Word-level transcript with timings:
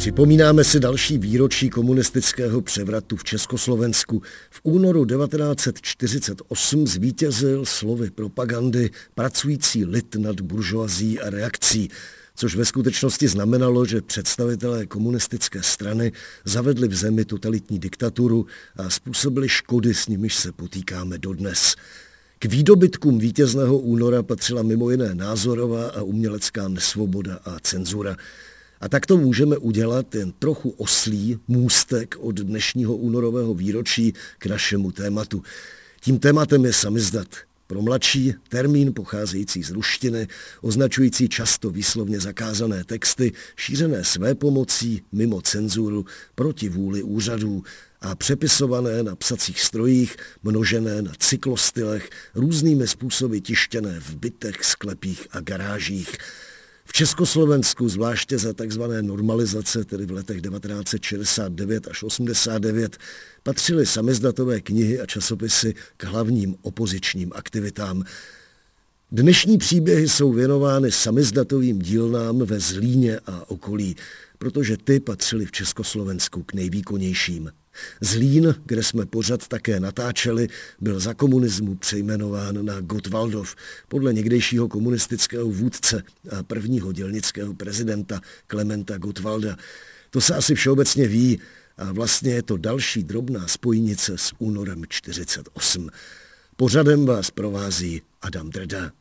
Připomínáme 0.00 0.64
si 0.64 0.80
další 0.80 1.18
výročí 1.18 1.70
komunistického 1.70 2.60
převratu 2.60 3.16
v 3.16 3.24
Československu. 3.24 4.22
V 4.50 4.60
únoru 4.62 5.06
1948 5.06 6.86
zvítězil 6.86 7.66
slovy 7.66 8.10
propagandy 8.10 8.90
pracující 9.14 9.84
lid 9.84 10.14
nad 10.14 10.40
buržoazí 10.40 11.20
a 11.20 11.30
reakcí, 11.30 11.88
což 12.34 12.56
ve 12.56 12.64
skutečnosti 12.64 13.28
znamenalo, 13.28 13.86
že 13.86 14.02
představitelé 14.02 14.86
komunistické 14.86 15.62
strany 15.62 16.12
zavedli 16.44 16.88
v 16.88 16.94
zemi 16.94 17.24
totalitní 17.24 17.78
diktaturu 17.78 18.46
a 18.76 18.90
způsobili 18.90 19.48
škody, 19.48 19.94
s 19.94 20.08
nimiž 20.08 20.36
se 20.36 20.52
potýkáme 20.52 21.18
dodnes. 21.18 21.76
K 22.38 22.44
výdobytkům 22.44 23.18
vítězného 23.18 23.78
února 23.78 24.22
patřila 24.22 24.62
mimo 24.62 24.90
jiné 24.90 25.14
názorová 25.14 25.88
a 25.88 26.02
umělecká 26.02 26.68
nesvoboda 26.68 27.38
a 27.44 27.60
cenzura. 27.60 28.16
A 28.80 28.88
tak 28.88 29.06
to 29.06 29.16
můžeme 29.16 29.56
udělat 29.56 30.14
jen 30.14 30.32
trochu 30.32 30.70
oslý 30.70 31.38
můstek 31.48 32.16
od 32.20 32.36
dnešního 32.36 32.96
únorového 32.96 33.54
výročí 33.54 34.14
k 34.38 34.46
našemu 34.46 34.92
tématu. 34.92 35.42
Tím 36.00 36.18
tématem 36.18 36.64
je 36.64 36.72
samizdat. 36.72 37.26
Pro 37.66 37.82
mladší 37.82 38.34
termín 38.48 38.94
pocházející 38.94 39.62
z 39.62 39.70
ruštiny, 39.70 40.28
označující 40.60 41.28
často 41.28 41.70
výslovně 41.70 42.20
zakázané 42.20 42.84
texty, 42.84 43.32
šířené 43.56 44.04
své 44.04 44.34
pomocí, 44.34 45.02
mimo 45.12 45.42
cenzuru, 45.42 46.06
proti 46.34 46.68
vůli 46.68 47.02
úřadů 47.02 47.62
a 48.00 48.14
přepisované 48.14 49.02
na 49.02 49.16
psacích 49.16 49.60
strojích, 49.60 50.16
množené 50.42 51.02
na 51.02 51.12
cyklostylech, 51.18 52.10
různými 52.34 52.88
způsoby 52.88 53.38
tištěné 53.38 54.00
v 54.00 54.16
bytech, 54.16 54.64
sklepích 54.64 55.26
a 55.30 55.40
garážích. 55.40 56.18
V 56.90 56.92
Československu, 56.92 57.88
zvláště 57.88 58.38
za 58.38 58.52
tzv. 58.52 58.82
normalizace, 59.00 59.84
tedy 59.84 60.06
v 60.06 60.10
letech 60.10 60.42
1969 60.42 61.88
až 61.88 62.02
89, 62.02 62.98
patřily 63.42 63.86
samizdatové 63.86 64.60
knihy 64.60 65.00
a 65.00 65.06
časopisy 65.06 65.74
k 65.96 66.04
hlavním 66.04 66.56
opozičním 66.62 67.32
aktivitám. 67.34 68.04
Dnešní 69.12 69.58
příběhy 69.58 70.08
jsou 70.08 70.32
věnovány 70.32 70.92
samizdatovým 70.92 71.78
dílnám 71.78 72.38
ve 72.38 72.60
Zlíně 72.60 73.20
a 73.26 73.50
okolí, 73.50 73.96
protože 74.38 74.76
ty 74.76 75.00
patřily 75.00 75.46
v 75.46 75.52
Československu 75.52 76.42
k 76.42 76.52
nejvýkonnějším. 76.52 77.50
Zlín, 78.00 78.54
kde 78.66 78.82
jsme 78.82 79.06
pořad 79.06 79.48
také 79.48 79.80
natáčeli, 79.80 80.48
byl 80.80 81.00
za 81.00 81.14
komunismu 81.14 81.74
přejmenován 81.74 82.64
na 82.64 82.80
Gottwaldov 82.80 83.56
podle 83.88 84.12
někdejšího 84.12 84.68
komunistického 84.68 85.46
vůdce 85.46 86.02
a 86.30 86.42
prvního 86.42 86.92
dělnického 86.92 87.54
prezidenta 87.54 88.20
Klementa 88.46 88.98
Gottwalda. 88.98 89.56
To 90.10 90.20
se 90.20 90.34
asi 90.34 90.54
všeobecně 90.54 91.08
ví 91.08 91.40
a 91.76 91.92
vlastně 91.92 92.32
je 92.32 92.42
to 92.42 92.56
další 92.56 93.02
drobná 93.02 93.48
spojnice 93.48 94.18
s 94.18 94.32
únorem 94.38 94.82
48. 94.88 95.90
Pořadem 96.56 97.06
vás 97.06 97.30
provází 97.30 98.02
Adam 98.22 98.50
Dreda. 98.50 98.92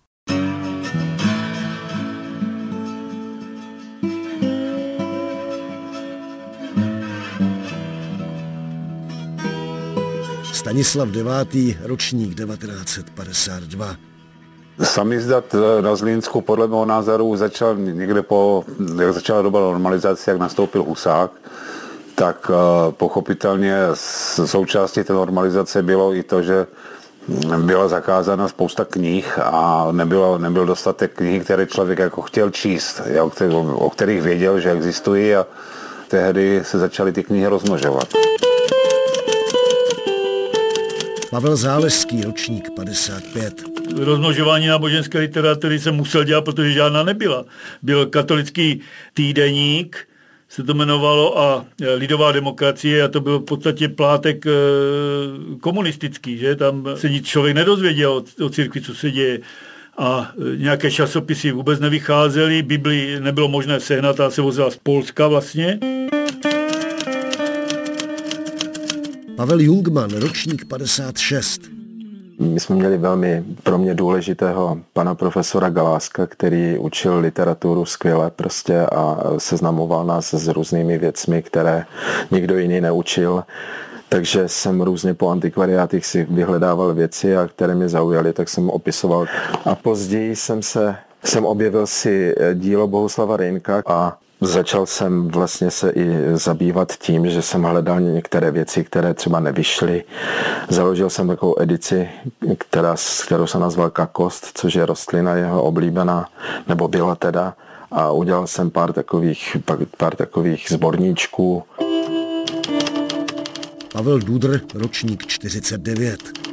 Stanislav 10.60 11.10
IX. 11.16 11.78
ročník 11.84 12.36
1952. 12.36 13.96
Samizdat 14.84 15.56
eh, 15.56 15.82
na 15.82 15.96
Zlínsku 15.96 16.42
podle 16.42 16.68
mého 16.68 16.86
názoru 16.86 17.36
začal 17.36 17.76
někde 17.76 18.22
po, 18.22 18.64
jak 19.02 19.14
začala 19.14 19.42
doba 19.42 19.60
normalizace, 19.60 20.32
jak 20.32 20.40
nastoupil 20.40 20.84
Husák, 20.84 21.32
tak 22.16 22.52
eh, 22.52 22.92
pochopitelně 22.92 23.78
součástí 24.46 25.04
té 25.04 25.14
normalizace 25.14 25.84
bylo 25.84 26.14
i 26.14 26.24
to, 26.24 26.42
že 26.42 26.68
byla 27.58 27.88
zakázána 27.88 28.48
spousta 28.48 28.86
knih 28.86 29.40
a 29.44 29.88
nebylo, 29.92 30.38
nebyl 30.38 30.66
dostatek 30.66 31.12
knih, 31.16 31.44
které 31.44 31.66
člověk 31.66 32.00
jako 32.00 32.22
chtěl 32.22 32.50
číst, 32.50 33.02
o 33.74 33.90
kterých 33.90 34.22
věděl, 34.22 34.60
že 34.60 34.72
existují 34.72 35.36
a 35.36 35.46
tehdy 36.08 36.62
se 36.64 36.80
začaly 36.80 37.12
ty 37.12 37.24
knihy 37.24 37.48
rozmnožovat. 37.48 38.08
Pavel 41.30 41.56
Záleský, 41.56 42.22
ročník 42.22 42.70
55. 42.76 43.54
Rozmnožování 43.98 44.68
náboženské 44.68 45.20
literatury 45.20 45.80
jsem 45.80 45.96
musel 45.96 46.24
dělat, 46.24 46.42
protože 46.42 46.72
žádná 46.72 47.04
nebyla. 47.04 47.46
Byl 47.82 48.06
katolický 48.06 48.82
týdeník, 49.14 50.08
se 50.50 50.64
to 50.64 50.72
jmenovalo, 50.72 51.40
a 51.40 51.66
e, 51.82 51.94
lidová 51.94 52.32
demokracie 52.32 53.04
a 53.04 53.08
to 53.08 53.20
byl 53.22 53.40
v 53.40 53.46
podstatě 53.46 53.90
plátek 53.90 54.46
e, 54.46 54.52
komunistický, 55.62 56.38
že 56.38 56.56
tam 56.56 56.88
se 56.96 57.10
nic 57.10 57.28
člověk 57.28 57.56
nedozvěděl 57.56 58.24
o, 58.42 58.50
církvi, 58.50 58.82
co 58.82 58.96
se 58.96 59.12
děje 59.12 59.40
a 59.98 60.32
e, 60.54 60.58
nějaké 60.58 60.92
časopisy 60.92 61.52
vůbec 61.52 61.80
nevycházely, 61.80 62.62
Bibli 62.62 63.20
nebylo 63.20 63.48
možné 63.48 63.80
sehnat 63.80 64.20
a 64.20 64.30
se 64.30 64.42
vozila 64.42 64.72
z 64.72 64.78
Polska 64.78 65.28
vlastně. 65.28 65.80
Pavel 69.40 69.60
Jungman, 69.60 70.10
ročník 70.12 70.66
56. 70.66 71.62
My 72.40 72.60
jsme 72.60 72.76
měli 72.76 72.98
velmi 72.98 73.44
pro 73.64 73.78
mě 73.78 73.96
důležitého 73.96 74.80
pana 74.94 75.16
profesora 75.16 75.70
Galáska, 75.70 76.28
který 76.28 76.78
učil 76.78 77.20
literaturu 77.20 77.86
skvěle 77.86 78.32
prostě 78.32 78.80
a 78.80 79.18
seznamoval 79.38 80.06
nás 80.06 80.34
s 80.34 80.48
různými 80.48 80.98
věcmi, 80.98 81.42
které 81.42 81.86
nikdo 82.32 82.58
jiný 82.58 82.82
neučil. 82.82 83.44
Takže 84.10 84.48
jsem 84.48 84.82
různě 84.82 85.14
po 85.14 85.30
antikvariátech 85.30 86.06
si 86.06 86.28
vyhledával 86.30 86.94
věci, 86.94 87.38
a 87.38 87.48
které 87.48 87.76
mě 87.76 87.90
zaujaly, 87.90 88.34
tak 88.34 88.50
jsem 88.50 88.70
opisoval. 88.70 89.26
A 89.66 89.76
později 89.76 90.36
jsem 90.36 90.62
se 90.62 90.96
jsem 91.24 91.46
objevil 91.46 91.88
si 91.88 92.36
dílo 92.54 92.88
Bohuslava 92.88 93.38
Rejnka 93.38 93.84
a 93.88 94.18
Začal 94.42 94.86
jsem 94.86 95.28
vlastně 95.28 95.72
se 95.72 95.90
i 95.90 96.18
zabývat 96.34 96.94
tím, 96.94 97.30
že 97.30 97.42
jsem 97.42 97.64
hledal 97.64 98.00
některé 98.00 98.52
věci, 98.52 98.84
které 98.84 99.14
třeba 99.14 99.40
nevyšly. 99.40 100.04
Založil 100.70 101.10
jsem 101.10 101.28
takovou 101.28 101.62
edici, 101.62 102.10
která, 102.58 102.96
kterou 103.26 103.48
se 103.48 103.60
nazval 103.60 103.90
Kakost, 103.90 104.52
což 104.54 104.76
je 104.76 104.86
rostlina 104.86 105.36
jeho 105.36 105.64
oblíbená, 105.64 106.30
nebo 106.68 106.88
byla 106.88 107.16
teda. 107.16 107.54
A 107.92 108.12
udělal 108.12 108.48
jsem 108.48 108.72
pár 108.72 108.94
takových, 108.94 109.58
pár 109.98 110.16
takových 110.16 110.66
zborníčků. 110.70 111.64
Pavel 113.94 114.20
Dudr, 114.20 114.62
ročník 114.74 115.26
49. 115.26 116.49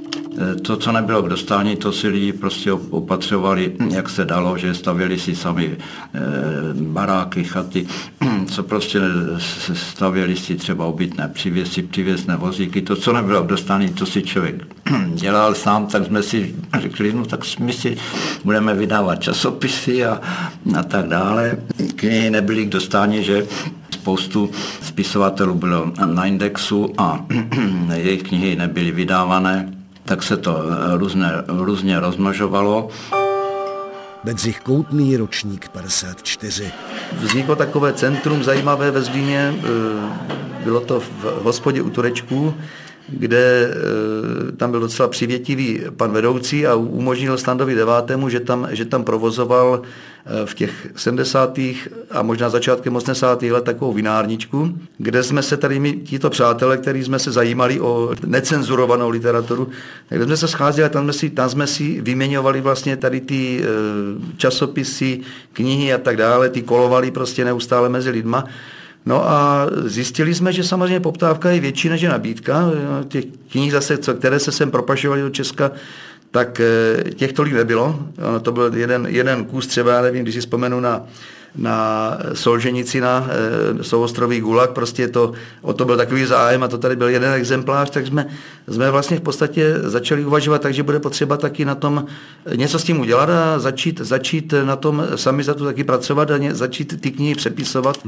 To, 0.63 0.77
co 0.77 0.93
nebylo 0.93 1.23
k 1.23 1.29
dostání, 1.29 1.77
to 1.77 1.93
si 1.93 2.09
lidi 2.09 2.33
prostě 2.33 2.73
opatřovali, 2.73 3.73
jak 3.91 4.09
se 4.09 4.25
dalo, 4.25 4.59
že 4.59 4.75
stavěli 4.75 5.19
si 5.19 5.37
sami 5.37 5.77
eh, 5.77 6.21
baráky, 6.75 7.45
chaty, 7.45 7.87
co 8.47 8.63
prostě 8.63 9.01
stavěli 9.73 10.37
si 10.37 10.55
třeba 10.55 10.87
obytné 10.87 11.29
přivěsy, 11.29 11.83
přivěsné 11.83 12.37
vozíky. 12.37 12.83
To, 12.83 12.97
co 12.97 13.13
nebylo 13.13 13.43
k 13.43 13.47
dostání, 13.47 13.89
to 13.89 14.07
si 14.07 14.23
člověk 14.23 14.67
dělal 15.15 15.55
sám, 15.55 15.87
tak 15.87 16.07
jsme 16.07 16.23
si 16.23 16.55
řekli, 16.81 17.13
no 17.13 17.25
tak 17.25 17.41
my 17.59 17.73
si 17.73 17.97
budeme 18.45 18.75
vydávat 18.75 19.23
časopisy 19.23 20.05
a, 20.05 20.21
a 20.79 20.83
tak 20.83 21.09
dále. 21.09 21.59
Knihy 21.97 22.31
nebyly 22.31 22.67
k 22.67 22.69
dostání, 22.69 23.25
že 23.25 23.47
spoustu 23.91 24.51
spisovatelů 24.83 25.55
bylo 25.55 25.93
na 26.05 26.25
indexu 26.25 26.93
a 26.99 27.27
jejich 27.95 28.23
knihy 28.23 28.57
nebyly 28.57 28.91
vydávané 28.91 29.76
tak 30.07 30.23
se 30.23 30.37
to 30.37 30.59
eh, 30.59 30.97
různě, 30.97 31.27
různě 31.49 32.01
rozmnožovalo. 32.01 32.89
Bedřich 34.25 34.61
Koutný, 34.61 35.17
ročník 35.17 35.69
54. 35.69 36.73
Vzniklo 37.13 37.57
takové 37.57 37.93
centrum 37.93 38.43
zajímavé 38.43 38.91
ve 38.91 39.03
Zlíně, 39.03 39.55
eh, 39.59 40.65
bylo 40.65 40.81
to 40.81 41.01
v 41.01 41.43
hospodě 41.43 41.83
u 41.83 41.91
Turečků, 41.91 42.55
kde 43.09 43.71
e, 44.49 44.53
tam 44.53 44.71
byl 44.71 44.81
docela 44.81 45.09
přivětivý 45.09 45.81
pan 45.97 46.13
vedoucí 46.13 46.67
a 46.67 46.75
umožnil 46.75 47.39
Standovi 47.39 47.75
devátému, 47.75 48.29
že 48.29 48.41
tam, 48.41 48.69
že 48.71 48.85
tam 48.85 49.05
provozoval 49.05 49.83
e, 49.83 50.47
v 50.47 50.55
těch 50.55 50.89
70. 50.97 51.59
a 52.11 52.23
možná 52.23 52.49
začátkem 52.51 52.97
80. 52.97 53.43
let 53.43 53.65
takovou 53.65 53.93
vinárničku, 53.93 54.79
kde 54.99 55.23
jsme 55.23 55.43
se 55.43 55.57
tady 55.57 55.79
my, 55.79 55.93
tito 55.93 56.31
přátelé, 56.31 56.79
kteří 56.79 57.05
jsme 57.05 57.19
se 57.19 57.33
zajímali 57.33 57.81
o 57.81 58.15
necenzurovanou 58.27 59.09
literaturu, 59.09 59.69
kde 60.09 60.25
jsme 60.25 60.37
se 60.37 60.49
scházeli, 60.49 60.91
tam 60.91 61.05
jsme 61.05 61.13
si, 61.13 61.31
tam 61.31 61.51
jsme 61.51 61.67
si 61.67 62.01
vyměňovali 62.01 62.61
vlastně 62.61 62.97
tady 62.97 63.21
ty 63.21 63.61
e, 63.63 63.67
časopisy, 64.37 65.21
knihy 65.53 65.93
a 65.93 65.99
tak 65.99 66.17
dále, 66.17 66.49
ty 66.49 66.63
kolovali 66.63 67.11
prostě 67.11 67.45
neustále 67.45 67.89
mezi 67.89 68.11
lidma. 68.11 68.45
No 69.07 69.31
a 69.31 69.67
zjistili 69.85 70.35
jsme, 70.35 70.53
že 70.53 70.65
samozřejmě 70.65 71.01
poptávka 71.01 71.51
je 71.51 71.61
větší 71.61 71.89
než 71.89 72.01
je 72.01 72.09
nabídka. 72.09 72.71
Těch 73.09 73.25
knih 73.51 73.73
zase, 73.73 73.97
které 74.19 74.39
se 74.39 74.53
sem 74.53 74.71
propašovaly 74.71 75.23
do 75.23 75.31
Česka, 75.31 75.71
tak 76.31 76.61
eh, 76.61 77.11
těch 77.15 77.33
tolik 77.33 77.55
nebylo. 77.55 77.99
To 78.43 78.53
byl 78.53 78.73
jeden, 78.75 79.07
jeden 79.11 79.45
kus 79.45 79.67
třeba, 79.67 79.93
já 79.93 80.03
nevím, 80.03 80.23
když 80.23 80.35
si 80.35 80.41
vzpomenu 80.41 80.81
na, 80.81 81.03
na 81.57 82.19
Solženici 82.35 83.01
na 83.01 83.29
e, 83.81 83.85
souostrový 83.85 84.41
Gulag, 84.41 84.71
prostě 84.71 85.09
to, 85.09 85.33
o 85.63 85.73
to 85.73 85.85
byl 85.85 85.97
takový 85.97 86.25
zájem 86.25 86.63
a 86.63 86.69
to 86.69 86.79
tady 86.79 86.97
byl 86.97 87.09
jeden 87.09 87.33
exemplář, 87.33 87.91
tak 87.91 88.07
jsme, 88.07 88.27
jsme 88.69 88.91
vlastně 88.91 89.17
v 89.17 89.21
podstatě 89.21 89.75
začali 89.83 90.25
uvažovat, 90.25 90.63
takže 90.63 90.83
bude 90.83 91.01
potřeba 91.01 91.37
taky 91.37 91.65
na 91.65 91.75
tom 91.75 92.07
něco 92.57 92.79
s 92.79 92.85
tím 92.85 93.01
udělat 93.01 93.31
a 93.31 93.59
začít, 93.59 94.01
začít 94.01 94.55
na 94.65 94.77
tom 94.77 95.07
sami 95.17 95.45
za 95.45 95.55
to 95.55 95.65
taky 95.65 95.85
pracovat 95.85 96.31
a 96.31 96.39
ně, 96.39 96.55
začít 96.55 97.01
ty 97.01 97.11
knihy 97.11 97.35
přepisovat. 97.35 97.99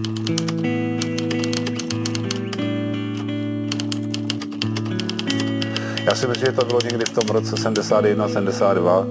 Já 6.09 6.15
si 6.15 6.27
myslím, 6.27 6.47
že 6.47 6.53
to 6.53 6.65
bylo 6.65 6.79
někdy 6.85 7.05
v 7.05 7.11
tom 7.11 7.29
roce 7.29 7.57
71, 7.57 8.29
72, 8.29 9.07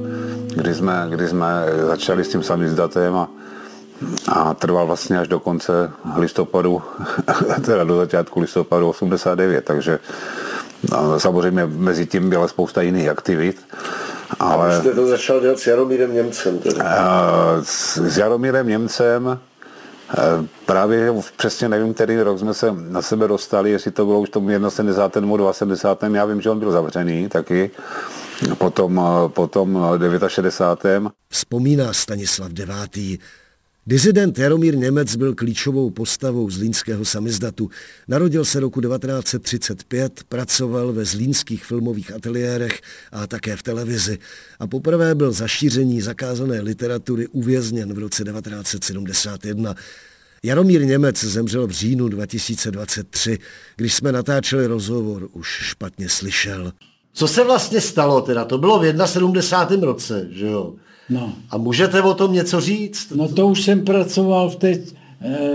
kdy 0.56 0.76
jsme, 0.76 1.08
kdy 1.10 1.28
jsme 1.28 1.66
začali 1.88 2.24
s 2.24 2.30
tím 2.30 2.44
samizdatem 2.44 3.16
a, 3.16 3.30
a 4.28 4.54
trval 4.54 4.86
vlastně 4.86 5.20
až 5.20 5.28
do 5.28 5.40
konce 5.40 5.92
listopadu, 6.18 6.82
teda 7.66 7.84
do 7.84 7.98
začátku 7.98 8.40
listopadu 8.40 8.90
89, 8.90 9.66
takže 9.66 10.00
no, 10.92 11.20
samozřejmě 11.20 11.66
mezi 11.66 12.06
tím 12.06 12.30
byla 12.30 12.48
spousta 12.48 12.82
jiných 12.82 13.10
aktivit. 13.10 13.58
Ale... 14.40 14.78
A 14.78 14.80
jste 14.80 14.92
to 14.92 15.08
začal 15.08 15.42
dělat 15.42 15.60
s 15.60 15.68
Jaromírem 15.68 16.14
Němcem 16.14 16.60
tedy? 16.60 16.76
S, 17.64 17.98
s 17.98 18.18
Jaromírem 18.18 18.68
Němcem 18.68 19.40
Eh, 20.10 20.48
právě 20.66 21.14
přesně 21.38 21.70
nevím, 21.70 21.94
který 21.94 22.22
rok 22.22 22.40
jsme 22.40 22.54
se 22.54 22.68
na 22.72 23.02
sebe 23.02 23.28
dostali, 23.28 23.72
jestli 23.72 23.92
to 23.92 24.06
bylo 24.06 24.20
už 24.20 24.30
tomu 24.30 24.70
71. 24.70 25.38
nebo 25.38 25.54
72. 25.54 26.18
Já 26.18 26.26
vím, 26.26 26.42
že 26.42 26.50
on 26.50 26.60
byl 26.60 26.72
zavřený 26.72 27.30
taky, 27.30 27.72
potom, 28.58 29.02
eh, 29.26 29.30
potom 29.30 30.00
69. 30.28 31.12
Vzpomíná 31.30 31.94
Stanislav 31.94 32.52
IX. 32.96 33.24
Dizident 33.88 34.40
Jaromír 34.40 34.78
Němec 34.78 35.16
byl 35.16 35.36
klíčovou 35.36 35.90
postavou 35.90 36.50
zlínského 36.50 37.06
samizdatu. 37.06 37.70
Narodil 38.08 38.46
se 38.46 38.60
roku 38.60 38.82
1935, 38.82 40.24
pracoval 40.30 40.94
ve 40.94 41.06
zlínských 41.06 41.66
filmových 41.66 42.12
ateliérech 42.12 42.82
a 43.12 43.28
také 43.28 43.56
v 43.56 43.64
televizi 43.64 44.18
a 44.60 44.68
poprvé 44.68 45.16
byl 45.16 45.32
za 45.32 45.48
šíření 45.48 46.02
zakázané 46.02 46.62
literatury 46.62 47.28
uvězněn 47.28 47.94
v 47.94 47.98
roce 47.98 48.24
1971. 48.24 49.76
Jaromír 50.44 50.86
Němec 50.86 51.24
zemřel 51.24 51.68
v 51.68 51.72
říjnu 51.72 52.08
2023. 52.08 53.40
Když 53.76 53.94
jsme 53.94 54.12
natáčeli 54.12 54.66
rozhovor, 54.66 55.30
už 55.34 55.48
špatně 55.48 56.10
slyšel. 56.10 56.74
Co 57.14 57.28
se 57.28 57.44
vlastně 57.44 57.82
stalo 57.82 58.22
teda? 58.22 58.46
To 58.46 58.58
bylo 58.58 58.80
v 58.80 59.08
71. 59.08 59.86
roce, 59.86 60.28
že 60.32 60.46
jo? 60.48 60.74
No. 61.10 61.34
A 61.50 61.58
můžete 61.58 62.02
o 62.02 62.14
tom 62.14 62.34
něco 62.34 62.62
říct? 62.62 63.12
No 63.16 63.28
to 63.28 63.48
už 63.48 63.62
jsem 63.64 63.86
pracoval 63.86 64.50
v 64.50 64.56
té 64.56 64.70
e, 64.72 64.82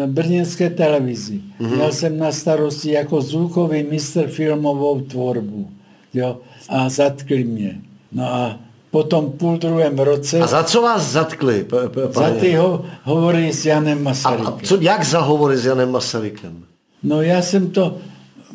brněnské 0.07 0.71
televizi. 0.71 1.41
Mm-hmm. 1.61 1.75
Měl 1.75 1.93
jsem 1.93 2.19
na 2.19 2.33
starosti 2.33 2.91
jako 2.93 3.23
zvukový 3.23 3.83
mistr 3.83 4.27
filmovou 4.29 5.01
tvorbu. 5.01 5.71
Jo? 6.15 6.39
A 6.69 6.89
zatkli 6.89 7.45
mě. 7.45 7.81
No 8.13 8.25
a 8.25 8.59
potom 8.91 9.33
půl 9.33 9.57
druhém 9.59 9.99
roce... 9.99 10.41
A 10.41 10.47
za 10.47 10.65
co 10.65 10.83
vás 10.83 11.13
zatkli? 11.13 11.65
P- 11.65 11.89
p- 11.89 12.13
za 12.13 12.31
ty 12.31 12.55
ho- 12.55 12.85
hovory 13.03 13.53
s 13.53 13.67
Janem 13.67 14.03
Masarykem. 14.03 14.47
A, 14.47 14.51
a 14.51 14.59
co, 14.63 14.81
jak 14.81 15.05
za 15.05 15.21
hovory 15.21 15.57
s 15.57 15.65
Janem 15.67 15.91
Masarykem? 15.91 16.65
No 17.03 17.23
já 17.23 17.43
jsem 17.43 17.71
to 17.71 17.97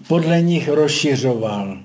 podle 0.08 0.42
nich 0.42 0.70
rozšiřoval. 0.70 1.78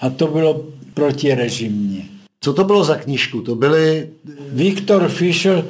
A 0.00 0.10
to 0.10 0.26
bylo 0.26 0.62
protirežimně. 0.94 2.04
Co 2.44 2.52
to 2.52 2.64
bylo 2.64 2.84
za 2.84 2.96
knížku? 2.96 3.40
To 3.40 3.54
byly... 3.54 4.08
Viktor 4.48 5.08
Fischer, 5.08 5.64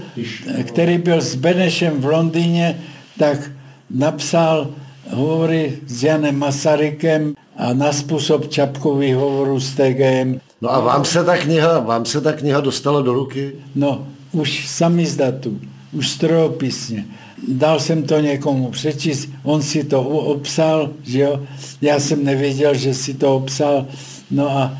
který 0.65 0.99
byl 0.99 1.21
s 1.21 1.35
Benešem 1.35 2.01
v 2.01 2.05
Londýně, 2.05 2.81
tak 3.19 3.51
napsal 3.91 4.69
hovory 5.11 5.79
s 5.87 6.03
Janem 6.05 6.39
Masarykem 6.39 7.35
a 7.57 7.73
na 7.73 7.93
způsob 7.93 8.49
Čapkových 8.49 9.15
hovorů 9.15 9.61
s 9.61 9.75
TGM. 9.75 10.41
No 10.61 10.71
a 10.71 10.81
vám 10.81 11.05
se 11.05 11.25
ta 11.25 11.37
kniha, 11.37 11.79
vám 11.79 12.05
se 12.05 12.21
ta 12.21 12.33
kniha 12.33 12.61
dostala 12.61 13.03
do 13.03 13.13
ruky? 13.13 13.53
No, 13.75 14.07
už 14.33 14.69
samizdatu, 14.69 15.61
už 15.93 16.09
strojopisně. 16.09 17.05
Dal 17.49 17.81
jsem 17.81 18.03
to 18.03 18.21
někomu 18.21 18.71
přečíst, 18.71 19.29
on 19.43 19.63
si 19.63 19.85
to 19.85 20.03
obsal, 20.03 20.91
že 21.03 21.21
jo. 21.21 21.41
Já 21.81 22.01
jsem 22.01 22.25
nevěděl, 22.25 22.75
že 22.75 22.95
si 22.95 23.15
to 23.15 23.37
obsal. 23.37 23.87
No 24.31 24.51
a 24.51 24.79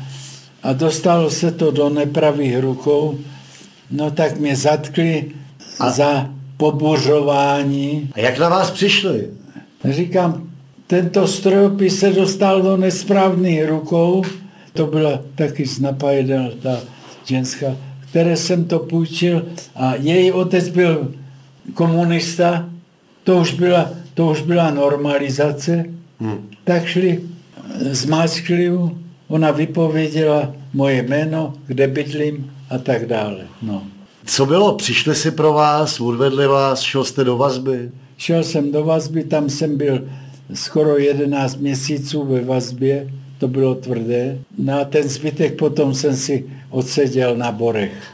a 0.63 0.73
dostalo 0.73 1.29
se 1.29 1.51
to 1.51 1.71
do 1.71 1.89
nepravých 1.89 2.59
rukou, 2.59 3.17
no 3.91 4.11
tak 4.11 4.39
mě 4.39 4.55
zatkli 4.55 5.31
a 5.79 5.91
za 5.91 6.29
pobuřování. 6.57 8.09
A 8.13 8.19
jak 8.19 8.39
na 8.39 8.49
vás 8.49 8.71
přišli? 8.71 9.29
Říkám, 9.89 10.49
tento 10.87 11.27
strojopis 11.27 11.99
se 11.99 12.09
dostal 12.09 12.61
do 12.61 12.77
nesprávných 12.77 13.67
rukou, 13.67 14.23
to 14.73 14.87
byla 14.87 15.19
taky 15.35 15.65
z 15.67 15.79
Napajedel, 15.79 16.53
ta 16.61 16.79
ženská, 17.25 17.77
které 18.09 18.37
jsem 18.37 18.65
to 18.65 18.79
půjčil 18.79 19.45
a 19.75 19.95
její 19.95 20.31
otec 20.31 20.69
byl 20.69 21.13
komunista, 21.73 22.69
to 23.23 23.37
už 23.37 23.53
byla, 23.53 23.89
to 24.13 24.31
už 24.31 24.41
byla 24.41 24.71
normalizace, 24.71 25.85
hmm. 26.19 26.49
tak 26.63 26.85
šli, 26.85 27.21
zmáčkli 27.91 28.71
Ona 29.27 29.51
vypověděla 29.51 30.53
moje 30.73 31.03
jméno, 31.03 31.53
kde 31.67 31.87
bydlím 31.87 32.51
a 32.69 32.77
tak 32.77 33.05
dále. 33.05 33.47
No. 33.61 33.83
Co 34.25 34.45
bylo? 34.45 34.75
Přišli 34.75 35.15
si 35.15 35.31
pro 35.31 35.53
vás, 35.53 35.99
odvedli 35.99 36.47
vás, 36.47 36.81
šel 36.81 37.03
jste 37.03 37.23
do 37.23 37.37
vazby? 37.37 37.91
Šel 38.17 38.43
jsem 38.43 38.71
do 38.71 38.83
vazby, 38.83 39.23
tam 39.23 39.49
jsem 39.49 39.77
byl 39.77 40.07
skoro 40.53 40.97
11 40.97 41.55
měsíců 41.55 42.25
ve 42.25 42.41
vazbě, 42.41 43.09
to 43.37 43.47
bylo 43.47 43.75
tvrdé. 43.75 44.39
No 44.57 44.81
a 44.81 44.85
ten 44.85 45.09
zbytek 45.09 45.57
potom 45.57 45.93
jsem 45.93 46.15
si 46.15 46.49
odseděl 46.69 47.35
na 47.35 47.51
Borech. 47.51 48.13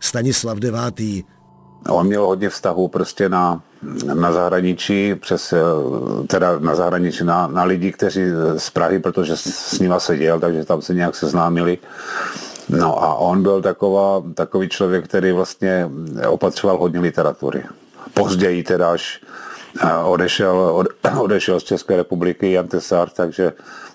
Stanislav 0.00 0.58
IX. 0.98 1.28
On 1.88 2.06
měl 2.06 2.26
hodně 2.26 2.48
vztahu 2.48 2.88
prostě 2.88 3.28
na 3.28 3.62
na 4.14 4.32
zahraničí, 4.32 5.14
přes, 5.14 5.52
eh, 5.52 5.58
teda 6.26 6.58
na 6.58 6.74
zahraničí, 6.74 7.24
na, 7.24 7.46
na 7.46 7.64
lidi, 7.64 7.92
kteří 7.92 8.22
z 8.56 8.70
Prahy, 8.70 8.98
protože 8.98 9.36
s 9.36 9.78
nima 9.80 10.00
seděl, 10.00 10.40
takže 10.40 10.64
tam 10.64 10.82
se 10.82 10.94
nějak 10.94 11.16
seznámili. 11.16 11.78
No 12.68 13.02
a 13.02 13.14
on 13.14 13.42
byl 13.42 13.62
taková, 13.62 14.22
takový 14.34 14.68
člověk, 14.68 15.04
který 15.04 15.32
vlastně 15.32 15.90
opatřoval 16.28 16.78
hodně 16.78 17.00
literatury. 17.00 17.64
Později 18.14 18.62
teda 18.62 18.92
až 18.92 19.20
eh, 19.84 19.96
odešel, 20.04 20.56
od, 20.56 20.86
odešel 21.20 21.60
z 21.60 21.64
České 21.64 21.96
republiky 21.96 22.52
Jan 22.52 22.68
Tesar, 22.68 23.10
takže 23.10 23.52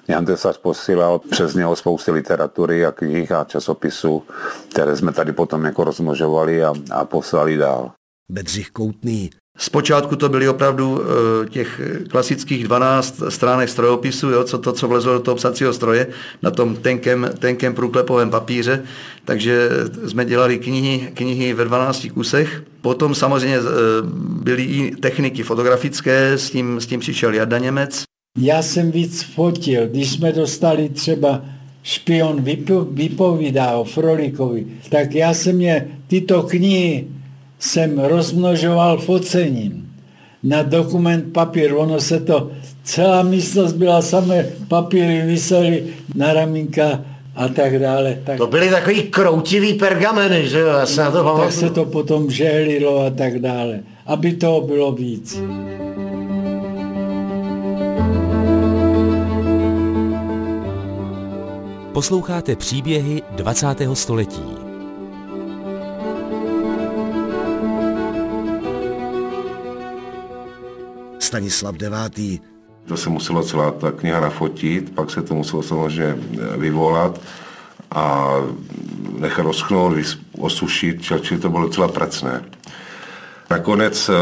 Jan 0.07 0.25
Tesař 0.25 0.57
posílal 0.57 1.19
přes 1.19 1.53
něho 1.53 1.75
spousty 1.75 2.11
literatury 2.11 2.85
a 2.85 2.91
knih 2.91 3.31
a 3.31 3.43
časopisů, 3.43 4.23
které 4.69 4.95
jsme 4.95 5.11
tady 5.11 5.31
potom 5.31 5.65
jako 5.65 5.83
rozmnožovali 5.83 6.63
a, 6.63 6.73
a 6.91 7.05
poslali 7.05 7.57
dál. 7.57 7.91
Bedřich 8.31 8.69
Koutný, 8.69 9.29
Zpočátku 9.57 10.15
to 10.15 10.29
byly 10.29 10.49
opravdu 10.49 11.01
eh, 11.01 11.49
těch 11.49 11.81
klasických 12.09 12.63
12 12.63 13.23
stránek 13.29 13.69
strojopisu, 13.69 14.29
jo, 14.29 14.43
co 14.43 14.57
to, 14.57 14.73
co 14.73 14.87
vlezlo 14.87 15.13
do 15.13 15.19
toho 15.19 15.35
psacího 15.35 15.73
stroje 15.73 16.07
na 16.41 16.51
tom 16.51 16.75
tenkém, 16.75 17.29
tenkém 17.39 17.73
průklepovém 17.73 18.29
papíře, 18.29 18.83
takže 19.25 19.69
jsme 20.07 20.25
dělali 20.25 20.59
knihy, 20.59 21.11
knihy 21.13 21.53
ve 21.53 21.65
12 21.65 22.07
kusech. 22.13 22.63
Potom 22.81 23.15
samozřejmě 23.15 23.57
eh, 23.57 23.61
byly 24.43 24.63
i 24.63 24.95
techniky 24.95 25.43
fotografické, 25.43 26.31
s 26.31 26.49
tím, 26.49 26.81
s 26.81 26.85
tím 26.85 26.99
přišel 26.99 27.33
Jarda 27.33 27.57
Němec. 27.57 28.03
Já 28.37 28.61
jsem 28.61 28.91
víc 28.91 29.23
fotil, 29.23 29.87
když 29.87 30.11
jsme 30.11 30.31
dostali 30.31 30.89
třeba 30.89 31.45
špion 31.83 32.43
vypovídá 32.91 33.71
o 33.71 33.83
Frolikovi, 33.83 34.65
tak 34.89 35.15
já 35.15 35.33
jsem 35.33 35.61
je 35.61 35.87
tyto 36.07 36.43
knihy 36.43 37.07
jsem 37.59 37.99
rozmnožoval 37.99 38.97
focením. 38.97 39.81
na 40.43 40.61
dokument 40.61 41.33
papír. 41.33 41.73
Ono 41.73 41.99
se 41.99 42.19
to, 42.19 42.51
celá 42.83 43.23
místnost 43.23 43.73
byla 43.73 44.01
samé 44.01 44.45
papíry, 44.67 45.21
vysely 45.25 45.83
na 46.15 46.33
ramínka 46.33 47.01
a 47.35 47.47
tak 47.47 47.79
dále. 47.79 48.17
Tak, 48.23 48.37
to 48.37 48.47
byly 48.47 48.69
takový 48.69 49.03
kroutivý 49.03 49.73
pergameny, 49.73 50.47
že 50.47 50.59
jo? 50.59 50.67
Já 50.67 50.85
se 50.85 51.01
na 51.01 51.11
to 51.11 51.37
tak 51.37 51.51
se 51.51 51.69
to 51.69 51.85
potom 51.85 52.31
žehlilo 52.31 53.05
a 53.05 53.09
tak 53.09 53.39
dále, 53.39 53.79
aby 54.05 54.33
toho 54.33 54.61
bylo 54.61 54.91
víc. 54.91 55.39
Posloucháte 61.93 62.55
příběhy 62.55 63.21
20. 63.35 63.67
století. 63.93 64.64
Stanislav 71.35 71.75
IX. 72.17 72.41
To 72.87 72.97
se 72.97 73.09
muselo 73.09 73.43
celá 73.43 73.71
ta 73.71 73.91
kniha 73.91 74.19
nafotit, 74.19 74.95
pak 74.95 75.11
se 75.11 75.21
to 75.21 75.35
muselo 75.35 75.63
samozřejmě 75.63 76.15
vyvolat 76.57 77.21
a 77.91 78.33
nechat 79.19 79.43
rozchnout, 79.43 79.93
osušit, 80.37 81.01
čili 81.21 81.39
to 81.39 81.49
bylo 81.49 81.63
docela 81.63 81.87
pracné. 81.87 82.43
Nakonec 83.49 84.09
eh, 84.09 84.13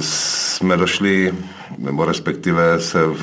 jsme 0.00 0.76
došli, 0.76 1.34
nebo 1.78 2.04
respektive 2.04 2.80
se 2.80 3.06
v, 3.06 3.22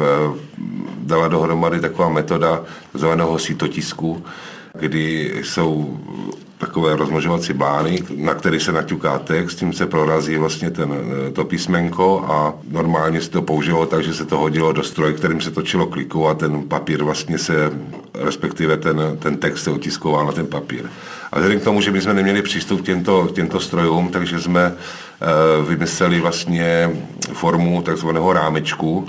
dala 0.97 1.27
dohromady 1.27 1.79
taková 1.79 2.09
metoda 2.09 2.63
zvaného 2.93 3.39
sítotisku, 3.39 4.25
kdy 4.79 5.33
jsou 5.43 5.99
takové 6.65 6.95
rozmnožovací 6.95 7.53
blány, 7.53 8.03
na 8.15 8.33
který 8.33 8.59
se 8.59 8.71
naťuká 8.71 9.19
text, 9.19 9.55
tím 9.55 9.73
se 9.73 9.85
prorazí 9.85 10.37
vlastně 10.37 10.71
ten, 10.71 10.89
to 11.33 11.45
písmenko 11.45 12.25
a 12.27 12.53
normálně 12.71 13.21
se 13.21 13.29
to 13.29 13.41
použilo 13.41 13.85
tak, 13.85 14.03
že 14.03 14.13
se 14.13 14.25
to 14.25 14.37
hodilo 14.37 14.73
do 14.73 14.83
stroje, 14.83 15.13
kterým 15.13 15.41
se 15.41 15.51
točilo 15.51 15.85
kliku 15.85 16.27
a 16.27 16.33
ten 16.33 16.63
papír 16.63 17.03
vlastně 17.03 17.37
se, 17.37 17.71
respektive 18.13 18.77
ten, 18.77 19.01
ten 19.19 19.37
text 19.37 19.63
se 19.63 19.71
otiskoval 19.71 20.25
na 20.25 20.31
ten 20.31 20.47
papír. 20.47 20.89
A 21.31 21.35
vzhledem 21.35 21.59
k 21.59 21.63
tomu, 21.63 21.81
že 21.81 21.91
my 21.91 22.01
jsme 22.01 22.13
neměli 22.13 22.41
přístup 22.41 22.81
k 22.81 22.85
těmto, 22.85 23.27
k 23.27 23.31
těmto 23.31 23.59
strojům, 23.59 24.09
takže 24.09 24.39
jsme 24.39 24.63
e, 24.65 24.73
vymysleli 25.69 26.21
vlastně 26.21 26.89
formu 27.33 27.81
takzvaného 27.81 28.33
rámečku. 28.33 29.07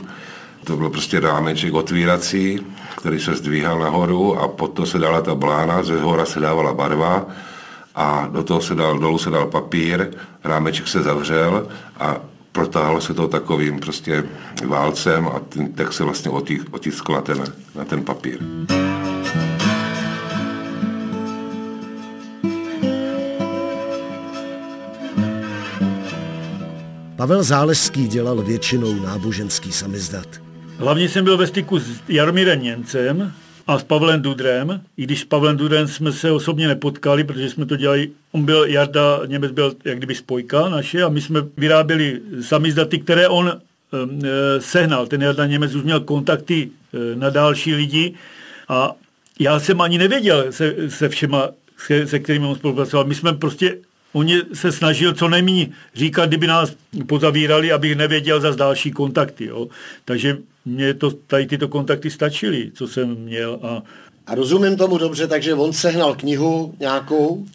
To 0.65 0.77
byl 0.77 0.91
prostě 0.91 1.21
rámeček 1.21 1.75
otvírací, 1.75 2.61
který 3.07 3.21
se 3.21 3.35
zdvíhal 3.35 3.79
nahoru 3.79 4.39
a 4.39 4.49
pod 4.49 4.69
to 4.69 4.87
se 4.87 4.99
dala 4.99 5.23
ta 5.23 5.35
blána, 5.35 5.83
ze 5.83 6.01
hora 6.01 6.25
se 6.25 6.41
dávala 6.41 6.75
barva 6.75 7.27
a 7.95 8.29
do 8.33 8.43
toho 8.43 8.61
se 8.61 8.75
dal, 8.75 8.99
dolů 8.99 9.19
se 9.19 9.31
dal 9.31 9.47
papír, 9.47 10.11
rámeček 10.45 10.89
se 10.89 11.03
zavřel 11.03 11.69
a 12.01 12.17
protáhlo 12.53 13.01
se 13.01 13.15
to 13.15 13.29
takovým 13.29 13.81
prostě 13.81 14.25
válcem 14.67 15.29
a 15.29 15.39
ten 15.49 15.73
text 15.73 15.97
se 15.97 16.05
vlastně 16.05 16.31
otiskl 16.71 17.13
na 17.13 17.21
ten, 17.21 17.45
na 17.75 17.85
ten 17.85 18.05
papír. 18.05 18.39
Pavel 27.17 27.43
Záleský 27.43 28.09
dělal 28.09 28.43
většinou 28.43 28.95
náboženský 28.95 29.73
samizdat. 29.73 30.46
Hlavně 30.79 31.09
jsem 31.09 31.25
byl 31.25 31.37
ve 31.37 31.47
styku 31.47 31.79
s 31.79 32.03
Jaromírem 32.09 32.63
Němcem 32.63 33.33
a 33.67 33.79
s 33.79 33.83
Pavlem 33.83 34.23
Dudrem, 34.23 34.81
i 34.97 35.03
když 35.03 35.21
s 35.21 35.25
Pavlem 35.25 35.57
Dudrem 35.57 35.89
jsme 35.89 36.13
se 36.13 36.31
osobně 36.31 36.69
nepotkali, 36.69 37.25
protože 37.25 37.51
jsme 37.51 37.67
to 37.67 37.77
dělali, 37.77 38.11
on 38.33 38.45
byl, 38.45 38.65
Jarda 38.65 39.21
Němec 39.27 39.53
byl 39.53 39.75
jak 39.85 39.99
kdyby 39.99 40.15
spojka 40.15 40.69
naše 40.69 41.03
a 41.03 41.09
my 41.09 41.21
jsme 41.21 41.41
vyráběli 41.57 42.21
samizdaty, 42.41 42.99
které 42.99 43.29
on 43.29 43.49
e, 43.49 43.61
sehnal. 44.61 45.07
Ten 45.07 45.23
Jarda 45.23 45.47
Němec 45.47 45.75
už 45.75 45.83
měl 45.83 46.01
kontakty 46.01 46.69
e, 46.95 47.17
na 47.17 47.31
další 47.31 47.75
lidi 47.75 48.15
a 48.69 48.93
já 49.41 49.61
jsem 49.61 49.81
ani 49.81 49.99
nevěděl 49.99 50.45
se, 50.51 50.75
se 50.89 51.09
všema, 51.09 51.49
se, 51.77 52.07
se 52.07 52.19
kterými 52.19 52.47
on 52.47 52.55
spolupracoval. 52.55 53.07
My 53.07 53.15
jsme 53.15 53.33
prostě 53.33 53.77
Oni 54.13 54.43
se 54.53 54.73
snažil 54.73 55.13
co 55.13 55.29
nejméně 55.29 55.69
říkat, 55.95 56.27
kdyby 56.27 56.47
nás 56.47 56.73
pozavírali, 57.07 57.73
abych 57.73 57.97
nevěděl 57.97 58.41
za 58.41 58.51
další 58.51 58.91
kontakty. 58.91 59.45
Jo. 59.45 59.69
Takže 60.05 60.39
mě 60.67 60.95
to, 60.95 61.11
tady 61.11 61.47
tyto 61.47 61.69
kontakty 61.69 62.11
stačily, 62.11 62.71
co 62.75 62.89
jsem 62.89 63.15
měl. 63.15 63.59
A, 63.63 63.83
a 64.27 64.35
rozumím 64.35 64.77
tomu 64.77 64.99
dobře, 64.99 65.27
takže 65.27 65.55
on 65.55 65.73
sehnal 65.73 66.15
knihu 66.15 66.75
nějakou? 66.81 67.47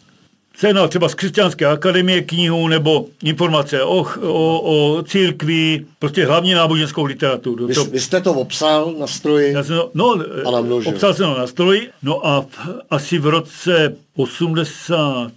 Sehnal 0.56 0.88
třeba 0.88 1.08
z 1.08 1.14
křesťanské 1.14 1.66
akademie 1.66 2.22
knihu 2.22 2.68
nebo 2.68 3.06
informace 3.24 3.82
o, 3.82 4.06
o, 4.22 4.60
o 4.60 5.02
církvi, 5.02 5.86
prostě 5.98 6.26
hlavně 6.26 6.54
náboženskou 6.54 7.04
literaturu. 7.04 7.66
Vy, 7.66 7.74
to, 7.74 7.84
vy 7.84 8.00
jste 8.00 8.20
to 8.20 8.32
obsal 8.32 8.94
na 8.98 9.06
stroji 9.06 9.52
já 9.52 9.64
jsem, 9.64 9.76
no, 9.94 10.16
a 10.46 10.50
namnožil. 10.50 10.92
Obsal 10.92 11.14
jsem 11.14 11.26
to 11.26 11.38
na 11.38 11.46
stroji, 11.46 11.90
no 12.02 12.26
a 12.26 12.40
v, 12.40 12.68
asi 12.90 13.18
v 13.18 13.26
roce 13.26 13.96
80 14.16 15.32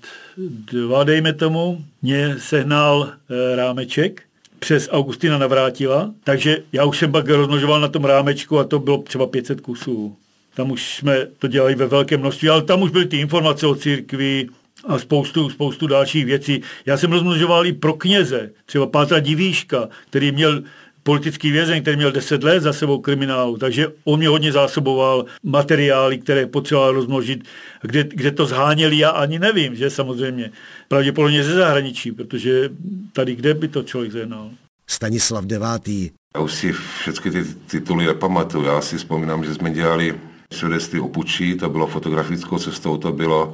dva, 0.72 1.04
dejme 1.04 1.34
tomu, 1.34 1.86
mě 2.02 2.36
sehnal 2.40 3.10
e, 3.30 3.56
rámeček 3.56 4.25
přes 4.60 4.90
Augustina 4.92 5.38
Navrátila, 5.38 6.14
takže 6.24 6.58
já 6.72 6.86
už 6.86 6.98
jsem 6.98 7.12
pak 7.12 7.30
rozmnožoval 7.30 7.82
na 7.82 7.88
tom 7.88 8.06
rámečku 8.06 8.60
a 8.60 8.64
to 8.64 8.80
bylo 8.80 8.98
třeba 8.98 9.28
500 9.28 9.62
kusů. 9.62 10.16
Tam 10.56 10.72
už 10.72 10.96
jsme 10.96 11.28
to 11.40 11.48
dělali 11.48 11.76
ve 11.76 11.88
velkém 11.88 12.20
množství, 12.20 12.50
ale 12.50 12.62
tam 12.62 12.82
už 12.82 12.92
byly 12.92 13.06
ty 13.06 13.18
informace 13.18 13.68
o 13.68 13.76
církvi, 13.76 14.48
a 14.88 15.00
spoustu, 15.00 15.50
spoustu 15.50 15.88
dalších 15.88 16.26
věcí. 16.26 16.62
Já 16.86 16.98
jsem 16.98 17.12
rozmnožoval 17.12 17.66
i 17.66 17.74
pro 17.74 17.94
kněze, 17.94 18.52
třeba 18.66 18.86
Pátra 18.86 19.20
Divíška, 19.20 19.90
který 20.10 20.32
měl 20.32 20.62
politický 21.06 21.52
vězeň, 21.52 21.82
který 21.82 21.98
měl 21.98 22.12
10 22.12 22.44
let 22.44 22.64
za 22.64 22.74
sebou 22.74 23.02
kriminálu, 23.02 23.58
takže 23.58 23.88
on 24.04 24.20
mě 24.20 24.28
hodně 24.28 24.52
zásoboval 24.52 25.26
materiály, 25.44 26.18
které 26.18 26.46
potřeboval 26.46 26.92
rozmnožit, 26.92 27.44
kde, 27.82 28.04
kde 28.04 28.32
to 28.32 28.46
zháněli, 28.46 28.98
já 28.98 29.10
ani 29.10 29.40
nevím, 29.40 29.76
že 29.76 29.90
samozřejmě. 29.90 30.52
Pravděpodobně 30.88 31.44
ze 31.44 31.54
zahraničí, 31.54 32.12
protože 32.12 32.70
tady 33.14 33.36
kde 33.36 33.54
by 33.54 33.68
to 33.68 33.84
člověk 33.84 34.12
zehnal. 34.12 34.50
Stanislav 34.88 35.46
IX. 35.86 36.14
Já 36.36 36.42
už 36.42 36.54
si 36.54 36.72
všechny 36.72 37.32
ty 37.32 37.44
tituly 37.68 38.06
nepamatuju. 38.06 38.66
Já 38.66 38.82
si 38.82 38.98
vzpomínám, 38.98 39.46
že 39.46 39.54
jsme 39.54 39.72
dělali 39.72 40.16
svědectví 40.54 41.00
o 41.00 41.08
Pučí, 41.08 41.58
to 41.58 41.70
bylo 41.70 41.88
fotografickou 41.88 42.60
cestou, 42.60 42.98
to 42.98 43.12
bylo 43.12 43.54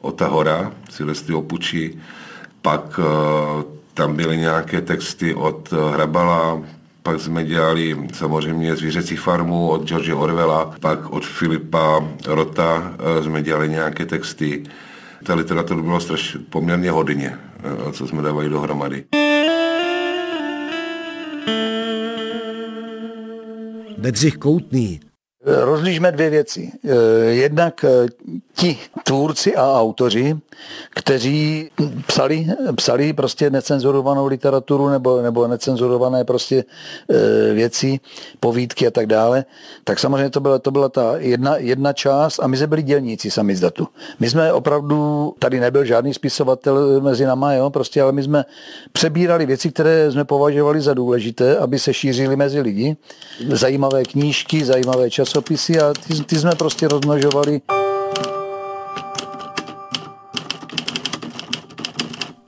Ota 0.00 0.28
hora, 0.28 0.72
svědectví 0.90 1.34
o 1.34 1.42
Pučí. 1.42 1.98
Pak 2.62 2.98
uh, 2.98 3.04
tam 3.94 4.16
byly 4.16 4.36
nějaké 4.36 4.80
texty 4.80 5.34
od 5.34 5.72
uh, 5.72 5.94
Hrabala, 5.94 6.62
pak 7.04 7.20
jsme 7.20 7.44
dělali 7.44 7.96
samozřejmě 8.12 8.76
Zvířecí 8.76 9.16
farmu 9.16 9.68
od 9.68 9.88
George 9.88 10.12
Orwella, 10.14 10.74
pak 10.80 11.10
od 11.10 11.26
Filipa 11.26 12.08
Rota 12.26 12.94
eh, 12.98 13.22
jsme 13.22 13.42
dělali 13.42 13.68
nějaké 13.68 14.06
texty. 14.06 14.62
Ta 15.24 15.34
literatura 15.34 15.82
bylo 15.82 16.00
strašně 16.00 16.40
poměrně 16.50 16.90
hodně, 16.90 17.38
eh, 17.88 17.92
co 17.92 18.06
jsme 18.06 18.22
dávali 18.22 18.48
dohromady. 18.48 19.04
Bedřich 23.98 24.36
Koutný 24.36 25.00
Rozlišme 25.44 26.12
dvě 26.12 26.30
věci. 26.30 26.72
Eh, 26.84 27.24
jednak 27.24 27.84
eh, 27.84 28.06
ti 28.54 28.78
tvůrci 29.04 29.56
a 29.56 29.80
autoři, 29.80 30.36
kteří 30.90 31.70
psali, 32.06 32.46
psali 32.76 33.12
prostě 33.12 33.50
necenzurovanou 33.50 34.26
literaturu 34.26 34.88
nebo, 34.88 35.22
nebo 35.22 35.48
necenzurované 35.48 36.24
prostě 36.24 36.64
eh, 37.10 37.52
věci, 37.52 38.00
povídky 38.40 38.86
a 38.86 38.90
tak 38.90 39.06
dále, 39.06 39.44
tak 39.84 39.98
samozřejmě 39.98 40.30
to 40.30 40.40
byla, 40.40 40.58
to 40.58 40.70
byla 40.70 40.88
ta 40.88 41.14
jedna, 41.16 41.56
jedna 41.56 41.92
část 41.92 42.38
a 42.38 42.46
my 42.46 42.56
jsme 42.56 42.66
byli 42.66 42.82
dělníci 42.82 43.30
sami 43.30 43.56
z 43.56 43.60
datu. 43.60 43.88
My 44.20 44.30
jsme 44.30 44.52
opravdu, 44.52 45.34
tady 45.38 45.60
nebyl 45.60 45.84
žádný 45.84 46.14
spisovatel 46.14 47.00
mezi 47.00 47.24
náma, 47.24 47.52
jo, 47.52 47.70
prostě, 47.70 48.02
ale 48.02 48.12
my 48.12 48.22
jsme 48.22 48.44
přebírali 48.92 49.46
věci, 49.46 49.70
které 49.70 50.12
jsme 50.12 50.24
považovali 50.24 50.80
za 50.80 50.94
důležité, 50.94 51.56
aby 51.56 51.78
se 51.78 51.94
šířily 51.94 52.36
mezi 52.36 52.60
lidi. 52.60 52.96
Zajímavé 53.48 54.02
knížky, 54.02 54.64
zajímavé 54.64 55.10
časy 55.10 55.33
časopisy 55.34 55.80
a 55.80 55.92
ty, 55.92 56.24
ty 56.24 56.38
jsme 56.38 56.50
prostě 56.58 56.88
rozmnožovali. 56.88 57.60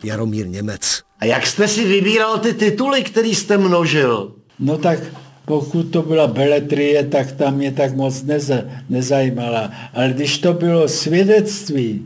Jaromír 0.05 0.49
Němec. 0.49 1.03
A 1.19 1.25
jak 1.25 1.47
jste 1.47 1.69
si 1.69 1.85
vybíral 1.85 2.39
ty 2.39 2.55
tituly, 2.55 3.03
který 3.03 3.35
jste 3.35 3.59
množil? 3.59 4.33
No 4.59 4.79
tak 4.79 4.99
pokud 5.45 5.83
to 5.83 6.03
byla 6.03 6.27
beletrie, 6.27 7.05
tak 7.05 7.33
tam 7.33 7.55
mě 7.55 7.73
tak 7.73 7.97
moc 7.97 8.23
neza, 8.23 8.63
nezajímala. 8.89 9.71
Ale 9.95 10.09
když 10.09 10.39
to 10.39 10.53
bylo 10.53 10.89
svědectví, 10.89 12.03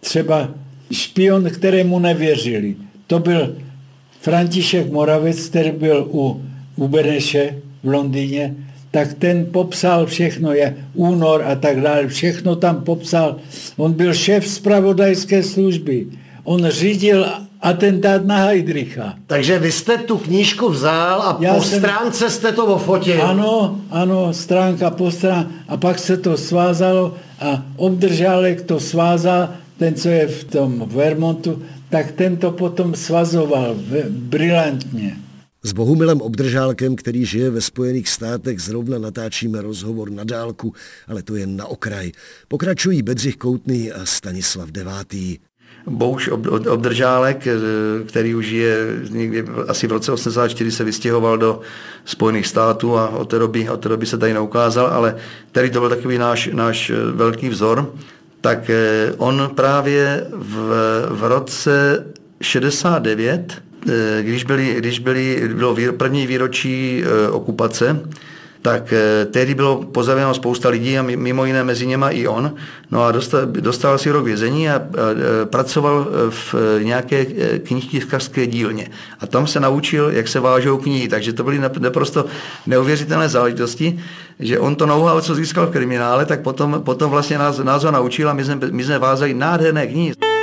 třeba 0.00 0.48
špion, 0.92 1.50
kterému 1.50 1.98
nevěřili, 1.98 2.76
to 3.06 3.18
byl 3.18 3.56
František 4.20 4.92
Moravec, 4.92 5.46
který 5.46 5.70
byl 5.70 6.08
u, 6.10 6.44
u 6.76 6.88
Beneše 6.88 7.58
v 7.82 7.88
Londýně 7.88 8.54
tak 8.94 9.14
ten 9.18 9.46
popsal 9.50 10.06
všechno, 10.06 10.52
je 10.54 10.76
únor 10.94 11.42
a 11.42 11.54
tak 11.58 11.80
dále, 11.82 12.06
všechno 12.06 12.56
tam 12.56 12.86
popsal. 12.86 13.36
On 13.76 13.92
byl 13.92 14.14
šéf 14.14 14.46
zpravodajské 14.48 15.42
služby. 15.42 16.06
On 16.44 16.62
řídil 16.70 17.26
atentát 17.60 18.26
na 18.26 18.36
Heidricha. 18.36 19.14
Takže 19.26 19.58
vy 19.58 19.72
jste 19.72 19.98
tu 19.98 20.18
knížku 20.18 20.68
vzal 20.68 21.22
a 21.22 21.36
Já 21.40 21.54
po 21.54 21.62
jsem- 21.62 21.78
stránce 21.78 22.30
jste 22.30 22.52
to 22.52 22.66
ofotil. 22.66 23.22
Ano, 23.22 23.80
ano, 23.90 24.32
stránka 24.32 24.90
po 24.90 25.10
stránce. 25.10 25.50
A 25.68 25.76
pak 25.76 25.98
se 25.98 26.16
to 26.16 26.36
svázalo 26.36 27.14
a 27.40 27.62
obdržálek 27.76 28.62
to 28.62 28.80
svázal, 28.80 29.48
ten, 29.78 29.94
co 29.94 30.08
je 30.08 30.26
v 30.26 30.44
tom 30.44 30.84
Vermontu, 30.86 31.62
tak 31.90 32.12
ten 32.12 32.36
to 32.36 32.50
potom 32.50 32.94
svazoval 32.94 33.74
brilantně. 34.10 35.16
S 35.66 35.72
Bohumilem 35.72 36.20
Obdržálkem, 36.20 36.96
který 36.96 37.24
žije 37.24 37.50
ve 37.50 37.60
Spojených 37.60 38.08
státech, 38.08 38.60
zrovna 38.60 38.98
natáčíme 38.98 39.62
rozhovor 39.62 40.10
na 40.10 40.24
dálku, 40.24 40.72
ale 41.08 41.22
to 41.22 41.36
jen 41.36 41.56
na 41.56 41.66
okraj. 41.66 42.12
Pokračují 42.48 43.02
Bedřich 43.02 43.36
Koutný 43.36 43.92
a 43.92 44.06
Stanislav 44.06 44.70
Devátý. 44.70 45.38
Bouš 45.86 46.28
ob- 46.28 46.46
ob- 46.46 46.66
Obdržálek, 46.66 47.46
eh, 47.46 47.52
který 48.06 48.34
už 48.34 48.50
je 48.50 48.76
někdy 49.10 49.44
asi 49.68 49.86
v 49.86 49.92
roce 49.92 50.12
84 50.12 50.70
se 50.72 50.84
vystěhoval 50.84 51.38
do 51.38 51.60
Spojených 52.04 52.46
států 52.46 52.96
a 52.96 53.08
od 53.08 53.24
té 53.24 53.38
doby, 53.38 53.68
od 53.68 53.76
té 53.80 53.88
doby 53.88 54.06
se 54.06 54.18
tady 54.18 54.32
neukázal, 54.34 54.86
ale 54.86 55.16
který 55.52 55.70
to 55.70 55.80
byl 55.80 55.88
takový 55.88 56.18
náš, 56.18 56.50
náš 56.52 56.90
eh, 56.90 56.94
velký 57.12 57.48
vzor, 57.48 57.94
tak 58.40 58.70
eh, 58.70 59.12
on 59.16 59.50
právě 59.54 60.26
v, 60.32 60.56
v 61.10 61.22
roce 61.28 62.04
69, 62.40 63.52
eh, 63.52 63.73
když, 64.20 64.44
byli, 64.44 64.74
když 64.78 64.98
byli, 64.98 65.48
bylo 65.54 65.76
první 65.96 66.26
výročí 66.26 67.02
eh, 67.04 67.28
okupace, 67.30 68.00
tak 68.64 68.92
eh, 68.92 69.24
tehdy 69.24 69.54
bylo 69.54 69.82
pozavěno 69.82 70.34
spousta 70.34 70.68
lidí 70.68 70.98
a 70.98 71.02
mi- 71.02 71.16
mimo 71.16 71.44
jiné 71.44 71.64
mezi 71.64 71.86
něma 71.86 72.10
i 72.10 72.26
on. 72.26 72.54
No 72.90 73.02
a 73.04 73.12
dostal, 73.12 73.46
dostal 73.46 73.98
si 73.98 74.10
rok 74.10 74.24
vězení 74.24 74.70
a, 74.70 74.74
a, 74.74 74.78
a 74.78 74.82
pracoval 75.44 76.06
eh, 76.08 76.30
v 76.30 76.54
eh, 76.54 76.84
nějaké 76.84 77.26
eh, 77.38 77.58
knihtiskařské 77.58 78.46
dílně. 78.46 78.88
A 79.20 79.26
tam 79.26 79.46
se 79.46 79.60
naučil, 79.60 80.10
jak 80.10 80.28
se 80.28 80.40
vážou 80.40 80.76
knihy. 80.78 81.08
Takže 81.08 81.32
to 81.32 81.44
byly 81.44 81.60
nap- 81.60 81.80
naprosto 81.80 82.24
neuvěřitelné 82.66 83.28
záležitosti, 83.28 84.00
že 84.40 84.58
on 84.58 84.76
to 84.76 84.86
know 84.86 85.20
co 85.20 85.34
získal 85.34 85.66
v 85.66 85.70
kriminále, 85.70 86.26
tak 86.26 86.40
potom, 86.40 86.82
potom 86.84 87.10
vlastně 87.10 87.38
nás, 87.38 87.58
nás 87.58 87.84
ho 87.84 87.90
naučil 87.90 88.30
a 88.30 88.32
my 88.32 88.44
jsme, 88.44 88.58
my 88.70 88.84
jsme 88.84 88.98
vázali 88.98 89.34
nádherné 89.34 89.86
knihy. 89.86 90.33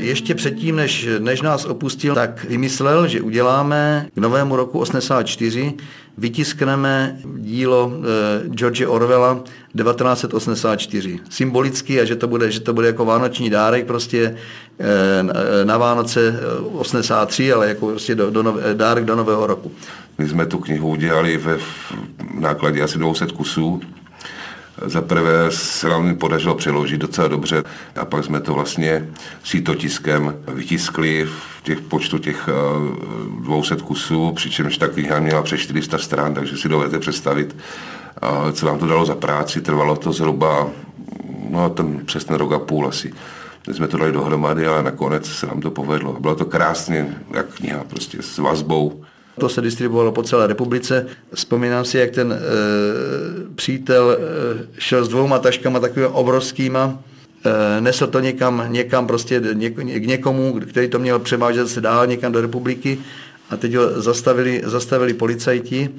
Ještě 0.00 0.34
předtím, 0.34 0.76
než, 0.76 1.08
než 1.18 1.42
nás 1.42 1.64
opustil, 1.64 2.14
tak 2.14 2.44
vymyslel, 2.44 3.08
že 3.08 3.20
uděláme 3.20 4.06
k 4.14 4.18
novému 4.18 4.56
roku 4.56 4.78
84, 4.78 5.74
vytiskneme 6.18 7.18
dílo 7.36 7.92
eh, 8.44 8.48
George 8.48 8.82
Orwella 8.86 9.42
1984. 9.76 11.18
Symbolicky 11.30 12.00
a 12.00 12.04
že 12.04 12.16
to 12.16 12.28
bude, 12.28 12.50
že 12.50 12.60
to 12.60 12.72
bude 12.72 12.86
jako 12.86 13.04
vánoční 13.04 13.50
dárek 13.50 13.86
prostě 13.86 14.36
eh, 14.78 15.64
na- 15.64 15.78
Vánoce 15.78 16.28
eh, 16.28 16.60
83, 16.72 17.52
ale 17.52 17.68
jako 17.68 17.86
prostě 17.86 18.14
do, 18.14 18.30
do 18.30 18.42
nové, 18.42 18.74
dárek 18.74 19.04
do 19.04 19.16
nového 19.16 19.46
roku. 19.46 19.72
My 20.18 20.28
jsme 20.28 20.46
tu 20.46 20.58
knihu 20.58 20.88
udělali 20.88 21.36
ve 21.36 21.58
nákladě 22.40 22.82
asi 22.82 22.98
200 22.98 23.26
kusů. 23.26 23.80
Za 24.84 25.02
prvé 25.02 25.50
se 25.50 25.88
nám 25.88 26.16
podařilo 26.16 26.54
přeložit 26.54 27.00
docela 27.00 27.28
dobře 27.28 27.64
a 27.96 28.04
pak 28.04 28.24
jsme 28.24 28.40
to 28.40 28.54
vlastně 28.54 29.08
sítotiskem 29.44 30.36
vytiskli 30.48 31.24
v 31.24 31.62
těch 31.62 31.80
počtu 31.80 32.18
těch 32.18 32.48
eh, 32.48 32.52
200 33.40 33.76
kusů, 33.76 34.32
přičemž 34.32 34.78
ta 34.78 34.88
kniha 34.88 35.20
měla 35.20 35.42
přes 35.42 35.60
400 35.60 35.98
stran, 35.98 36.34
takže 36.34 36.56
si 36.56 36.68
dovedete 36.68 36.98
představit, 36.98 37.56
eh, 38.22 38.52
co 38.52 38.66
nám 38.66 38.78
to 38.78 38.86
dalo 38.86 39.06
za 39.06 39.14
práci. 39.14 39.60
Trvalo 39.60 39.96
to 39.96 40.12
zhruba 40.12 40.70
no, 41.50 41.70
ten 41.70 42.06
přes 42.06 42.24
ten 42.24 42.36
rok 42.36 42.52
a 42.52 42.58
půl 42.58 42.86
asi. 42.88 43.12
My 43.68 43.74
jsme 43.74 43.88
to 43.88 43.96
dali 43.96 44.12
dohromady, 44.12 44.66
ale 44.66 44.82
nakonec 44.82 45.26
se 45.26 45.46
nám 45.46 45.60
to 45.60 45.70
povedlo. 45.70 46.16
Bylo 46.20 46.34
to 46.34 46.44
krásně, 46.44 47.16
jak 47.34 47.46
kniha, 47.54 47.84
prostě 47.84 48.22
s 48.22 48.38
vazbou. 48.38 49.04
To 49.40 49.48
se 49.48 49.60
distribuovalo 49.60 50.12
po 50.12 50.22
celé 50.22 50.46
republice. 50.46 51.06
Vzpomínám 51.34 51.84
si, 51.84 51.98
jak 51.98 52.10
ten 52.10 52.32
e, 52.32 52.36
přítel 53.54 54.10
e, 54.10 54.80
šel 54.80 55.04
s 55.04 55.08
dvouma 55.08 55.38
taškama 55.38 55.80
takovými 55.80 56.08
obrovskýma, 56.12 56.98
e, 57.44 57.80
nesl 57.80 58.06
to 58.06 58.20
někam, 58.20 58.66
někam 58.68 59.06
prostě 59.06 59.42
něk, 59.52 59.74
k 59.76 60.06
někomu, 60.06 60.60
který 60.60 60.88
to 60.88 60.98
měl 60.98 61.18
převážet 61.18 61.68
se 61.68 61.80
dál 61.80 62.06
někam 62.06 62.32
do 62.32 62.40
republiky 62.40 62.98
a 63.50 63.56
teď 63.56 63.74
ho 63.74 64.00
zastavili, 64.02 64.62
zastavili 64.64 65.14
policajti 65.14 65.90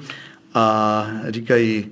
a 0.54 1.06
říkají, 1.28 1.86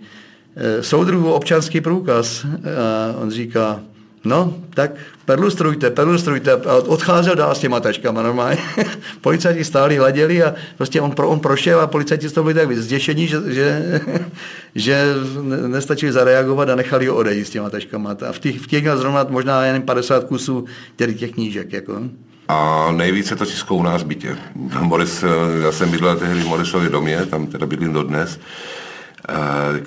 soudruhu 0.80 1.32
občanský 1.32 1.80
průkaz. 1.80 2.44
A 2.44 3.16
on 3.16 3.30
říká, 3.30 3.80
No, 4.24 4.54
tak 4.74 4.90
perlustrujte, 5.24 5.90
perlustrujte. 5.90 6.52
A 6.52 6.74
odcházel 6.74 7.34
dál 7.34 7.54
s 7.54 7.58
těma 7.58 7.80
tačkama 7.80 8.22
normálně. 8.22 8.58
policajti 9.20 9.64
stáli, 9.64 9.96
hleděli 9.96 10.42
a 10.42 10.54
prostě 10.76 11.00
on, 11.00 11.10
pro, 11.10 11.28
on 11.28 11.40
prošel 11.40 11.80
a 11.80 11.86
policajti 11.86 12.28
z 12.28 12.32
toho 12.32 12.44
byli 12.44 12.54
tak 12.54 12.76
zděšení, 12.76 13.26
že, 13.26 13.36
že, 13.46 14.00
že 14.74 15.14
ne- 15.42 15.68
nestačili 15.68 16.12
zareagovat 16.12 16.68
a 16.68 16.74
nechali 16.74 17.06
ho 17.06 17.16
odejít 17.16 17.46
s 17.46 17.50
těma 17.50 17.70
tačkama. 17.70 18.16
A 18.28 18.32
v 18.32 18.38
těch, 18.38 18.60
v 18.60 18.66
těch 18.66 18.82
měl 18.82 18.98
zrovna 18.98 19.26
možná 19.28 19.64
jen 19.64 19.82
50 19.82 20.24
kusů 20.24 20.64
těch, 20.96 21.18
těch 21.18 21.32
knížek. 21.32 21.72
Jako. 21.72 22.02
A 22.48 22.88
nejvíce 22.92 23.36
to 23.36 23.46
tiskou 23.46 23.76
u 23.76 23.82
nás 23.82 24.02
bytě. 24.02 24.36
Boris, 24.82 25.24
já 25.62 25.72
jsem 25.72 25.90
bydlel 25.90 26.16
tehdy 26.16 26.40
v 26.40 26.46
Morisově 26.46 26.88
domě, 26.88 27.26
tam 27.26 27.46
teda 27.46 27.66
bydlím 27.66 27.92
dodnes, 27.92 28.40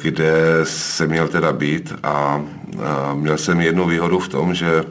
kde 0.01 0.59
jsem 0.63 1.09
měl 1.09 1.27
teda 1.27 1.53
být 1.53 1.93
a, 2.03 2.41
měl 3.13 3.37
jsem 3.37 3.61
jednu 3.61 3.87
výhodu 3.87 4.19
v 4.19 4.29
tom, 4.29 4.53
že 4.53 4.83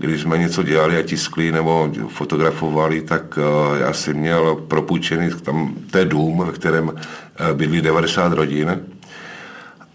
když 0.00 0.20
jsme 0.20 0.38
něco 0.38 0.62
dělali 0.62 0.98
a 0.98 1.02
tiskli 1.02 1.52
nebo 1.52 1.92
fotografovali, 2.08 3.02
tak 3.02 3.38
eh, 3.38 3.80
já 3.80 3.92
jsem 3.92 4.16
měl 4.16 4.54
propůjčený 4.54 5.30
tam, 5.42 5.74
je 5.98 6.04
dům, 6.04 6.42
ve 6.46 6.52
kterém 6.52 6.92
eh, 6.96 7.54
bydlí 7.54 7.80
90 7.80 8.32
rodin 8.32 8.80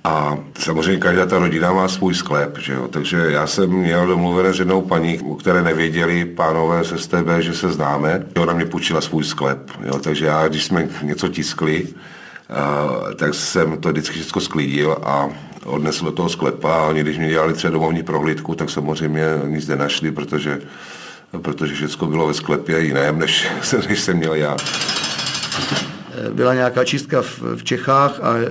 a 0.04 0.38
samozřejmě 0.60 1.00
každá 1.00 1.26
ta 1.26 1.40
rodina 1.40 1.74
má 1.74 1.88
svůj 1.88 2.14
sklep, 2.14 2.58
že 2.58 2.74
jo? 2.74 2.88
takže 2.88 3.18
já 3.18 3.48
jsem 3.48 3.70
měl 3.70 4.08
domluvené 4.08 4.54
s 4.54 4.60
jednou 4.60 4.82
paní, 4.82 5.20
u 5.20 5.36
které 5.36 5.64
nevěděli 5.64 6.26
pánové 6.26 6.84
z 6.84 7.02
STB, 7.02 7.28
že 7.40 7.54
se 7.54 7.72
známe. 7.72 8.26
Ona 8.40 8.54
mě 8.54 8.66
půjčila 8.66 9.02
svůj 9.02 9.24
sklep, 9.24 9.72
jo? 9.86 10.00
takže 10.00 10.26
já, 10.26 10.48
když 10.48 10.66
jsme 10.66 10.90
něco 11.02 11.28
tiskli, 11.28 11.88
tak 13.16 13.34
jsem 13.34 13.78
to 13.78 13.90
vždycky 13.90 14.20
všechno 14.20 14.42
sklidil 14.42 14.98
a 15.04 15.30
odnesl 15.66 16.06
do 16.06 16.12
toho 16.12 16.30
sklepa 16.30 16.74
a 16.74 16.88
oni, 16.88 17.02
když 17.02 17.18
mě 17.18 17.30
dělali 17.30 17.54
třeba 17.54 17.74
domovní 17.74 18.04
prohlídku, 18.04 18.56
tak 18.56 18.70
samozřejmě 18.70 19.24
nic 19.48 19.68
nenašli, 19.68 20.12
protože, 20.12 20.62
protože 21.42 21.74
všechno 21.74 22.08
bylo 22.08 22.28
ve 22.28 22.34
sklepě 22.34 22.80
jiném, 22.80 23.20
než, 23.20 23.48
než 23.90 24.00
jsem 24.00 24.18
měl 24.18 24.34
já. 24.34 24.58
byla 26.34 26.54
nějaká 26.54 26.84
čistka 26.84 27.22
v, 27.22 27.42
v 27.56 27.64
Čechách 27.64 28.20
a 28.22 28.38
e, 28.38 28.46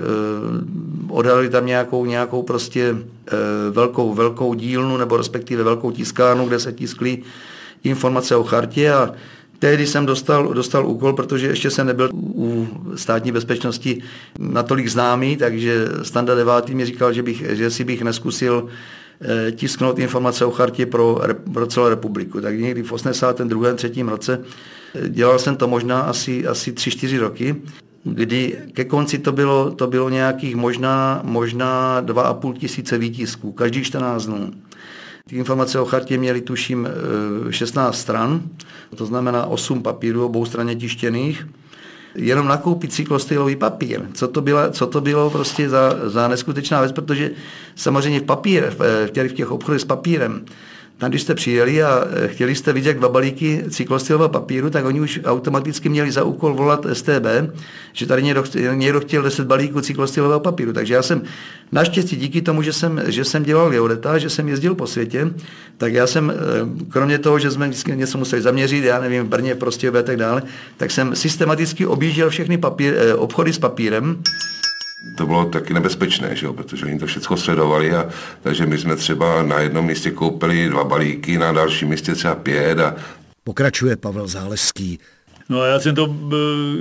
odhalili 1.08 1.48
tam 1.50 1.66
nějakou, 1.66 2.04
nějakou 2.04 2.42
prostě 2.42 2.82
e, 2.88 2.96
velkou, 3.70 4.14
velkou 4.14 4.54
dílnu 4.54 4.96
nebo 4.96 5.16
respektive 5.16 5.62
velkou 5.62 5.90
tiskárnu, 5.90 6.46
kde 6.46 6.58
se 6.58 6.72
tiskly 6.72 7.22
informace 7.84 8.36
o 8.36 8.44
chartě 8.44 8.92
a 8.92 9.10
tehdy 9.58 9.86
jsem 9.86 10.06
dostal, 10.06 10.54
dostal 10.54 10.86
úkol, 10.86 11.12
protože 11.12 11.46
ještě 11.46 11.70
jsem 11.70 11.86
nebyl 11.86 12.10
u 12.14 12.68
státní 12.94 13.32
bezpečnosti 13.32 14.02
natolik 14.38 14.88
známý, 14.88 15.36
takže 15.36 15.88
Standa 16.02 16.34
9. 16.34 16.68
mi 16.68 16.86
říkal, 16.86 17.12
že, 17.12 17.22
bych, 17.22 17.44
že 17.48 17.70
si 17.70 17.84
bych 17.84 18.02
neskusil 18.02 18.66
eh, 19.20 19.52
tisknout 19.52 19.98
informace 19.98 20.44
o 20.44 20.50
chartě 20.50 20.86
pro, 20.86 21.20
pro 21.52 21.66
celou 21.66 21.88
republiku. 21.88 22.40
Tak 22.40 22.58
někdy 22.58 22.82
v 22.82 22.92
82. 22.92 23.72
3. 23.74 23.92
roce 24.02 24.40
eh, 24.94 25.08
dělal 25.08 25.38
jsem 25.38 25.56
to 25.56 25.68
možná 25.68 26.00
asi, 26.00 26.46
asi 26.46 26.72
3-4 26.72 27.18
roky, 27.20 27.56
kdy 28.04 28.58
ke 28.72 28.84
konci 28.84 29.18
to 29.18 29.32
bylo, 29.32 29.70
to 29.70 29.86
bylo 29.86 30.08
nějakých 30.08 30.56
možná, 30.56 31.20
možná 31.24 32.02
2,5 32.02 32.52
tisíce 32.52 32.98
výtisků, 32.98 33.52
každý 33.52 33.84
14 33.84 34.26
dnů. 34.26 34.52
Ty 35.28 35.36
informace 35.36 35.80
o 35.80 35.84
chartě 35.84 36.18
měly 36.18 36.40
tuším 36.40 36.88
eh, 37.48 37.52
16 37.52 37.98
stran, 37.98 38.42
to 38.94 39.06
znamená 39.06 39.46
8 39.46 39.82
papírů 39.82 40.24
obou 40.24 40.44
straně 40.44 40.76
tištěných. 40.76 41.46
Jenom 42.14 42.48
nakoupit 42.48 42.92
cyklostylový 42.92 43.56
papír. 43.56 44.00
Co 44.12 44.28
to, 44.28 44.40
byla, 44.40 44.70
co 44.70 44.86
to 44.86 45.00
bylo 45.00 45.30
prostě 45.30 45.68
za, 45.68 46.10
za 46.10 46.28
neskutečná 46.28 46.80
věc, 46.80 46.92
protože 46.92 47.30
samozřejmě 47.74 48.20
v 48.20 48.22
papír, 48.22 48.70
v, 48.78 49.08
v 49.08 49.32
těch 49.32 49.50
obchodech 49.50 49.80
s 49.80 49.84
papírem, 49.84 50.44
tam, 51.04 51.10
když 51.10 51.22
jste 51.22 51.34
přijeli 51.34 51.82
a 51.82 52.04
eh, 52.24 52.28
chtěli 52.28 52.54
jste 52.54 52.72
vidět 52.72 52.96
dva 52.96 53.08
balíky 53.08 53.64
cyklostylového 53.70 54.28
papíru, 54.28 54.70
tak 54.70 54.84
oni 54.84 55.00
už 55.00 55.20
automaticky 55.24 55.88
měli 55.88 56.12
za 56.12 56.24
úkol 56.24 56.54
volat 56.54 56.86
STB, 56.92 57.26
že 57.92 58.06
tady 58.06 58.22
někdo, 58.22 58.44
někdo 58.74 59.00
chtěl 59.00 59.22
10 59.22 59.46
balíků 59.46 59.80
cyklostylového 59.80 60.40
papíru. 60.40 60.72
Takže 60.72 60.94
já 60.94 61.02
jsem 61.02 61.22
naštěstí 61.72 62.16
díky 62.16 62.42
tomu, 62.42 62.62
že 62.62 62.72
jsem, 62.72 63.02
že 63.06 63.24
jsem 63.24 63.42
dělal 63.42 63.70
geodeta, 63.70 64.18
že 64.18 64.30
jsem 64.30 64.48
jezdil 64.48 64.74
po 64.74 64.86
světě, 64.86 65.30
tak 65.76 65.92
já 65.92 66.06
jsem, 66.06 66.32
eh, 66.32 66.34
kromě 66.88 67.18
toho, 67.18 67.38
že 67.38 67.50
jsme 67.50 67.68
vždycky 67.68 67.96
něco 67.96 68.18
museli 68.18 68.42
zaměřit, 68.42 68.84
já 68.84 69.00
nevím, 69.00 69.22
v 69.22 69.28
Brně, 69.28 69.54
prostě 69.54 69.88
a 69.88 70.02
tak 70.02 70.16
dále, 70.16 70.42
tak 70.76 70.90
jsem 70.90 71.16
systematicky 71.16 71.86
objížděl 71.86 72.30
všechny 72.30 72.58
papír, 72.58 72.94
eh, 72.96 73.14
obchody 73.14 73.52
s 73.52 73.58
papírem, 73.58 74.22
to 75.16 75.26
bylo 75.26 75.44
taky 75.44 75.74
nebezpečné, 75.74 76.36
že 76.36 76.46
jo? 76.46 76.52
protože 76.52 76.86
oni 76.86 76.98
to 76.98 77.06
všechno 77.06 77.36
sledovali 77.36 77.92
a 77.92 78.08
takže 78.42 78.66
my 78.66 78.78
jsme 78.78 78.96
třeba 78.96 79.42
na 79.42 79.60
jednom 79.60 79.86
místě 79.86 80.10
koupili 80.10 80.68
dva 80.68 80.84
balíky, 80.84 81.38
na 81.38 81.52
dalším 81.52 81.88
místě 81.88 82.14
třeba 82.14 82.34
pět 82.34 82.78
a 82.78 82.96
Pokračuje 83.44 83.96
Pavel 83.96 84.26
Záleský. 84.26 84.98
No 85.48 85.60
a 85.60 85.66
já 85.66 85.80
jsem 85.80 85.94
to 85.94 86.16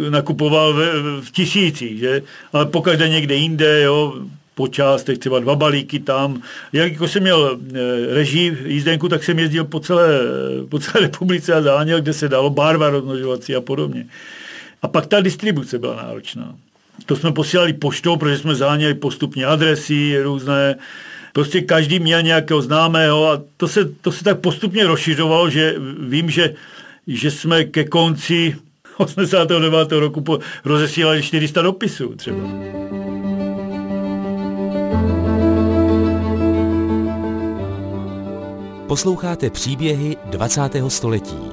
e, 0.07 0.09
nakupoval 0.09 0.73
v, 0.73 1.21
v 1.21 1.31
tisících, 1.31 1.99
že? 1.99 2.21
Ale 2.53 2.65
pokaždé 2.65 3.09
někde 3.09 3.36
jinde, 3.36 3.81
jo, 3.81 4.13
po 4.55 4.67
částech, 4.67 5.17
třeba 5.17 5.39
dva 5.39 5.55
balíky 5.55 5.99
tam. 5.99 6.41
Jak 6.73 6.91
jako 6.91 7.07
jsem 7.07 7.23
měl 7.23 7.59
e, 7.73 8.13
režii 8.13 8.57
jízdenku, 8.65 9.09
tak 9.09 9.23
jsem 9.23 9.39
jezdil 9.39 9.65
po 9.65 9.79
celé, 9.79 10.19
po 10.69 10.79
celé 10.79 11.01
republice 11.05 11.53
a 11.53 11.62
záněl, 11.62 12.01
kde 12.01 12.13
se 12.13 12.29
dalo 12.29 12.49
barva 12.49 12.89
rozmnožovací 12.89 13.55
a 13.55 13.62
podobně. 13.62 14.05
A 14.81 14.88
pak 14.88 15.05
ta 15.05 15.21
distribuce 15.21 15.79
byla 15.79 15.95
náročná. 15.95 16.55
To 17.06 17.15
jsme 17.15 17.32
posílali 17.32 17.73
poštou, 17.73 18.17
protože 18.17 18.38
jsme 18.38 18.56
záněli 18.56 18.93
postupně 18.93 19.45
adresy 19.45 20.21
různé. 20.21 20.75
Prostě 21.34 21.62
každý 21.62 21.99
měl 21.99 22.21
nějakého 22.21 22.62
známého 22.62 23.27
a 23.32 23.41
to 23.58 23.67
se, 23.67 23.86
to 23.86 24.12
se 24.12 24.23
tak 24.23 24.39
postupně 24.39 24.88
rozšiřovalo, 24.88 25.49
že 25.49 25.75
vím, 25.99 26.29
že, 26.29 26.53
že 27.08 27.32
jsme 27.32 27.63
ke 27.63 27.84
konci 27.84 28.56
89. 28.97 29.91
roku 29.91 30.21
po, 30.21 30.39
rozesílali 30.65 31.23
400 31.23 31.62
dopisů 31.62 32.15
třeba. 32.15 32.49
Posloucháte 38.88 39.49
příběhy 39.49 40.17
20. 40.25 40.62
století. 40.88 41.52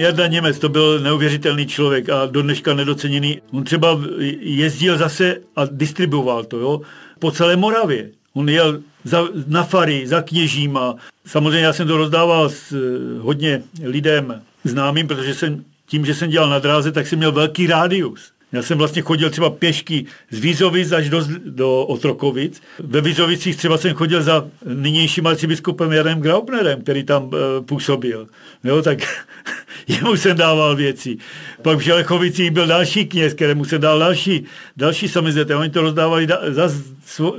Jarda 0.00 0.26
Němec, 0.26 0.58
to 0.58 0.68
byl 0.68 1.00
neuvěřitelný 1.00 1.66
člověk 1.66 2.08
a 2.08 2.26
do 2.26 2.42
dneška 2.42 2.74
nedoceněný. 2.74 3.40
On 3.52 3.64
třeba 3.64 4.00
jezdil 4.40 4.98
zase 4.98 5.36
a 5.56 5.62
distribuoval 5.70 6.44
to, 6.44 6.58
jo, 6.58 6.80
po 7.18 7.30
celé 7.30 7.56
Moravě. 7.56 8.10
On 8.32 8.48
jel 8.48 8.80
za, 9.04 9.28
na 9.46 9.64
fary, 9.64 10.06
za 10.06 10.22
kněžíma. 10.22 10.96
Samozřejmě 11.26 11.60
já 11.60 11.72
jsem 11.72 11.88
to 11.88 11.96
rozdával 11.96 12.50
s 12.50 12.74
hodně 13.20 13.62
lidem 13.82 14.42
známým, 14.64 15.08
protože 15.08 15.34
jsem 15.34 15.64
tím, 15.86 16.06
že 16.06 16.14
jsem 16.14 16.30
dělal 16.30 16.50
na 16.50 16.58
dráze, 16.58 16.92
tak 16.92 17.06
jsem 17.06 17.18
měl 17.18 17.32
velký 17.32 17.66
rádius. 17.66 18.32
Já 18.52 18.62
jsem 18.62 18.78
vlastně 18.78 19.02
chodil 19.02 19.30
třeba 19.30 19.50
pěšky 19.50 20.06
z 20.30 20.38
Vízovic 20.38 20.92
až 20.92 21.10
do, 21.10 21.26
do 21.44 21.82
Otrokovic. 21.82 22.62
Ve 22.78 23.00
Vízovicích 23.00 23.56
třeba 23.56 23.78
jsem 23.78 23.94
chodil 23.94 24.22
za 24.22 24.46
nynějším 24.64 25.26
arcibiskupem 25.26 25.92
Janem 25.92 26.20
Graubnerem, 26.20 26.82
který 26.82 27.04
tam 27.04 27.24
uh, 27.24 27.30
působil. 27.66 28.28
Jo, 28.64 28.82
tak 28.82 28.98
jemu 29.90 30.16
jsem 30.16 30.36
dával 30.36 30.76
věci. 30.76 31.16
Pak 31.62 31.78
v 31.78 31.80
Želechovicích 31.80 32.50
byl 32.50 32.66
další 32.66 33.06
kněz, 33.06 33.34
kterému 33.34 33.64
jsem 33.64 33.80
dal 33.80 33.98
další, 33.98 34.44
další 34.76 35.08
samizete. 35.08 35.56
Oni 35.56 35.70
to 35.70 35.82
rozdávali 35.82 36.26
da, 36.26 36.38
za 36.48 36.70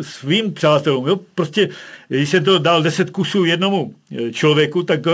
svým 0.01 0.53
přátelům. 0.53 1.07
Jo? 1.07 1.19
Prostě, 1.35 1.69
když 2.07 2.29
jsem 2.29 2.43
to 2.43 2.59
dal 2.59 2.83
deset 2.83 3.09
kusů 3.09 3.45
jednomu 3.45 3.93
eh, 4.11 4.31
člověku, 4.31 4.83
tak 4.83 5.05
uh, 5.05 5.13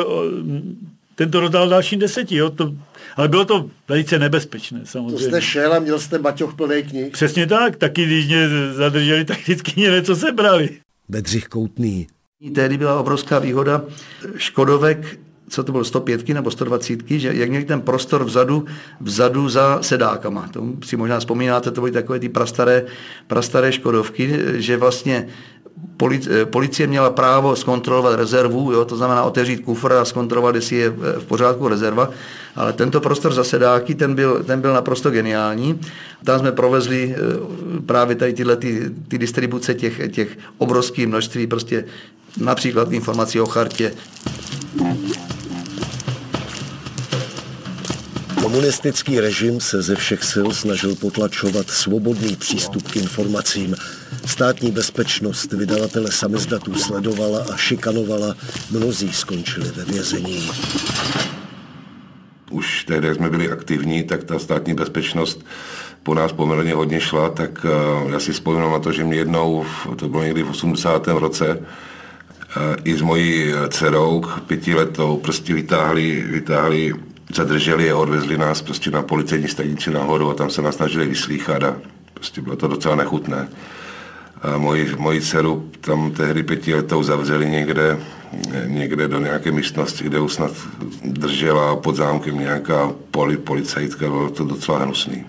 ten 1.16 1.32
to 1.32 1.40
rozdal 1.40 1.70
dalším 1.70 2.00
deseti. 2.00 2.36
Jo? 2.36 2.50
To, 2.50 2.74
ale 3.16 3.28
bylo 3.28 3.46
to 3.46 3.70
velice 3.88 4.20
nebezpečné, 4.20 4.82
samozřejmě. 4.84 5.18
To 5.18 5.20
jste 5.20 5.42
šel 5.42 5.74
a 5.74 5.80
měl 5.80 6.00
jste 6.00 6.20
baťoch 6.20 6.56
plný 6.56 6.84
knih. 6.84 7.12
Přesně 7.12 7.48
tak, 7.48 7.76
taky 7.76 8.06
když 8.06 8.26
mě 8.26 8.50
zadrželi, 8.74 9.26
tak 9.26 9.38
vždycky 9.40 9.74
mě 9.76 9.90
něco 9.90 10.16
sebrali. 10.16 10.70
Bedřich 11.10 11.48
Koutný. 11.48 12.08
Tehdy 12.56 12.78
byla 12.78 13.00
obrovská 13.00 13.40
výhoda 13.40 13.84
Škodovek 14.38 15.20
co 15.50 15.64
to 15.64 15.72
bylo, 15.72 15.84
105 15.84 16.30
nebo 16.30 16.52
120, 16.52 17.00
že 17.08 17.34
jak 17.34 17.50
měli 17.50 17.66
ten 17.66 17.82
prostor 17.82 18.24
vzadu, 18.24 18.66
vzadu 19.02 19.50
za 19.50 19.80
sedákama. 19.82 20.50
To 20.54 20.64
si 20.86 20.98
možná 20.98 21.20
vzpomínáte, 21.20 21.72
to 21.72 21.82
byly 21.82 21.92
takové 21.92 22.20
ty 22.20 22.30
prastaré, 22.30 22.86
prastaré 23.28 23.72
Škodovky, 23.72 24.40
že 24.54 24.78
vlastně 24.78 25.28
Eh, 26.14 26.46
policie 26.46 26.88
měla 26.88 27.10
právo 27.10 27.56
zkontrolovat 27.56 28.16
rezervu, 28.16 28.72
jo, 28.72 28.86
to 28.86 28.98
znamená 28.98 29.24
otevřít 29.24 29.58
kufr 29.58 29.94
a 29.94 30.06
zkontrolovat, 30.06 30.56
jestli 30.56 30.76
je 30.76 30.90
v 31.20 31.26
pořádku 31.26 31.68
rezerva, 31.68 32.10
ale 32.56 32.74
tento 32.74 33.02
prostor 33.02 33.34
zasedáky, 33.34 33.96
ten 33.96 34.16
byl, 34.16 34.44
ten 34.44 34.62
byl 34.62 34.74
naprosto 34.74 35.12
geniální. 35.12 35.80
Tam 36.24 36.40
jsme 36.40 36.52
provezli 36.52 37.16
eh, 37.16 37.82
právě 37.86 38.16
tady 38.16 38.34
tyhle 38.34 38.56
ty, 38.56 38.92
ty 39.08 39.18
distribuce 39.18 39.74
těch, 39.74 40.12
těch 40.12 40.38
obrovských 40.58 41.08
množství, 41.08 41.48
prostě 41.48 41.86
například 42.38 42.92
informací 42.92 43.42
o 43.42 43.46
chartě. 43.46 43.94
Komunistický 48.42 49.20
režim 49.20 49.60
se 49.60 49.82
ze 49.82 49.96
všech 49.96 50.24
sil 50.32 50.48
snažil 50.52 50.96
potlačovat 50.96 51.70
svobodný 51.70 52.36
přístup 52.36 52.92
k 52.92 52.96
informacím. 52.96 53.76
Státní 54.26 54.72
bezpečnost 54.72 55.54
vydavatele 55.54 56.12
samizdatů 56.12 56.76
sledovala 56.76 57.46
a 57.54 57.58
šikanovala, 57.58 58.36
mnozí 58.72 59.14
skončili 59.14 59.72
ve 59.76 59.86
vězení. 59.86 60.52
Už 62.52 62.84
tehdy, 62.84 63.08
jak 63.08 63.18
jsme 63.18 63.30
byli 63.30 63.52
aktivní, 63.52 64.04
tak 64.04 64.24
ta 64.24 64.40
státní 64.40 64.74
bezpečnost 64.74 65.46
po 66.04 66.14
nás 66.14 66.32
poměrně 66.32 66.74
hodně 66.74 67.02
šla, 67.02 67.30
tak 67.30 67.66
uh, 67.66 68.12
já 68.12 68.20
si 68.20 68.32
vzpomínám 68.32 68.72
na 68.72 68.80
to, 68.80 68.92
že 68.92 69.04
mě 69.04 69.18
jednou, 69.18 69.66
to 69.96 70.10
bylo 70.10 70.24
někdy 70.24 70.44
v 70.44 70.50
80. 70.50 71.08
roce, 71.08 71.58
uh, 71.58 71.64
i 72.84 72.98
s 72.98 73.02
mojí 73.02 73.54
dcerou, 73.70 74.24
pětiletou, 74.48 75.18
prostě 75.18 75.54
vytáhli, 75.54 76.24
vytáhli 76.28 76.94
zadrželi 77.36 77.92
a 77.92 77.98
odvezli 77.98 78.38
nás 78.38 78.62
prostě 78.62 78.92
na 78.92 79.02
policejní 79.02 79.48
stanici 79.48 79.92
nahoru 79.92 80.30
a 80.30 80.34
tam 80.34 80.50
se 80.50 80.62
nás 80.62 80.76
snažili 80.76 81.08
vyslýchat 81.08 81.64
a 81.64 81.76
prostě 82.14 82.42
bylo 82.42 82.56
to 82.56 82.68
docela 82.68 82.96
nechutné. 82.96 83.48
A 84.42 84.58
moji, 84.58 84.96
moji 84.98 85.22
dceru 85.22 85.70
tam 85.82 86.12
tehdy 86.12 86.44
pětiletou 86.44 87.04
zavřeli 87.04 87.50
někde, 87.50 88.00
někde 88.66 89.08
do 89.08 89.20
nějaké 89.20 89.52
místnosti, 89.52 90.04
kde 90.04 90.20
už 90.20 90.34
snad 90.34 90.52
držela 91.04 91.76
pod 91.76 91.96
zámkem 91.96 92.40
nějaká 92.40 92.92
poli, 93.12 93.38
policajtka, 93.38 94.10
bylo 94.10 94.30
to 94.30 94.44
docela 94.44 94.80
hnusný. 94.80 95.26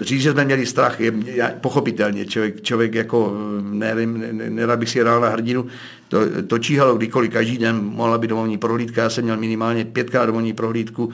Říct, 0.00 0.22
že 0.22 0.32
jsme 0.32 0.44
měli 0.44 0.66
strach, 0.66 1.00
je 1.00 1.12
pochopitelně. 1.60 2.26
Člověk, 2.26 2.62
člověk 2.62 2.94
jako, 2.94 3.32
nevím, 3.62 4.24
nerad 4.48 4.78
bych 4.78 4.90
si 4.90 5.00
hrál 5.00 5.20
na 5.20 5.28
hrdinu, 5.28 5.66
to, 6.08 6.42
to 6.46 6.58
číhalo 6.58 6.94
kdykoliv, 6.94 7.32
každý 7.32 7.58
den 7.58 7.80
mohla 7.82 8.18
být 8.18 8.28
domovní 8.28 8.58
prohlídka, 8.58 9.02
já 9.02 9.10
jsem 9.10 9.24
měl 9.24 9.36
minimálně 9.36 9.84
pětkrát 9.84 10.26
domovní 10.26 10.52
prohlídku, 10.52 11.10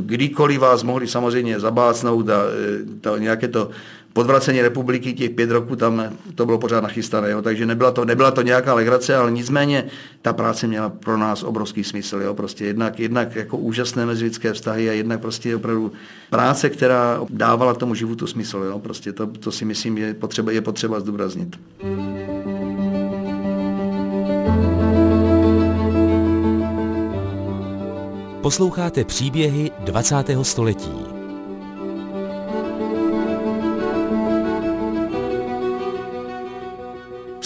kdykoliv 0.00 0.60
vás 0.60 0.82
mohli 0.82 1.08
samozřejmě 1.08 1.60
zabácnout 1.60 2.28
a 2.28 2.42
e, 2.42 3.00
to, 3.00 3.18
nějaké 3.18 3.48
to 3.48 3.70
podvracení 4.12 4.62
republiky 4.62 5.12
těch 5.12 5.30
pět 5.30 5.50
roků 5.50 5.76
tam 5.76 6.02
to 6.34 6.46
bylo 6.46 6.58
pořád 6.58 6.80
nachystané, 6.80 7.30
jo? 7.30 7.42
takže 7.42 7.66
nebyla 7.66 7.90
to, 7.90 8.04
nebyla 8.04 8.30
to 8.30 8.42
nějaká 8.42 8.74
legrace, 8.74 9.16
ale 9.16 9.30
nicméně 9.30 9.84
ta 10.22 10.32
práce 10.32 10.66
měla 10.66 10.88
pro 10.88 11.16
nás 11.16 11.42
obrovský 11.42 11.84
smysl. 11.84 12.16
Jo? 12.16 12.34
Prostě 12.34 12.64
jednak, 12.64 13.00
jednak 13.00 13.36
jako 13.36 13.56
úžasné 13.56 14.06
mezilidské 14.06 14.52
vztahy 14.52 14.90
a 14.90 14.92
jednak 14.92 15.20
prostě 15.20 15.56
opravdu 15.56 15.92
práce, 16.30 16.70
která 16.70 17.20
dávala 17.30 17.74
tomu 17.74 17.94
životu 17.94 18.26
smysl. 18.26 18.58
Jo? 18.58 18.78
Prostě 18.78 19.12
to, 19.12 19.26
to 19.26 19.52
si 19.52 19.64
myslím 19.64 19.98
je 19.98 20.14
potřeba, 20.14 20.52
je 20.52 20.60
potřeba 20.60 21.00
zdůraznit. 21.00 21.56
Posloucháte 28.42 29.04
příběhy 29.04 29.70
20. 29.84 30.16
století. 30.42 31.09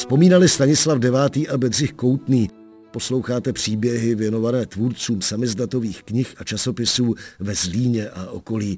Vzpomínali 0.04 0.48
Stanislav 0.48 0.98
IX. 1.04 1.48
a 1.48 1.58
Bedřich 1.58 1.92
Koutný. 1.92 2.50
Posloucháte 2.90 3.52
příběhy 3.52 4.14
věnované 4.14 4.66
tvůrcům 4.66 5.22
samizdatových 5.22 6.02
knih 6.02 6.34
a 6.38 6.44
časopisů 6.44 7.14
ve 7.38 7.54
Zlíně 7.54 8.08
a 8.08 8.30
okolí. 8.30 8.76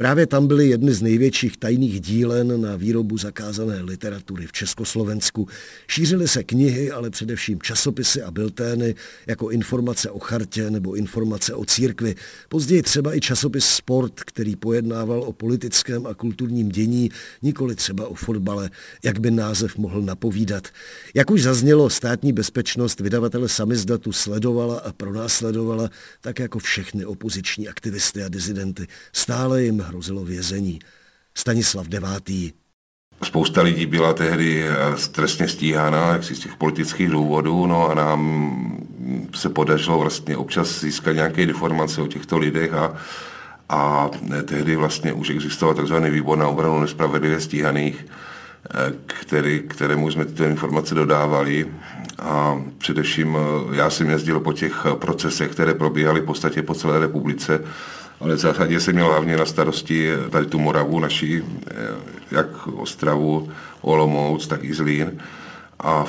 Právě 0.00 0.26
tam 0.26 0.46
byly 0.46 0.68
jedny 0.68 0.94
z 0.94 1.02
největších 1.02 1.56
tajných 1.56 2.00
dílen 2.00 2.60
na 2.60 2.76
výrobu 2.76 3.18
zakázané 3.18 3.82
literatury 3.82 4.46
v 4.46 4.52
Československu. 4.52 5.48
Šířily 5.88 6.28
se 6.28 6.44
knihy, 6.44 6.90
ale 6.90 7.10
především 7.10 7.62
časopisy 7.62 8.22
a 8.22 8.30
biltény, 8.30 8.94
jako 9.26 9.50
informace 9.50 10.10
o 10.10 10.18
chartě 10.18 10.70
nebo 10.70 10.94
informace 10.94 11.54
o 11.54 11.64
církvi. 11.64 12.14
Později 12.48 12.82
třeba 12.82 13.16
i 13.16 13.20
časopis 13.20 13.66
Sport, 13.66 14.20
který 14.20 14.56
pojednával 14.56 15.22
o 15.22 15.32
politickém 15.32 16.06
a 16.06 16.14
kulturním 16.14 16.68
dění, 16.68 17.10
nikoli 17.42 17.74
třeba 17.74 18.08
o 18.08 18.14
fotbale, 18.14 18.70
jak 19.04 19.18
by 19.18 19.30
název 19.30 19.76
mohl 19.76 20.02
napovídat. 20.02 20.68
Jak 21.14 21.30
už 21.30 21.42
zaznělo, 21.42 21.90
státní 21.90 22.32
bezpečnost 22.32 23.00
vydavatele 23.00 23.48
samizdatu 23.48 24.12
sledovala 24.12 24.78
a 24.78 24.92
pronásledovala, 24.92 25.90
tak 26.20 26.38
jako 26.38 26.58
všechny 26.58 27.04
opoziční 27.04 27.68
aktivisty 27.68 28.22
a 28.22 28.28
dizidenty. 28.28 28.86
Stále 29.12 29.62
jim 29.62 29.87
hrozilo 29.88 30.24
vězení. 30.24 30.78
Stanislav 31.34 31.86
IX. 32.26 32.54
Spousta 33.24 33.62
lidí 33.62 33.86
byla 33.86 34.12
tehdy 34.12 34.62
eh, 34.62 34.74
trestně 35.12 35.48
stíhána 35.48 36.12
jak 36.12 36.24
z 36.24 36.38
těch 36.38 36.56
politických 36.56 37.10
důvodů, 37.10 37.66
no 37.66 37.90
a 37.90 37.94
nám 37.94 38.78
se 39.34 39.48
podařilo 39.48 39.98
vlastně 39.98 40.36
občas 40.36 40.80
získat 40.80 41.12
nějaké 41.12 41.42
informace 41.42 42.02
o 42.02 42.06
těchto 42.06 42.38
lidech 42.38 42.72
a 42.72 42.96
a 43.68 44.10
tehdy 44.44 44.76
vlastně 44.76 45.12
už 45.12 45.30
existoval 45.30 45.74
tzv. 45.74 45.94
výbor 45.94 46.38
na 46.38 46.48
obranu 46.48 46.80
nespravedlivě 46.80 47.40
stíhaných, 47.40 48.06
který, 49.06 49.60
kterému 49.60 50.10
jsme 50.10 50.24
tyto 50.24 50.44
informace 50.44 50.94
dodávali 50.94 51.66
a 52.18 52.62
především 52.78 53.38
já 53.72 53.90
jsem 53.90 54.10
jezdil 54.10 54.40
po 54.40 54.52
těch 54.52 54.86
procesech, 54.94 55.50
které 55.50 55.74
probíhaly 55.74 56.20
v 56.20 56.24
podstatě 56.24 56.62
po 56.62 56.74
celé 56.74 56.98
republice 56.98 57.60
ale 58.20 58.34
v 58.34 58.38
zásadě 58.38 58.80
jsem 58.80 58.94
měl 58.94 59.06
hlavně 59.06 59.36
na 59.36 59.46
starosti 59.46 60.10
tady 60.30 60.46
tu 60.46 60.58
Moravu 60.58 61.00
naší, 61.00 61.42
eh, 61.70 61.74
jak 62.30 62.66
Ostravu, 62.66 63.50
Olomouc, 63.80 64.46
tak 64.46 64.64
i 64.64 64.74
Zlín. 64.74 65.20
A 65.80 66.04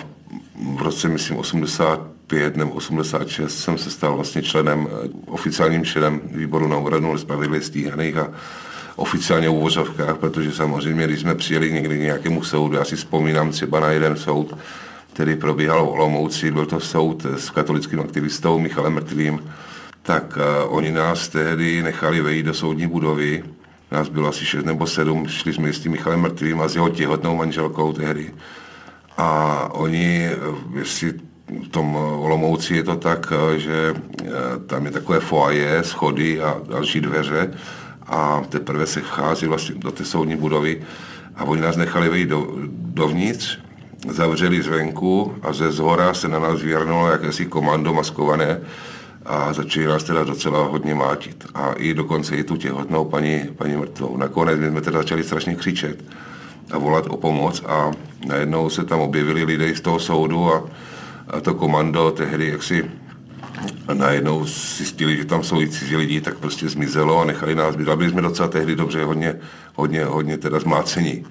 v 0.75 0.81
roce, 0.81 1.07
myslím, 1.07 1.37
85 1.37 2.57
nebo 2.57 2.71
86 2.71 3.59
jsem 3.59 3.77
se 3.77 3.91
stal 3.91 4.15
vlastně 4.15 4.41
členem, 4.41 4.87
eh, 4.91 5.09
oficiálním 5.27 5.85
členem 5.85 6.21
výboru 6.25 6.67
na 6.67 6.77
obranu 6.77 7.17
spravedlivě 7.17 7.61
stíhaných 7.61 8.17
a 8.17 8.31
oficiálně 8.95 9.49
v 9.49 9.53
uvozovkách, 9.53 10.17
protože 10.17 10.51
samozřejmě, 10.51 11.07
když 11.07 11.19
jsme 11.19 11.35
přijeli 11.35 11.71
někdy 11.71 11.99
nějakému 11.99 12.43
soudu, 12.43 12.75
já 12.75 12.85
si 12.85 12.95
vzpomínám 12.95 13.51
třeba 13.51 13.79
na 13.79 13.87
jeden 13.87 14.17
soud, 14.17 14.57
který 15.13 15.35
probíhal 15.35 15.85
v 15.85 15.89
Olomouci, 15.89 16.51
byl 16.51 16.65
to 16.65 16.79
soud 16.79 17.25
s 17.25 17.49
katolickým 17.49 17.99
aktivistou 17.99 18.59
Michalem 18.59 18.93
Mrtvým, 18.93 19.39
tak 20.01 20.37
uh, 20.37 20.75
oni 20.75 20.91
nás 20.91 21.27
tehdy 21.27 21.83
nechali 21.83 22.21
vejít 22.21 22.45
do 22.45 22.53
soudní 22.53 22.87
budovy. 22.87 23.43
Nás 23.91 24.09
bylo 24.09 24.29
asi 24.29 24.45
šest 24.45 24.65
nebo 24.65 24.87
sedm, 24.87 25.27
šli 25.27 25.53
jsme 25.53 25.73
s 25.73 25.79
tím 25.79 25.91
Michalem 25.91 26.21
Mrtvým 26.21 26.61
a 26.61 26.67
s 26.67 26.75
jeho 26.75 26.89
těhotnou 26.89 27.35
manželkou 27.35 27.93
tehdy. 27.93 28.33
A 29.17 29.69
oni, 29.71 30.29
eh, 30.31 30.37
jestli 30.79 31.13
v 31.63 31.67
tom 31.67 31.95
Olomouci 31.95 32.75
je 32.75 32.83
to 32.83 32.95
tak, 32.95 33.33
eh, 33.33 33.59
že 33.59 33.93
tam 34.67 34.85
je 34.85 34.91
takové 34.91 35.19
foaje, 35.19 35.83
schody 35.83 36.41
a 36.41 36.61
další 36.69 37.01
dveře 37.01 37.53
a 38.07 38.41
teprve 38.49 38.85
se 38.85 39.01
vchází 39.01 39.45
vlastně 39.45 39.75
do 39.75 39.91
té 39.91 40.05
soudní 40.05 40.35
budovy 40.35 40.81
a 41.35 41.43
oni 41.43 41.61
nás 41.61 41.75
nechali 41.75 42.09
vejít 42.09 42.29
do, 42.29 42.47
dovnitř, 42.69 43.59
zavřeli 44.07 44.61
zvenku 44.61 45.35
a 45.41 45.53
ze 45.53 45.71
zhora 45.71 46.13
se 46.13 46.27
na 46.27 46.39
nás 46.39 46.61
vyhrnulo 46.61 47.11
jakési 47.11 47.45
komando 47.45 47.93
maskované, 47.93 48.61
a 49.29 49.53
začali 49.53 49.85
nás 49.85 50.03
teda 50.03 50.23
docela 50.23 50.63
hodně 50.63 50.95
mátit. 50.95 51.45
A 51.53 51.73
i 51.73 51.93
dokonce 51.93 52.35
i 52.35 52.43
tu 52.43 52.57
těhotnou 52.57 53.05
paní, 53.05 53.43
paní 53.57 53.75
mrtvou. 53.75 54.17
Nakonec 54.17 54.59
my 54.59 54.67
jsme 54.67 54.81
teda 54.81 54.97
začali 54.97 55.23
strašně 55.23 55.55
křičet 55.55 56.03
a 56.71 56.77
volat 56.77 57.05
o 57.09 57.17
pomoc 57.17 57.63
a 57.65 57.91
najednou 58.27 58.69
se 58.69 58.83
tam 58.83 58.99
objevili 58.99 59.43
lidé 59.43 59.75
z 59.75 59.81
toho 59.81 59.99
soudu 59.99 60.53
a, 60.53 60.63
a 61.27 61.41
to 61.41 61.53
komando 61.53 62.11
tehdy 62.11 62.47
jaksi 62.47 62.91
a 63.87 63.93
najednou 63.93 64.45
zjistili, 64.45 65.17
že 65.17 65.25
tam 65.25 65.43
jsou 65.43 65.61
i 65.61 65.69
cizí 65.69 65.95
lidi, 65.95 66.21
tak 66.21 66.37
prostě 66.37 66.69
zmizelo 66.69 67.21
a 67.21 67.25
nechali 67.25 67.55
nás 67.55 67.75
být. 67.75 67.89
Byli 67.89 68.09
jsme 68.09 68.21
docela 68.21 68.47
tehdy 68.47 68.75
dobře 68.75 69.03
hodně, 69.03 69.35
hodně, 69.75 70.05
hodně 70.05 70.37
teda 70.37 70.59
zmácení. 70.59 71.25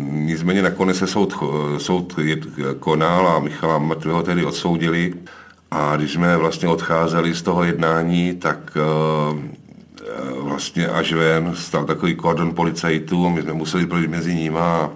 Nicméně 0.00 0.62
nakonec 0.62 0.96
se 0.96 1.06
soud, 1.06 1.34
soud 1.78 2.16
konal 2.80 3.28
a 3.28 3.38
Michala 3.38 3.78
Mrtvého 3.78 4.22
tehdy 4.22 4.44
odsoudili 4.44 5.14
a 5.70 5.96
když 5.96 6.12
jsme 6.12 6.36
vlastně 6.36 6.68
odcházeli 6.68 7.34
z 7.34 7.42
toho 7.42 7.64
jednání, 7.64 8.34
tak 8.34 8.76
uh, 8.76 9.38
vlastně 10.42 10.88
až 10.88 11.12
ven 11.12 11.54
stal 11.56 11.84
takový 11.84 12.14
kordon 12.14 12.54
policajtů, 12.54 13.30
my 13.30 13.42
jsme 13.42 13.52
museli 13.52 13.86
projít 13.86 14.10
mezi 14.10 14.34
nimi 14.34 14.58
a 14.58 14.90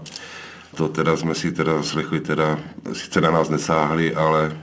to 0.74 0.88
teda 0.88 1.16
jsme 1.16 1.34
si 1.34 1.52
teda 1.52 1.82
slechli, 1.82 2.20
teda 2.20 2.58
sice 2.92 3.20
na 3.20 3.30
nás 3.30 3.48
nesáhli, 3.48 4.14
ale 4.14 4.56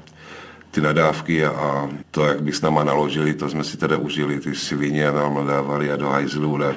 ty 0.72 0.82
nadávky 0.82 1.46
a, 1.46 1.90
to, 2.12 2.26
jak 2.26 2.42
by 2.42 2.52
s 2.52 2.62
náma 2.62 2.84
naložili, 2.84 3.34
to 3.34 3.50
jsme 3.50 3.64
si 3.64 3.78
teda 3.78 3.98
užili, 3.98 4.40
ty 4.40 4.56
svině 4.56 5.08
a 5.08 5.12
nám 5.12 5.36
nadávali 5.36 5.92
a 5.92 5.96
do 5.96 6.10
hajzlu, 6.10 6.60
a 6.64 6.74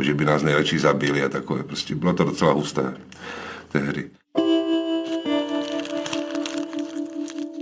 že 0.00 0.14
by 0.14 0.24
nás 0.24 0.42
nejlepší 0.42 0.78
zabili 0.78 1.22
a 1.22 1.28
takové. 1.28 1.62
Prostě 1.62 1.94
bylo 1.94 2.12
to 2.12 2.24
docela 2.24 2.52
husté 2.52 2.94
tehdy. 3.72 4.19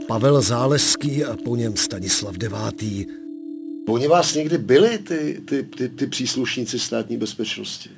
Pavel 0.08 0.42
Záleský 0.42 1.24
a 1.24 1.36
po 1.44 1.56
něm 1.56 1.76
Stanislav 1.76 2.34
IX. 2.80 3.12
Oni 3.88 4.08
vás 4.08 4.34
někdy 4.34 4.58
byli, 4.58 4.98
ty, 4.98 5.40
ty, 5.44 5.62
ty, 5.62 5.88
ty 5.88 6.06
příslušníci 6.06 6.78
státní 6.78 7.16
bezpečnosti? 7.16 7.90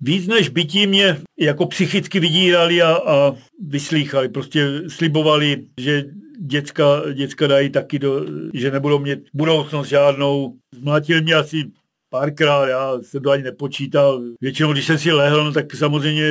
Víc 0.00 0.26
než 0.26 0.48
bytí 0.48 0.86
mě 0.86 1.20
jako 1.38 1.66
psychicky 1.66 2.20
vydírali 2.20 2.82
a, 2.82 2.92
a 2.92 3.34
vyslýchali. 3.60 4.28
Prostě 4.28 4.82
slibovali, 4.88 5.64
že 5.78 6.04
děcka, 6.38 7.02
děcka 7.14 7.46
dají 7.46 7.70
taky, 7.70 7.98
do, 7.98 8.26
že 8.54 8.70
nebudou 8.70 8.98
mít 8.98 9.18
budoucnost 9.34 9.88
žádnou. 9.88 10.54
Zmlátili 10.74 11.22
mě 11.22 11.34
asi 11.34 11.64
párkrát, 12.10 12.68
já 12.68 12.98
jsem 13.02 13.22
to 13.22 13.30
ani 13.30 13.42
nepočítal. 13.42 14.22
Většinou, 14.40 14.72
když 14.72 14.86
jsem 14.86 14.98
si 14.98 15.12
lehl, 15.12 15.44
no, 15.44 15.52
tak 15.52 15.74
samozřejmě 15.74 16.30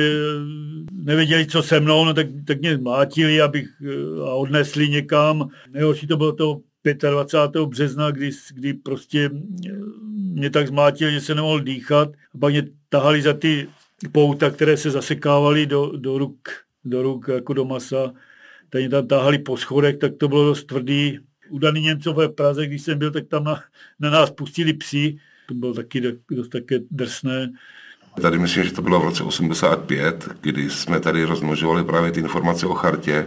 nevěděli, 0.92 1.46
co 1.46 1.62
se 1.62 1.80
mnou, 1.80 2.04
no, 2.04 2.14
tak, 2.14 2.26
tak 2.46 2.60
mě 2.60 2.76
mlátili 2.76 3.40
abych, 3.40 3.68
eh, 3.82 4.20
a 4.20 4.34
odnesli 4.34 4.88
někam. 4.88 5.48
Nejhorší 5.70 6.06
to 6.06 6.16
bylo 6.16 6.32
to 6.32 6.60
25. 7.10 7.66
března, 7.66 8.10
kdy, 8.10 8.30
kdy 8.54 8.74
prostě 8.74 9.30
eh, 9.66 9.72
mě 10.12 10.50
tak 10.50 10.66
zmlátili, 10.68 11.12
že 11.12 11.20
se 11.20 11.34
nemohl 11.34 11.60
dýchat. 11.60 12.08
A 12.34 12.38
pak 12.38 12.52
mě 12.52 12.62
tahali 12.88 13.22
za 13.22 13.32
ty 13.32 13.68
pouta, 14.12 14.50
které 14.50 14.76
se 14.76 14.90
zasekávaly 14.90 15.66
do, 15.66 15.92
do 15.96 16.18
ruk, 16.18 16.48
do 16.84 17.02
ruk 17.02 17.28
jako 17.28 17.52
do 17.52 17.64
masa. 17.64 18.12
Mě 18.74 18.88
tam 18.88 19.06
tahali 19.06 19.38
po 19.38 19.56
schodech, 19.56 19.96
tak 19.96 20.12
to 20.16 20.28
bylo 20.28 20.44
dost 20.44 20.64
tvrdý. 20.64 21.18
U 21.50 21.58
Dany 21.58 21.80
Němcové 21.80 22.28
v 22.28 22.32
Praze, 22.32 22.66
když 22.66 22.82
jsem 22.82 22.98
byl, 22.98 23.10
tak 23.10 23.26
tam 23.28 23.44
na, 23.44 23.62
na 24.00 24.10
nás 24.10 24.30
pustili 24.30 24.72
psi. 24.72 25.16
To 25.50 25.54
bylo 25.54 25.74
taky 25.74 26.00
dost 26.30 26.48
také 26.48 26.78
drsné. 26.90 27.50
Tady 28.22 28.38
myslím, 28.38 28.64
že 28.64 28.72
to 28.72 28.82
bylo 28.82 29.00
v 29.00 29.04
roce 29.04 29.22
85, 29.22 30.28
kdy 30.40 30.70
jsme 30.70 31.00
tady 31.00 31.24
rozmnožovali 31.24 31.84
právě 31.84 32.12
ty 32.12 32.20
informace 32.20 32.66
o 32.66 32.74
chartě. 32.74 33.26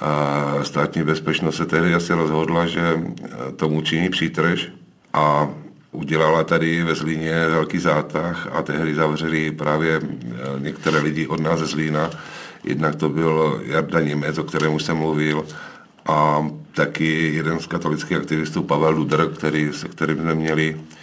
A 0.00 0.58
státní 0.62 1.02
bezpečnost 1.02 1.56
se 1.56 1.66
tehdy 1.66 1.94
asi 1.94 2.12
rozhodla, 2.12 2.66
že 2.66 3.00
tomu 3.56 3.82
činí 3.82 4.10
přítrž 4.10 4.68
a 5.12 5.50
udělala 5.92 6.44
tady 6.44 6.82
ve 6.82 6.94
Zlíně 6.94 7.46
velký 7.48 7.78
zátah 7.78 8.48
a 8.52 8.62
tehdy 8.62 8.94
zavřeli 8.94 9.50
právě 9.50 10.00
některé 10.58 11.00
lidi 11.00 11.26
od 11.26 11.40
nás 11.40 11.60
ze 11.60 11.66
Zlína. 11.66 12.10
Jednak 12.64 12.94
to 12.94 13.08
byl 13.08 13.62
Jarda 13.64 14.00
Němec, 14.00 14.38
o 14.38 14.44
kterém 14.44 14.74
už 14.74 14.82
jsem 14.82 14.96
mluvil, 14.96 15.46
a 16.06 16.48
taky 16.74 17.34
jeden 17.34 17.60
z 17.60 17.66
katolických 17.66 18.16
aktivistů 18.16 18.62
Pavel 18.62 18.94
Luder, 18.94 19.28
který, 19.28 19.72
se 19.72 19.88
kterým 19.88 20.18
jsme 20.18 20.34
měli 20.34 20.76
Eh, 20.76 21.01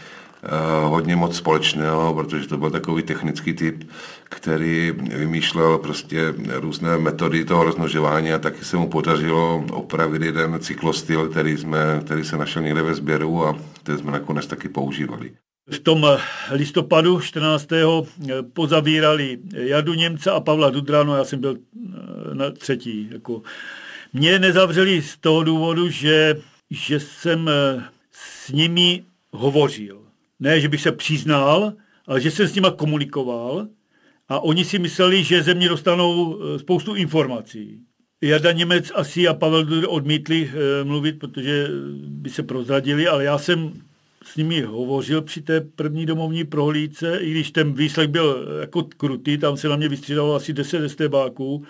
hodně 0.83 1.15
moc 1.15 1.37
společného, 1.37 2.13
protože 2.13 2.47
to 2.47 2.57
byl 2.57 2.71
takový 2.71 3.03
technický 3.03 3.53
typ, 3.53 3.89
který 4.23 4.91
vymýšlel 4.91 5.77
prostě 5.77 6.33
různé 6.53 6.97
metody 6.97 7.45
toho 7.45 7.63
rozmnožování 7.63 8.33
a 8.33 8.39
taky 8.39 8.65
se 8.65 8.77
mu 8.77 8.89
podařilo 8.89 9.65
opravit 9.71 10.21
jeden 10.21 10.59
cyklostyl, 10.59 11.29
který, 11.29 11.57
jsme, 11.57 12.01
který 12.05 12.23
se 12.23 12.37
našel 12.37 12.61
někde 12.61 12.81
ve 12.81 12.93
sběru 12.93 13.45
a 13.45 13.59
který 13.83 13.97
jsme 13.97 14.11
nakonec 14.11 14.47
taky 14.47 14.69
používali. 14.69 15.31
V 15.71 15.79
tom 15.79 16.07
listopadu 16.51 17.19
14. 17.19 17.71
Eh, 17.71 17.85
pozavírali 18.53 19.37
Jadu 19.53 19.93
Němce 19.93 20.31
a 20.31 20.39
Pavla 20.39 20.69
Dudránu, 20.69 21.15
já 21.15 21.23
jsem 21.23 21.41
byl 21.41 21.57
eh, 21.57 22.35
na 22.35 22.51
třetí. 22.51 23.09
Jako. 23.11 23.41
Mě 24.13 24.39
nezavřeli 24.39 25.01
z 25.01 25.17
toho 25.17 25.43
důvodu, 25.43 25.89
že, 25.89 26.35
že 26.71 26.99
jsem 26.99 27.49
s 28.11 28.51
nimi 28.51 29.03
hovořil 29.31 30.08
ne, 30.39 30.61
že 30.61 30.69
bych 30.69 30.81
se 30.81 30.91
přiznal, 30.91 31.73
ale 32.07 32.21
že 32.21 32.31
jsem 32.31 32.47
s 32.47 32.55
nima 32.55 32.71
komunikoval 32.71 33.67
a 34.29 34.39
oni 34.39 34.65
si 34.65 34.79
mysleli, 34.79 35.23
že 35.23 35.43
ze 35.43 35.53
mě 35.53 35.69
dostanou 35.69 36.39
eh, 36.41 36.59
spoustu 36.59 36.95
informací. 36.95 37.79
Jarda 38.21 38.51
Němec 38.51 38.91
asi 38.95 39.27
a 39.27 39.33
Pavel 39.33 39.65
odmítli 39.87 40.51
e, 40.53 40.83
mluvit, 40.83 41.19
protože 41.19 41.67
by 42.07 42.29
se 42.29 42.43
prozradili, 42.43 43.07
ale 43.07 43.23
já 43.23 43.37
jsem 43.37 43.73
s 44.23 44.35
nimi 44.35 44.61
hovořil 44.61 45.21
při 45.21 45.41
té 45.41 45.61
první 45.61 46.05
domovní 46.05 46.43
prohlídce, 46.43 47.17
i 47.21 47.31
když 47.31 47.51
ten 47.51 47.73
výslech 47.73 48.07
byl 48.07 48.47
eh, 48.47 48.61
jako 48.61 48.83
krutý, 48.83 49.37
tam 49.37 49.57
se 49.57 49.67
na 49.67 49.75
mě 49.75 49.89
vystřídalo 49.89 50.35
asi 50.35 50.53
10 50.53 50.83
estébáků, 50.83 51.65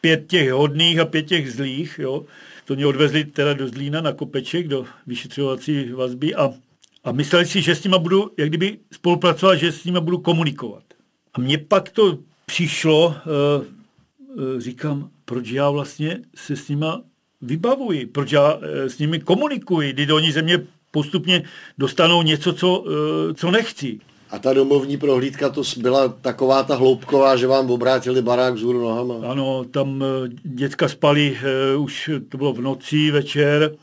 pět 0.00 0.26
těch 0.26 0.52
hodných 0.52 0.98
a 0.98 1.04
pět 1.04 1.22
těch 1.22 1.52
zlých, 1.52 1.98
jo. 1.98 2.24
To 2.64 2.74
mě 2.74 2.86
odvezli 2.86 3.24
teda 3.24 3.54
do 3.54 3.68
Zlína 3.68 4.00
na 4.00 4.12
kopeček, 4.12 4.68
do 4.68 4.84
vyšetřovací 5.06 5.92
vazby 5.92 6.34
a 6.34 6.50
a 7.04 7.12
mysleli 7.12 7.46
si, 7.46 7.62
že 7.62 7.74
s 7.74 7.84
nima 7.84 7.98
budu, 7.98 8.30
jak 8.36 8.48
kdyby 8.48 8.78
spolupracovat, 8.92 9.56
že 9.56 9.72
s 9.72 9.84
nima 9.84 10.00
budu 10.00 10.18
komunikovat. 10.18 10.82
A 11.34 11.40
mně 11.40 11.58
pak 11.58 11.90
to 11.90 12.18
přišlo, 12.46 13.14
eh, 13.16 13.64
eh, 14.38 14.60
říkám, 14.60 15.08
proč 15.24 15.48
já 15.50 15.70
vlastně 15.70 16.18
se 16.34 16.56
s 16.56 16.68
nima 16.68 17.02
vybavuji, 17.42 18.06
proč 18.06 18.32
já 18.32 18.58
eh, 18.62 18.90
s 18.90 18.98
nimi 18.98 19.20
komunikuji, 19.20 19.92
kdy 19.92 20.12
oni 20.12 20.32
ze 20.32 20.42
mě 20.42 20.66
postupně 20.90 21.42
dostanou 21.78 22.22
něco, 22.22 22.52
co, 22.52 22.84
co 23.34 23.50
nechci. 23.50 24.00
A 24.30 24.38
ta 24.38 24.52
domovní 24.52 24.96
prohlídka 24.96 25.50
to 25.50 25.62
byla 25.76 26.08
taková 26.08 26.62
ta 26.62 26.74
hloubková, 26.74 27.36
že 27.36 27.46
vám 27.46 27.70
obrátili 27.70 28.22
barák 28.22 28.54
vzhůru 28.54 28.80
nohama. 28.80 29.14
Ano, 29.28 29.64
tam 29.64 30.04
děcka 30.42 30.88
spali, 30.88 31.38
už 31.78 32.10
to 32.28 32.38
bylo 32.38 32.52
v 32.52 32.60
noci 32.60 33.10
večer, 33.10 33.76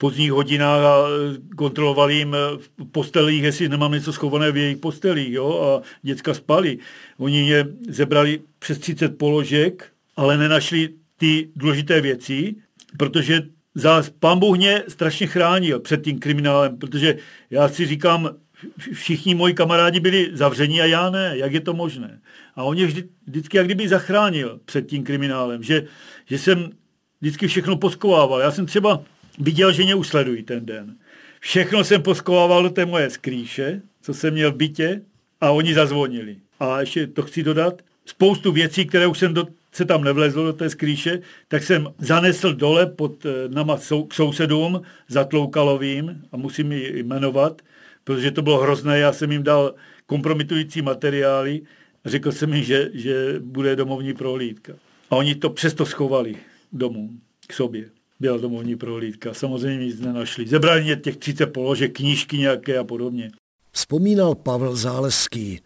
pozdních 0.00 0.32
hodinách 0.32 0.84
a 0.84 1.04
kontrolovali 1.56 2.14
jim 2.14 2.36
v 2.56 2.84
postelích, 2.92 3.42
jestli 3.42 3.68
nemám 3.68 3.92
něco 3.92 4.12
schované 4.12 4.52
v 4.52 4.56
jejich 4.56 4.76
postelích, 4.76 5.32
jo, 5.32 5.60
a 5.60 5.82
děcka 6.02 6.34
spali. 6.34 6.78
Oni 7.18 7.42
mě 7.42 7.66
zebrali 7.88 8.40
přes 8.58 8.78
30 8.78 9.18
položek, 9.18 9.92
ale 10.16 10.36
nenašli 10.36 10.88
ty 11.16 11.48
důležité 11.56 12.00
věci, 12.00 12.54
protože 12.96 13.42
za 13.74 14.02
pán 14.20 14.38
Bůh 14.38 14.56
mě 14.56 14.82
strašně 14.88 15.26
chránil 15.26 15.80
před 15.80 16.04
tím 16.04 16.18
kriminálem, 16.18 16.78
protože 16.78 17.16
já 17.50 17.68
si 17.68 17.86
říkám, 17.86 18.30
všichni 18.92 19.34
moji 19.34 19.54
kamarádi 19.54 20.00
byli 20.00 20.30
zavření 20.32 20.80
a 20.80 20.84
já 20.84 21.10
ne. 21.10 21.32
Jak 21.34 21.52
je 21.52 21.60
to 21.60 21.74
možné? 21.74 22.20
A 22.56 22.64
on 22.64 22.74
mě 22.74 22.86
vždy, 22.86 23.04
vždycky 23.26 23.56
jak 23.56 23.66
kdyby 23.66 23.88
zachránil 23.88 24.60
před 24.64 24.86
tím 24.86 25.04
kriminálem, 25.04 25.62
že, 25.62 25.84
že 26.26 26.38
jsem 26.38 26.70
vždycky 27.20 27.46
všechno 27.46 27.76
poskovával. 27.76 28.40
Já 28.40 28.50
jsem 28.50 28.66
třeba 28.66 29.02
viděl, 29.40 29.72
že 29.72 29.82
mě 29.82 29.94
usledují 29.94 30.42
ten 30.42 30.66
den. 30.66 30.96
Všechno 31.40 31.84
jsem 31.84 32.02
poskovával 32.02 32.62
do 32.62 32.70
té 32.70 32.86
moje 32.86 33.10
skrýše, 33.10 33.82
co 34.02 34.14
jsem 34.14 34.34
měl 34.34 34.52
v 34.52 34.56
bytě 34.56 35.02
a 35.40 35.50
oni 35.50 35.74
zazvonili. 35.74 36.36
A 36.60 36.80
ještě 36.80 37.06
to 37.06 37.22
chci 37.22 37.42
dodat, 37.42 37.82
spoustu 38.04 38.52
věcí, 38.52 38.86
které 38.86 39.06
už 39.06 39.18
jsem 39.18 39.34
do, 39.34 39.46
se 39.72 39.84
tam 39.84 40.04
nevlezl 40.04 40.44
do 40.44 40.52
té 40.52 40.70
skrýše, 40.70 41.20
tak 41.48 41.62
jsem 41.62 41.88
zanesl 41.98 42.54
dole 42.54 42.86
pod 42.86 43.26
eh, 43.26 43.48
nama 43.48 43.76
sou, 43.76 44.04
k 44.04 44.14
sousedům 44.14 44.82
za 45.08 45.24
Tloukalovým 45.24 46.22
a 46.32 46.36
musím 46.36 46.72
ji 46.72 47.02
jmenovat, 47.02 47.62
protože 48.04 48.30
to 48.30 48.42
bylo 48.42 48.58
hrozné, 48.58 48.98
já 48.98 49.12
jsem 49.12 49.32
jim 49.32 49.42
dal 49.42 49.74
kompromitující 50.06 50.82
materiály 50.82 51.62
a 52.04 52.08
řekl 52.08 52.32
jsem 52.32 52.54
jim, 52.54 52.64
že, 52.64 52.90
že 52.94 53.34
bude 53.40 53.76
domovní 53.76 54.14
prohlídka. 54.14 54.72
A 55.10 55.16
oni 55.16 55.34
to 55.34 55.50
přesto 55.50 55.86
schovali 55.86 56.36
domů 56.72 57.10
k 57.46 57.52
sobě. 57.52 57.99
Byla 58.20 58.36
domovní 58.36 58.76
prohlídka. 58.76 59.34
Samozřejmě 59.34 59.86
nic 59.86 60.00
nenašli. 60.00 60.46
Zebrali 60.46 60.82
mě 60.82 60.96
těch 60.96 61.16
30 61.16 61.46
položek, 61.46 61.96
knížky 61.96 62.38
nějaké 62.38 62.78
a 62.78 62.84
podobně. 62.84 63.30
Vzpomínal 63.72 64.34
Pavel 64.34 64.76
Záleský. 64.76 65.60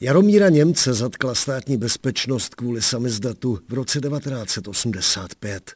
Jaromíra 0.00 0.48
Němce 0.48 0.94
zatkla 0.94 1.34
státní 1.34 1.76
bezpečnost 1.76 2.54
kvůli 2.54 2.82
samizdatu 2.82 3.58
v 3.68 3.72
roce 3.72 4.00
1985. 4.00 5.72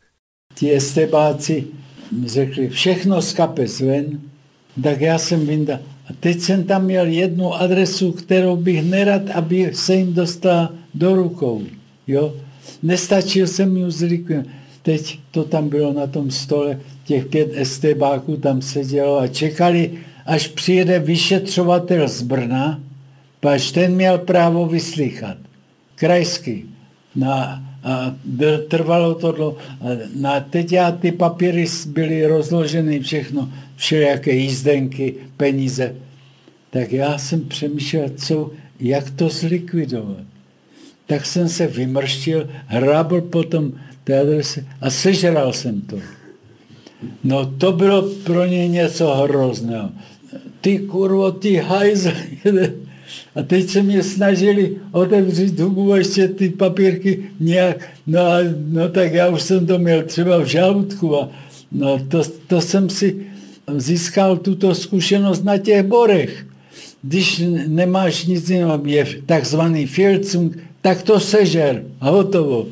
Ti 0.54 0.74
estebáci 0.74 1.66
mi 2.12 2.28
řekli, 2.28 2.68
všechno 2.68 3.22
z 3.22 3.32
kapes 3.32 3.80
ven, 3.80 4.20
tak 4.82 5.00
já 5.00 5.18
jsem 5.18 5.46
vynda. 5.46 5.80
A 6.10 6.12
teď 6.20 6.40
jsem 6.40 6.64
tam 6.64 6.84
měl 6.84 7.06
jednu 7.06 7.54
adresu, 7.54 8.12
kterou 8.12 8.56
bych 8.56 8.82
nerad, 8.82 9.30
aby 9.30 9.70
se 9.74 9.94
jim 9.94 10.14
dostala 10.14 10.74
do 10.94 11.14
rukou. 11.14 11.62
Jo? 12.06 12.34
Nestačil 12.82 13.46
jsem 13.46 13.76
ji 13.76 13.90
zlikvidovat. 13.90 14.61
Teď 14.82 15.18
to 15.30 15.44
tam 15.44 15.68
bylo 15.68 15.92
na 15.92 16.06
tom 16.06 16.30
stole, 16.30 16.80
těch 17.04 17.26
pět 17.26 17.50
estebáků 17.54 18.36
tam 18.36 18.62
sedělo 18.62 19.18
a 19.18 19.28
čekali, 19.28 19.90
až 20.26 20.48
přijede 20.48 20.98
vyšetřovatel 20.98 22.08
z 22.08 22.22
Brna, 22.22 22.80
pač 23.40 23.70
ten 23.70 23.94
měl 23.94 24.18
právo 24.18 24.66
vyslychat. 24.66 25.36
Krajský. 25.94 26.64
No 27.14 27.32
a 27.32 27.62
byl, 28.24 28.58
trvalo 28.58 29.14
to 29.14 29.32
dlouho. 29.32 29.56
No 30.16 30.32
a 30.32 30.40
teď 30.40 30.72
já 30.72 30.90
ty 30.90 31.12
papíry 31.12 31.66
byly 31.86 32.26
rozloženy 32.26 33.00
všechno, 33.00 33.52
všelijaké 33.76 34.32
jízdenky, 34.32 35.14
peníze. 35.36 35.94
Tak 36.70 36.92
já 36.92 37.18
jsem 37.18 37.40
přemýšlel, 37.40 38.08
co, 38.16 38.50
jak 38.80 39.10
to 39.10 39.28
zlikvidovat. 39.28 40.24
Tak 41.06 41.26
jsem 41.26 41.48
se 41.48 41.66
vymrštil, 41.66 42.48
hrábl 42.66 43.20
potom 43.20 43.72
té 44.04 44.20
adrese 44.20 44.64
a 44.80 44.90
sežral 44.90 45.52
jsem 45.52 45.80
to. 45.80 45.96
No 47.24 47.46
to 47.58 47.72
bylo 47.72 48.02
pro 48.02 48.46
ně 48.46 48.68
něco 48.68 49.14
hrozného. 49.14 49.90
Ty 50.60 50.78
kurvo, 50.78 51.32
ty 51.32 51.56
hajzl. 51.56 52.10
A 53.34 53.42
teď 53.42 53.68
se 53.68 53.82
mě 53.82 54.02
snažili 54.02 54.76
otevřít 54.92 55.60
hubu 55.60 55.94
ještě 55.94 56.28
ty 56.28 56.48
papírky 56.48 57.30
nějak, 57.40 57.88
no, 58.06 58.20
a, 58.20 58.38
no 58.68 58.88
tak 58.88 59.12
já 59.12 59.28
už 59.28 59.42
jsem 59.42 59.66
to 59.66 59.78
měl 59.78 60.02
třeba 60.02 60.38
v 60.38 60.46
žaludku 60.46 61.16
a 61.16 61.28
no 61.72 61.98
to, 62.08 62.22
to 62.46 62.60
jsem 62.60 62.90
si 62.90 63.26
získal 63.76 64.36
tuto 64.36 64.74
zkušenost 64.74 65.44
na 65.44 65.58
těch 65.58 65.82
borech. 65.82 66.46
Když 67.02 67.42
nemáš 67.66 68.26
nic 68.26 68.50
jiného, 68.50 68.80
je 68.84 69.06
takzvaný 69.26 69.86
Filcung, 69.86 70.58
tak 70.82 71.02
to 71.02 71.20
sežer 71.20 71.84
a 72.00 72.10
hotovo. 72.10 72.66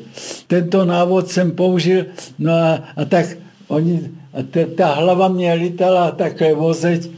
Tento 0.47 0.85
návod 0.85 1.27
jsem 1.27 1.51
použil, 1.51 2.05
no 2.39 2.51
a, 2.53 2.83
a 2.95 3.05
tak 3.05 3.25
oni, 3.67 4.11
a 4.33 4.43
te, 4.43 4.65
ta 4.65 4.93
hlava 4.93 5.27
mě 5.27 5.53
lítala 5.53 6.11
takhle 6.11 6.53
vozeť. 6.53 7.09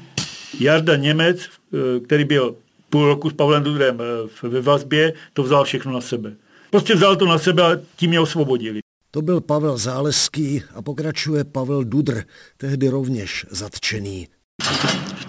Jarda 0.59 0.95
Němec, 0.95 1.37
eh, 1.41 1.99
který 1.99 2.23
byl 2.23 2.55
půl 2.89 3.05
roku 3.05 3.29
s 3.29 3.33
Pavlem 3.33 3.63
Dudrem 3.63 3.97
eh, 4.01 4.47
ve 4.47 4.61
vazbě, 4.61 5.13
to 5.33 5.43
vzal 5.43 5.63
všechno 5.63 5.91
na 5.91 6.01
sebe. 6.01 6.33
Prostě 6.69 6.95
vzal 6.95 7.15
to 7.15 7.25
na 7.25 7.37
sebe 7.37 7.63
a 7.63 7.77
tím 7.95 8.09
mě 8.09 8.19
osvobodili. 8.19 8.79
To 9.11 9.21
byl 9.21 9.41
Pavel 9.41 9.77
Záleský 9.77 10.63
a 10.75 10.81
pokračuje 10.81 11.43
Pavel 11.43 11.83
Dudr, 11.83 12.23
tehdy 12.57 12.89
rovněž 12.89 13.45
zatčený. 13.49 14.27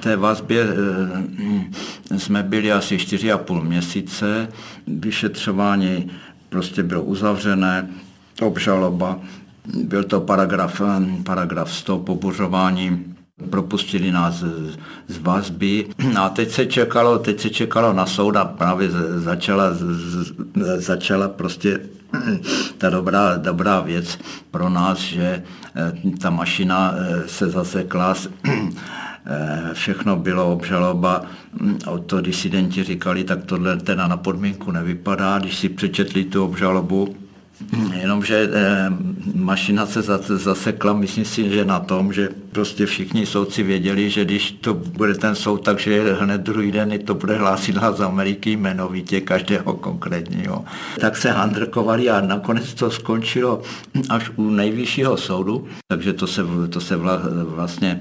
Té 0.05 0.17
vazbě 0.17 0.67
e, 2.11 2.19
jsme 2.19 2.43
byli 2.43 2.73
asi 2.73 2.97
4,5 2.97 3.63
měsíce. 3.63 4.49
Vyšetřování 4.87 6.11
prostě 6.49 6.83
bylo 6.83 7.03
uzavřené, 7.03 7.89
obžaloba. 8.43 9.21
Byl 9.85 10.05
to 10.05 10.21
paragraf, 10.21 10.81
paragraf 11.25 11.73
100 11.73 11.99
pobuřování 11.99 13.14
propustili 13.51 14.13
nás 14.13 14.45
z, 15.09 15.19
vazby. 15.19 15.87
A 16.21 16.29
teď 16.29 16.51
se 16.51 16.67
čekalo, 16.67 17.19
teď 17.19 17.41
se 17.41 17.51
čekalo 17.51 17.93
na 17.93 18.07
soud 18.07 18.37
a 18.37 18.45
právě 18.45 18.91
začala, 19.17 19.65
začala 20.77 21.29
prostě 21.29 21.81
ta 22.79 22.91
dobrá, 22.91 23.37
dobrá 23.37 23.81
věc 23.81 24.19
pro 24.51 24.69
nás, 24.69 24.99
že 24.99 25.43
eh, 25.77 26.11
ta 26.21 26.31
mašina 26.31 26.95
eh, 26.97 27.29
se 27.29 27.51
zasekla, 27.51 28.15
eh, 28.45 29.71
všechno 29.73 30.17
bylo 30.17 30.53
obžaloba, 30.53 31.23
o 31.87 31.99
to 31.99 32.21
disidenti 32.21 32.85
říkali, 32.85 33.25
tak 33.25 33.45
tohle 33.45 33.77
teda 33.77 34.09
na 34.09 34.17
podmínku 34.17 34.71
nevypadá, 34.71 35.39
když 35.39 35.59
si 35.59 35.69
přečetli 35.69 36.25
tu 36.25 36.45
obžalobu, 36.45 37.17
Jenomže 38.01 38.51
eh, 38.53 38.93
mašina 39.35 39.87
se 39.87 40.03
zasekla, 40.39 40.93
myslím 40.93 41.25
si, 41.25 41.51
že 41.51 41.65
na 41.65 41.81
tom, 41.81 42.13
že 42.13 42.29
prostě 42.53 42.87
všichni 42.87 43.27
soudci 43.27 43.63
věděli, 43.63 44.11
že 44.11 44.25
když 44.25 44.53
to 44.53 44.75
bude 44.75 45.15
ten 45.15 45.35
soud, 45.35 45.65
takže 45.65 46.15
hned 46.15 46.41
druhý 46.41 46.73
den 46.73 46.99
to 47.05 47.15
bude 47.15 47.37
hlásit 47.37 47.77
z 47.97 48.01
Ameriky 48.01 48.51
jmenovitě 48.51 49.21
každého 49.21 49.73
konkrétního. 49.73 50.65
Tak 51.01 51.17
se 51.17 51.31
handrkovali 51.31 52.11
a 52.11 52.21
nakonec 52.21 52.75
to 52.75 52.91
skončilo 52.91 53.63
až 54.11 54.31
u 54.37 54.51
nejvyššího 54.51 55.17
soudu, 55.17 55.67
takže 55.89 56.13
to 56.13 56.27
se, 56.27 56.43
to 56.71 56.81
se 56.81 56.97
vla, 56.97 57.23
vlastně 57.45 58.01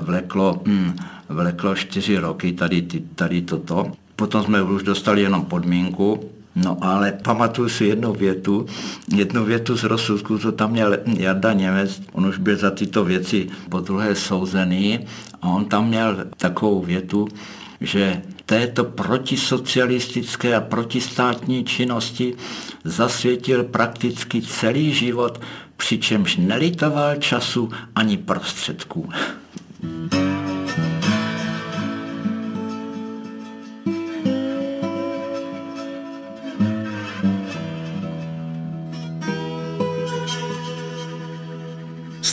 vleklo, 0.00 0.62
hm, 0.66 0.96
vleklo 1.28 1.74
čtyři 1.74 2.18
roky 2.18 2.52
tady, 2.52 2.82
tady 3.14 3.42
toto. 3.42 3.92
Potom 4.16 4.42
jsme 4.42 4.62
už 4.62 4.82
dostali 4.82 5.22
jenom 5.22 5.44
podmínku, 5.44 6.30
No 6.56 6.78
ale 6.80 7.12
pamatuju 7.12 7.68
si 7.68 7.84
jednu 7.84 8.12
větu, 8.12 8.66
jednu 9.14 9.44
větu 9.44 9.76
z 9.76 9.84
rozsudku, 9.84 10.38
to 10.38 10.52
tam 10.52 10.70
měl 10.70 10.96
Jarda 11.06 11.52
Němec, 11.52 12.02
on 12.12 12.26
už 12.26 12.38
byl 12.38 12.56
za 12.56 12.70
tyto 12.70 13.04
věci 13.04 13.48
po 13.68 13.80
druhé 13.80 14.14
souzený 14.14 15.00
a 15.42 15.48
on 15.48 15.64
tam 15.64 15.88
měl 15.88 16.16
takovou 16.36 16.82
větu, 16.82 17.28
že 17.80 18.22
této 18.46 18.84
protisocialistické 18.84 20.54
a 20.54 20.60
protistátní 20.60 21.64
činnosti 21.64 22.34
zasvětil 22.84 23.64
prakticky 23.64 24.42
celý 24.42 24.94
život, 24.94 25.40
přičemž 25.76 26.36
nelitoval 26.36 27.16
času 27.16 27.70
ani 27.94 28.16
prostředků. 28.16 29.08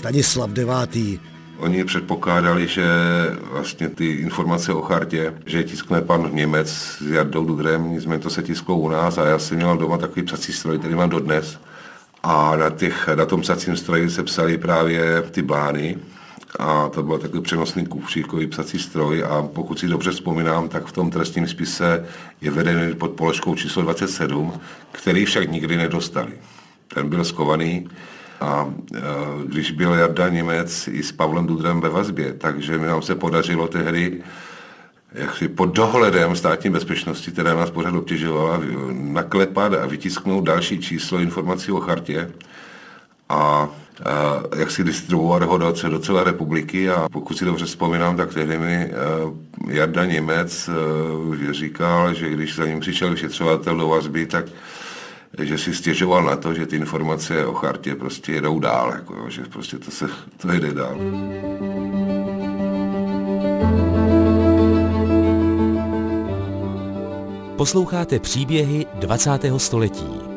Stanislav 0.02 0.50
IX. 0.94 1.22
Oni 1.58 1.86
předpokládali, 1.86 2.68
že 2.68 2.86
vlastně 3.52 3.90
ty 3.90 4.06
informace 4.06 4.74
o 4.74 4.82
chartě, 4.82 5.34
že 5.46 5.64
tiskne 5.64 6.02
pan 6.02 6.30
Němec 6.34 6.70
s 6.70 7.02
Jardou 7.02 7.46
Dudrem, 7.46 7.92
nicméně 7.92 8.20
to 8.20 8.30
se 8.30 8.44
tisklo 8.44 8.76
u 8.76 8.90
nás 8.90 9.18
a 9.18 9.26
já 9.26 9.40
jsem 9.40 9.58
měl 9.58 9.78
doma 9.78 9.98
takový 9.98 10.26
psací 10.26 10.54
stroj, 10.54 10.80
který 10.80 10.96
mám 10.96 11.10
dodnes. 11.10 11.60
A 12.24 12.56
na, 12.56 12.70
těch, 12.70 13.10
na 13.16 13.26
tom 13.26 13.42
psacím 13.42 13.78
stroji 13.78 14.10
se 14.10 14.24
psali 14.24 14.58
právě 14.58 15.22
ty 15.22 15.42
blány, 15.42 15.98
a 16.60 16.90
to 16.90 17.04
byl 17.04 17.18
takový 17.18 17.44
přenosný 17.44 17.86
kufříkový 17.86 18.48
psací 18.48 18.80
stroj 18.80 19.24
a 19.24 19.50
pokud 19.54 19.80
si 19.80 19.88
dobře 19.88 20.12
vzpomínám, 20.12 20.70
tak 20.70 20.86
v 20.86 20.92
tom 20.92 21.12
trestním 21.12 21.48
spise 21.48 22.06
je 22.42 22.52
vedený 22.52 22.96
pod 22.96 23.12
položkou 23.12 23.56
číslo 23.56 23.82
27, 23.82 24.54
který 24.92 25.26
však 25.26 25.52
nikdy 25.52 25.78
nedostali. 25.78 26.34
Ten 26.94 27.10
byl 27.10 27.24
skovaný 27.24 27.88
A 28.42 28.74
když 29.46 29.72
byl 29.72 29.94
Jarda 29.94 30.30
Němec 30.30 30.88
i 30.88 31.04
s 31.04 31.12
Pavlem 31.12 31.48
Dudrem 31.48 31.82
ve 31.82 31.90
vazbě, 31.90 32.34
takže 32.34 32.78
nám 32.78 33.02
se 33.02 33.16
podařilo 33.16 33.68
tehdy 33.68 34.22
jak 35.14 35.38
si 35.38 35.48
pod 35.48 35.66
dohledem 35.66 36.36
státní 36.36 36.70
bezpečnosti, 36.70 37.32
která 37.32 37.54
nás 37.54 37.70
pořád 37.70 37.96
obtěžovala, 37.96 38.62
naklepat 38.92 39.74
a 39.74 39.86
vytisknout 39.86 40.44
další 40.44 40.80
číslo 40.80 41.20
informací 41.20 41.72
o 41.72 41.80
chartě. 41.80 42.32
A, 43.30 43.36
a 43.36 43.70
jak 44.56 44.72
si 44.72 44.84
distribuovat 44.84 45.44
ho 45.44 45.58
do, 45.58 45.74
do 45.90 46.00
celé 46.00 46.24
republiky 46.24 46.90
a 46.90 47.08
pokud 47.12 47.38
si 47.38 47.46
dobře 47.46 47.66
vzpomínám, 47.66 48.18
tak 48.18 48.34
tehdy 48.34 48.58
mi 48.58 48.92
Jarda 49.68 50.06
Němec 50.06 50.70
říkal, 51.52 52.14
že 52.14 52.30
když 52.30 52.56
za 52.56 52.66
ním 52.66 52.80
přišel 52.80 53.12
vyšetřovatel 53.12 53.78
do 53.78 53.88
vazby, 53.88 54.26
tak 54.26 54.46
že 55.40 55.58
si 55.58 55.74
stěžoval 55.74 56.24
na 56.24 56.36
to, 56.36 56.54
že 56.54 56.66
ty 56.66 56.76
informace 56.76 57.46
o 57.46 57.54
chartě 57.54 57.96
prostě 57.96 58.32
jedou 58.32 58.60
dál, 58.60 58.92
jako, 58.92 59.30
že 59.30 59.42
prostě 59.42 59.78
to 59.78 59.92
se 59.92 60.06
to 60.38 60.52
jede 60.52 60.74
dál. 60.74 60.98
Posloucháte 67.58 68.20
příběhy 68.20 68.86
20. 69.00 69.30
století. 69.58 70.31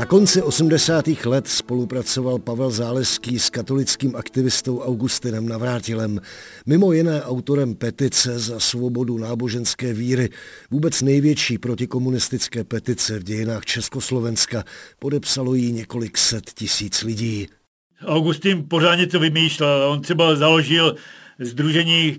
Na 0.00 0.06
konci 0.06 0.42
80. 0.42 1.08
let 1.24 1.48
spolupracoval 1.48 2.38
Pavel 2.38 2.70
Záleský 2.70 3.38
s 3.38 3.50
katolickým 3.50 4.16
aktivistou 4.16 4.80
Augustinem 4.80 5.48
Navrátilem, 5.48 6.20
mimo 6.66 6.92
jiné 6.92 7.22
autorem 7.22 7.74
petice 7.74 8.38
za 8.38 8.60
svobodu 8.60 9.18
náboženské 9.18 9.92
víry, 9.92 10.28
vůbec 10.70 11.02
největší 11.02 11.58
protikomunistické 11.58 12.64
petice 12.64 13.18
v 13.18 13.22
dějinách 13.22 13.64
Československa, 13.64 14.64
podepsalo 14.98 15.54
jí 15.54 15.72
několik 15.72 16.18
set 16.18 16.50
tisíc 16.54 17.02
lidí. 17.02 17.48
Augustin 18.04 18.64
pořád 18.68 18.94
něco 18.94 19.18
vymýšlel. 19.18 19.90
On 19.90 20.00
třeba 20.00 20.36
založil 20.36 20.96
Združení 21.38 22.18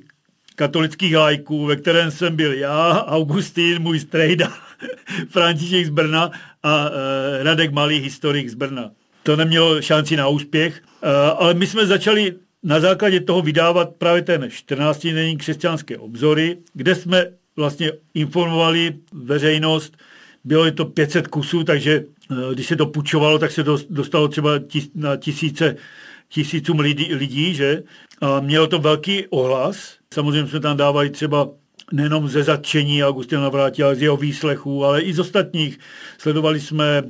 katolických 0.55 1.15
lajků, 1.15 1.65
ve 1.65 1.75
kterém 1.75 2.11
jsem 2.11 2.35
byl 2.35 2.53
já, 2.53 3.05
Augustín, 3.05 3.81
můj 3.81 3.99
strejda, 3.99 4.53
František 5.29 5.85
z 5.85 5.89
Brna 5.89 6.31
a 6.63 6.89
e, 6.89 7.43
Radek 7.43 7.71
Malý, 7.71 7.99
historik 7.99 8.49
z 8.49 8.53
Brna. 8.53 8.91
To 9.23 9.35
nemělo 9.35 9.81
šanci 9.81 10.15
na 10.15 10.27
úspěch, 10.27 10.81
e, 11.01 11.09
ale 11.31 11.53
my 11.53 11.67
jsme 11.67 11.85
začali 11.85 12.35
na 12.63 12.79
základě 12.79 13.19
toho 13.19 13.41
vydávat 13.41 13.89
právě 13.97 14.21
ten 14.21 14.49
14 14.49 15.07
denní 15.07 15.37
křesťanské 15.37 15.97
obzory, 15.97 16.57
kde 16.73 16.95
jsme 16.95 17.25
vlastně 17.55 17.91
informovali 18.13 18.95
veřejnost, 19.13 19.97
bylo 20.43 20.71
to 20.71 20.85
500 20.85 21.27
kusů, 21.27 21.63
takže 21.63 21.91
e, 22.31 22.53
když 22.53 22.67
se 22.67 22.75
to 22.75 22.85
pučovalo, 22.85 23.39
tak 23.39 23.51
se 23.51 23.63
dostalo 23.89 24.27
třeba 24.27 24.59
tis, 24.59 24.89
na 24.95 25.15
tisíce 25.15 25.75
tisícům 26.29 26.79
lidí, 26.79 27.15
lidí, 27.15 27.53
že? 27.53 27.83
A 28.21 28.39
mělo 28.39 28.67
to 28.67 28.79
velký 28.79 29.27
ohlas. 29.27 29.97
Samozřejmě 30.13 30.47
jsme 30.49 30.59
tam 30.59 30.77
dávali 30.77 31.09
třeba 31.09 31.49
nejenom 31.91 32.29
ze 32.29 32.43
zatčení 32.43 33.03
Augustina 33.03 33.41
Navrátila, 33.41 33.95
z 33.95 34.01
jeho 34.01 34.17
výslechů, 34.17 34.85
ale 34.85 35.01
i 35.01 35.13
z 35.13 35.19
ostatních. 35.19 35.79
Sledovali 36.17 36.59
jsme 36.59 36.85
e, 36.97 37.03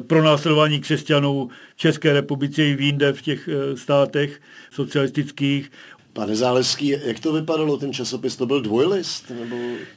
pronásledování 0.00 0.80
křesťanů 0.80 1.50
v 1.76 1.78
České 1.78 2.12
republice 2.12 2.64
i 2.64 2.74
v 2.74 2.80
jinde 2.80 3.12
v 3.12 3.22
těch 3.22 3.48
e, 3.48 3.76
státech 3.76 4.40
socialistických. 4.70 5.70
Pane 6.12 6.36
Záleský, 6.36 6.88
jak 7.04 7.20
to 7.20 7.32
vypadalo, 7.32 7.76
ten 7.76 7.92
časopis? 7.92 8.36
To 8.36 8.46
byl 8.46 8.60
dvojlist? 8.60 9.32
Nebo... 9.40 9.56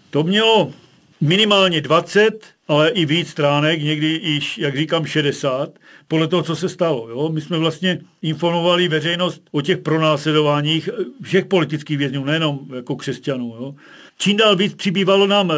To 0.09 0.23
mělo 0.23 0.73
minimálně 1.21 1.81
20, 1.81 2.45
ale 2.67 2.89
i 2.89 3.05
víc 3.05 3.29
stránek, 3.29 3.81
někdy 3.81 4.07
již, 4.23 4.57
jak 4.57 4.77
říkám, 4.77 5.05
60, 5.05 5.69
podle 6.07 6.27
toho, 6.27 6.43
co 6.43 6.55
se 6.55 6.69
stalo. 6.69 7.09
Jo? 7.09 7.29
My 7.29 7.41
jsme 7.41 7.57
vlastně 7.57 7.99
informovali 8.21 8.87
veřejnost 8.87 9.41
o 9.51 9.61
těch 9.61 9.77
pronásledováních 9.77 10.89
všech 11.21 11.45
politických 11.45 11.97
vězňů, 11.97 12.23
nejenom 12.23 12.59
jako 12.75 12.95
křesťanů. 12.95 13.55
Jo? 13.59 13.75
Čím 14.21 14.37
dál 14.37 14.55
víc 14.55 14.73
přibývalo 14.73 15.27
nám 15.27 15.51
eh, 15.51 15.55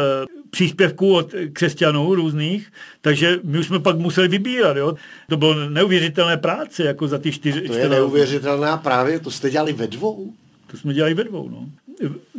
příspěvků 0.50 1.14
od 1.14 1.34
křesťanů 1.52 2.14
různých, 2.14 2.72
takže 3.00 3.38
my 3.44 3.58
už 3.58 3.66
jsme 3.66 3.78
pak 3.78 3.98
museli 3.98 4.28
vybírat. 4.28 4.76
Jo? 4.76 4.94
To 5.28 5.36
bylo 5.36 5.68
neuvěřitelné 5.68 6.36
práce, 6.36 6.84
jako 6.84 7.08
za 7.08 7.18
ty 7.18 7.32
čtyři... 7.32 7.60
To 7.60 7.74
je 7.74 7.88
neuvěřitelná 7.88 8.76
právě, 8.76 9.20
to 9.20 9.30
jste 9.30 9.50
dělali 9.50 9.72
ve 9.72 9.86
dvou? 9.86 10.32
To 10.70 10.76
jsme 10.76 10.94
dělali 10.94 11.14
ve 11.14 11.24
dvou, 11.24 11.48
no. 11.48 11.66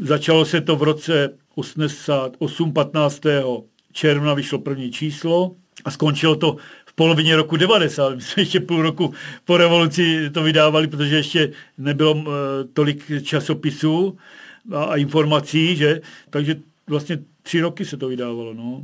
Začalo 0.02 0.46
se 0.46 0.62
to 0.62 0.76
v 0.76 0.84
roce 0.84 1.30
88, 1.56 2.74
15. 2.74 3.22
června 3.92 4.34
vyšlo 4.34 4.60
první 4.60 4.92
číslo 4.92 5.56
a 5.86 5.92
skončilo 5.92 6.36
to 6.36 6.58
v 6.86 6.94
polovině 6.94 7.36
roku 7.36 7.58
90. 7.58 8.16
My 8.16 8.22
jsme 8.22 8.42
ještě 8.44 8.60
půl 8.60 8.82
roku 8.82 9.14
po 9.46 9.58
revoluci 9.58 10.30
to 10.30 10.44
vydávali, 10.44 10.88
protože 10.88 11.16
ještě 11.16 11.52
nebylo 11.78 12.14
uh, 12.14 12.24
tolik 12.74 13.24
časopisů 13.24 14.18
a, 14.72 14.84
a 14.84 14.96
informací, 14.96 15.76
že? 15.76 16.02
Takže 16.30 16.56
vlastně 16.88 17.20
tři 17.44 17.62
roky 17.62 17.86
se 17.86 17.98
to 17.98 18.08
vydávalo. 18.08 18.54
No. 18.54 18.84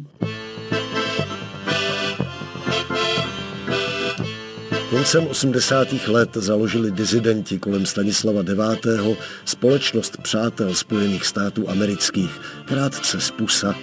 Koncem 4.90 5.28
80. 5.28 5.88
let 6.08 6.30
založili 6.34 6.92
dizidenti 6.92 7.60
kolem 7.60 7.86
Stanislava 7.86 8.42
IX. 8.42 8.88
společnost 9.46 10.18
Přátel 10.22 10.74
Spojených 10.74 11.26
států 11.26 11.70
amerických, 11.70 12.42
krátce 12.66 13.22
z 13.22 13.32
PUSA. 13.32 13.76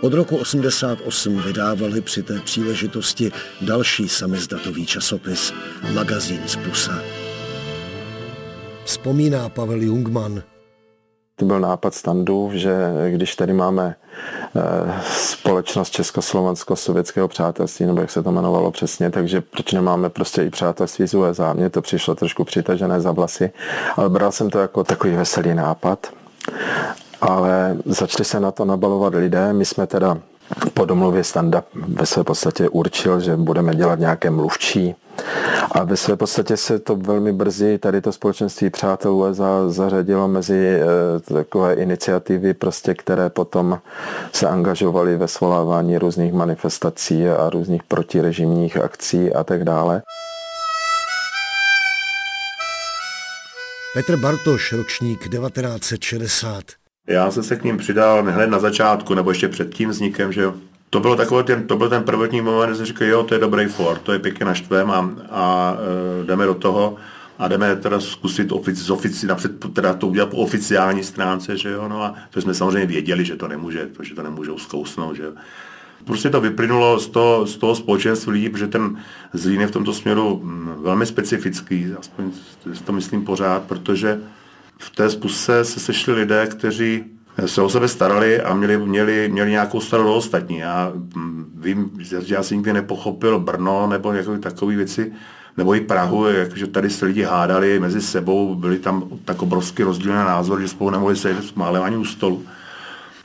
Od 0.00 0.12
roku 0.12 0.36
88 0.36 1.42
vydávali 1.42 2.00
při 2.00 2.22
té 2.22 2.40
příležitosti 2.40 3.32
další 3.60 4.08
samizdatový 4.08 4.86
časopis, 4.86 5.52
magazín 5.94 6.40
z 6.46 6.56
PUSA. 6.56 7.02
Vzpomíná 8.84 9.48
Pavel 9.48 9.82
Jungmann, 9.82 10.42
to 11.36 11.44
byl 11.44 11.60
nápad 11.60 11.94
standů, 11.94 12.50
že 12.54 12.76
když 13.10 13.36
tady 13.36 13.52
máme 13.52 13.94
eh, 14.56 14.60
společnost 15.02 15.90
Československo-sovětského 15.90 17.28
přátelství, 17.28 17.86
nebo 17.86 18.00
jak 18.00 18.10
se 18.10 18.22
to 18.22 18.30
jmenovalo 18.30 18.70
přesně, 18.70 19.10
takže 19.10 19.40
proč 19.40 19.72
nemáme 19.72 20.10
prostě 20.10 20.42
i 20.42 20.50
přátelství 20.50 21.08
z 21.08 21.14
USA? 21.14 21.52
Mně 21.52 21.70
to 21.70 21.82
přišlo 21.82 22.14
trošku 22.14 22.44
přitažené 22.44 23.00
za 23.00 23.12
vlasy, 23.12 23.50
ale 23.96 24.08
bral 24.08 24.32
jsem 24.32 24.50
to 24.50 24.58
jako 24.58 24.84
takový 24.84 25.16
veselý 25.16 25.54
nápad. 25.54 26.06
Ale 27.20 27.76
začali 27.84 28.24
se 28.24 28.40
na 28.40 28.50
to 28.50 28.64
nabalovat 28.64 29.14
lidé. 29.14 29.52
My 29.52 29.64
jsme 29.64 29.86
teda 29.86 30.18
po 30.74 30.84
domluvě 30.84 31.24
Standa 31.24 31.64
ve 31.74 32.06
své 32.06 32.24
podstatě 32.24 32.68
určil, 32.68 33.20
že 33.20 33.36
budeme 33.36 33.74
dělat 33.74 33.98
nějaké 33.98 34.30
mluvčí. 34.30 34.94
A 35.70 35.84
ve 35.84 35.96
své 35.96 36.16
podstatě 36.16 36.56
se 36.56 36.78
to 36.78 36.96
velmi 36.96 37.32
brzy, 37.32 37.78
tady 37.78 38.00
to 38.00 38.12
společenství 38.12 38.70
přátel 38.70 39.14
USA 39.14 39.68
zařadilo 39.68 40.28
mezi 40.28 40.66
e, 40.66 40.84
takové 41.20 41.74
iniciativy, 41.74 42.54
prostě, 42.54 42.94
které 42.94 43.30
potom 43.30 43.78
se 44.32 44.48
angažovaly 44.48 45.16
ve 45.16 45.28
svolávání 45.28 45.98
různých 45.98 46.32
manifestací 46.32 47.28
a 47.28 47.50
různých 47.50 47.82
protirežimních 47.82 48.76
akcí 48.76 49.32
a 49.32 49.44
tak 49.44 49.64
dále. 49.64 50.02
Petr 53.94 54.16
Bartoš, 54.16 54.72
ročník 54.72 55.28
1960. 55.30 56.62
Já 57.08 57.30
jsem 57.30 57.42
se 57.42 57.56
k 57.56 57.64
ním 57.64 57.76
přidal 57.76 58.22
hned 58.22 58.46
na 58.46 58.58
začátku, 58.58 59.14
nebo 59.14 59.30
ještě 59.30 59.48
před 59.48 59.74
tím 59.74 59.90
vznikem, 59.90 60.32
že 60.32 60.40
jo. 60.40 60.54
To, 60.90 61.00
bylo 61.00 61.16
takový 61.16 61.44
ten, 61.44 61.66
to 61.66 61.76
byl 61.76 61.88
ten 61.88 62.02
prvotní 62.02 62.40
moment, 62.40 62.68
kdy 62.68 62.76
jsem 62.76 62.86
říkal, 62.86 63.08
jo, 63.08 63.22
to 63.22 63.34
je 63.34 63.40
dobrý 63.40 63.66
for, 63.66 63.98
to 63.98 64.12
je 64.12 64.18
pěkně 64.18 64.46
naštvem 64.46 64.90
a, 64.90 65.10
a 65.30 65.76
e, 66.22 66.24
jdeme 66.26 66.46
do 66.46 66.54
toho 66.54 66.96
a 67.38 67.48
jdeme 67.48 67.76
teda 67.76 68.00
zkusit 68.00 68.52
ofici, 68.52 68.92
ofici, 68.92 69.26
napřed 69.26 69.74
teda 69.74 69.94
to 69.94 70.06
udělat 70.06 70.30
po 70.30 70.36
oficiální 70.36 71.04
stránce, 71.04 71.56
že 71.56 71.70
jo, 71.70 71.88
no 71.88 72.02
a 72.02 72.14
to 72.30 72.40
jsme 72.40 72.54
samozřejmě 72.54 72.86
věděli, 72.86 73.24
že 73.24 73.36
to 73.36 73.48
nemůže, 73.48 73.88
že 74.02 74.14
to 74.14 74.22
nemůžou 74.22 74.58
zkousnout, 74.58 75.16
že 75.16 75.22
jo. 75.22 75.32
Prostě 76.04 76.30
to 76.30 76.40
vyplynulo 76.40 77.00
z 77.00 77.08
toho, 77.08 77.46
z 77.46 77.56
toho 77.56 77.74
společenství 77.74 78.32
lidí, 78.32 78.48
protože 78.48 78.66
ten 78.66 78.96
Zlín 79.32 79.60
je 79.60 79.66
v 79.66 79.70
tomto 79.70 79.92
směru 79.92 80.40
mm, 80.42 80.74
velmi 80.82 81.06
specifický, 81.06 81.86
aspoň 81.98 82.30
to 82.84 82.92
myslím 82.92 83.24
pořád, 83.24 83.62
protože 83.62 84.20
v 84.78 84.90
té 84.90 85.10
spuse 85.10 85.64
se 85.64 85.80
sešli 85.80 86.14
lidé, 86.14 86.46
kteří 86.46 87.04
se 87.46 87.62
o 87.62 87.68
sebe 87.68 87.88
starali 87.88 88.40
a 88.40 88.54
měli, 88.54 88.78
měli, 88.78 89.28
měli 89.28 89.50
nějakou 89.50 89.80
starost 89.80 90.16
ostatní. 90.16 90.58
Já 90.58 90.92
mm, 91.16 91.52
vím, 91.54 91.90
že 92.00 92.18
já 92.26 92.42
jsem 92.42 92.56
nikdy 92.56 92.72
nepochopil 92.72 93.40
Brno 93.40 93.86
nebo 93.86 94.12
jako 94.12 94.38
takové 94.38 94.76
věci, 94.76 95.12
nebo 95.56 95.74
i 95.74 95.80
Prahu, 95.80 96.24
že 96.54 96.66
tady 96.66 96.90
se 96.90 97.06
lidi 97.06 97.22
hádali 97.22 97.80
mezi 97.80 98.00
sebou, 98.00 98.54
byly 98.54 98.78
tam 98.78 99.08
tak 99.24 99.42
obrovsky 99.42 99.82
rozdílné 99.82 100.24
názory, 100.24 100.62
že 100.62 100.68
spolu 100.68 100.90
nemohli 100.90 101.16
sedět 101.16 101.44
v 101.56 101.62
ani 101.62 101.96
u 101.96 102.04
stolu. 102.04 102.44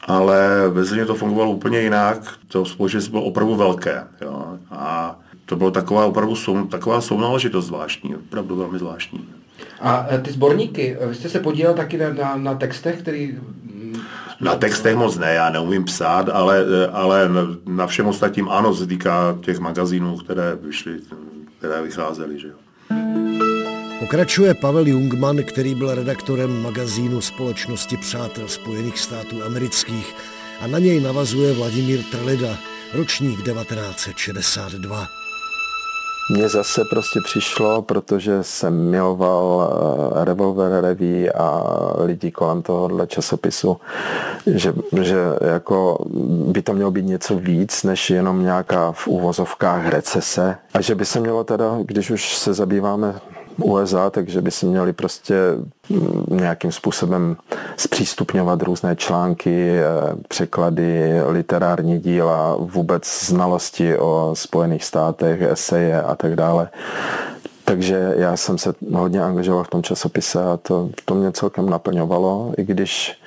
Ale 0.01 0.69
ve 0.69 0.83
Zlíně 0.83 1.05
to 1.05 1.15
fungovalo 1.15 1.51
úplně 1.51 1.81
jinak, 1.81 2.17
to 2.47 2.65
společenství 2.65 3.11
bylo 3.11 3.23
opravdu 3.23 3.55
velké. 3.55 4.03
Jo. 4.21 4.57
A 4.71 5.19
to 5.45 5.55
bylo 5.55 5.71
taková 5.71 6.05
opravdu 6.05 6.35
soum, 6.35 6.67
taková 6.67 7.01
sounáležitost 7.01 7.65
zvláštní, 7.65 8.15
opravdu 8.15 8.55
velmi 8.55 8.79
zvláštní. 8.79 9.27
A 9.81 10.07
e, 10.11 10.19
ty 10.19 10.31
sborníky, 10.31 10.97
vy 11.07 11.15
jste 11.15 11.29
se 11.29 11.39
podílel 11.39 11.73
taky 11.73 11.97
na, 11.97 12.13
na, 12.13 12.35
na 12.35 12.55
textech, 12.55 12.99
který 12.99 13.37
Na 14.39 14.55
textech 14.55 14.95
moc 14.95 15.17
ne, 15.17 15.33
já 15.33 15.49
neumím 15.49 15.83
psát, 15.83 16.29
ale, 16.29 16.65
ale 16.91 17.29
na 17.67 17.87
všem 17.87 18.07
ostatním 18.07 18.49
ano, 18.49 18.73
se 18.73 18.87
týká 18.87 19.37
těch 19.41 19.59
magazínů, 19.59 20.17
které 20.17 20.57
vyšly, 20.61 20.93
které 21.57 21.81
vycházely. 21.81 22.39
Že 22.39 22.47
jo. 22.47 22.55
Pokračuje 23.99 24.53
Pavel 24.53 24.87
Jungman, 24.87 25.37
který 25.37 25.75
byl 25.75 25.95
redaktorem 25.95 26.61
magazínu 26.61 27.21
Společnosti 27.21 27.97
přátel 27.97 28.47
Spojených 28.47 28.99
států 28.99 29.43
amerických 29.43 30.15
a 30.61 30.67
na 30.67 30.79
něj 30.79 30.99
navazuje 30.99 31.53
Vladimír 31.53 32.03
Trlida, 32.11 32.57
ročník 32.93 33.43
1962. 33.43 35.07
Mně 36.31 36.49
zase 36.49 36.81
prostě 36.89 37.19
přišlo, 37.23 37.81
protože 37.81 38.43
jsem 38.43 38.89
miloval 38.89 39.69
eh, 40.21 40.25
Revolver 40.25 40.81
Revy 40.81 41.31
a 41.31 41.63
lidi 41.97 42.31
kolem 42.31 42.61
tohohle 42.61 43.07
časopisu, 43.07 43.77
že, 44.45 44.73
že 45.01 45.17
jako 45.41 46.05
by 46.47 46.61
to 46.61 46.73
mělo 46.73 46.91
být 46.91 47.05
něco 47.05 47.35
víc, 47.35 47.83
než 47.83 48.09
jenom 48.09 48.43
nějaká 48.43 48.91
v 48.91 49.07
úvozovkách 49.07 49.87
recese. 49.87 50.55
A 50.73 50.81
že 50.81 50.95
by 50.95 51.05
se 51.05 51.19
mělo 51.19 51.43
teda, 51.43 51.77
když 51.83 52.11
už 52.11 52.35
se 52.37 52.53
zabýváme 52.53 53.15
USA, 53.57 54.09
takže 54.09 54.41
by 54.41 54.51
si 54.51 54.65
měli 54.65 54.93
prostě 54.93 55.35
mm, 55.89 56.25
nějakým 56.29 56.71
způsobem 56.71 57.37
zpřístupňovat 57.77 58.61
různé 58.61 58.95
články, 58.95 59.69
eh, 59.69 59.83
překlady, 60.27 61.21
literární 61.27 61.99
díla, 61.99 62.55
vůbec 62.59 63.25
znalosti 63.25 63.97
o 63.97 64.31
Spojených 64.33 64.83
státech, 64.83 65.41
eseje 65.41 66.01
a 66.01 66.15
tak 66.15 66.35
dále. 66.35 66.69
Takže 67.65 68.13
já 68.17 68.37
jsem 68.37 68.57
se 68.57 68.73
hodně 68.93 69.21
angažoval 69.21 69.63
v 69.63 69.69
tom 69.69 69.83
časopise 69.83 70.43
a 70.43 70.57
to, 70.57 70.89
to 71.05 71.15
mě 71.15 71.31
celkem 71.31 71.69
naplňovalo, 71.69 72.53
i 72.57 72.63
když 72.63 73.19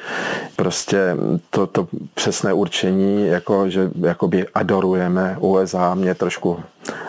prostě 0.56 1.16
to, 1.50 1.66
to 1.66 1.88
přesné 2.14 2.52
určení, 2.52 3.26
jako, 3.26 3.68
že 3.70 3.90
jakoby 4.00 4.46
adorujeme 4.54 5.36
USA, 5.40 5.94
mě 5.94 6.14
trošku 6.14 6.60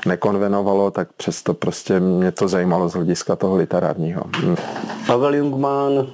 nekonvenovalo, 0.05 0.91
tak 0.91 1.07
přesto 1.17 1.53
prostě 1.53 1.99
mě 1.99 2.31
to 2.31 2.47
zajímalo 2.47 2.89
z 2.89 2.93
hlediska 2.93 3.35
toho 3.35 3.55
literárního. 3.55 4.23
Pavel 5.07 5.35
Jungmann 5.35 6.07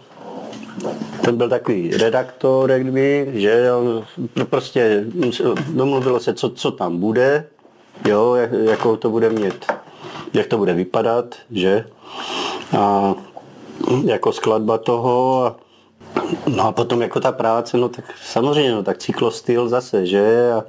ten 1.22 1.38
byl 1.38 1.50
takový 1.50 1.98
redaktor, 1.98 2.72
jak 2.72 2.82
kdyby, 2.82 3.32
že 3.34 3.74
on 3.74 4.04
prostě 4.50 5.06
domluvilo 5.70 6.20
se, 6.20 6.34
co, 6.34 6.50
co 6.50 6.72
tam 6.72 6.98
bude, 6.98 7.46
jo, 8.08 8.36
jak, 8.36 8.52
jakou 8.52 8.96
to 8.96 9.10
bude 9.10 9.30
mít 9.30 9.66
jak 10.34 10.48
to 10.48 10.58
bude 10.58 10.74
vypadat, 10.74 11.36
že? 11.52 11.86
A 12.78 13.14
jako 14.06 14.32
skladba 14.32 14.78
toho 14.78 15.46
a 15.46 15.56
No 16.48 16.64
a 16.68 16.72
potom 16.72 17.02
jako 17.02 17.20
ta 17.20 17.32
práce, 17.32 17.78
no 17.78 17.90
tak 17.90 18.06
samozřejmě, 18.26 18.72
no 18.72 18.84
tak 18.84 18.98
cyklostyl 18.98 19.70
zase, 19.70 20.06
že? 20.06 20.52
A 20.54 20.64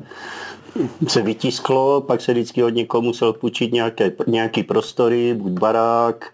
se 1.08 1.22
vytisklo, 1.22 2.00
pak 2.00 2.20
se 2.20 2.32
vždycky 2.32 2.64
od 2.64 2.68
někoho 2.68 3.02
musel 3.02 3.32
půjčit 3.32 3.72
nějaké, 3.72 4.12
nějaký 4.26 4.62
prostory, 4.62 5.34
buď 5.34 5.52
barák, 5.52 6.32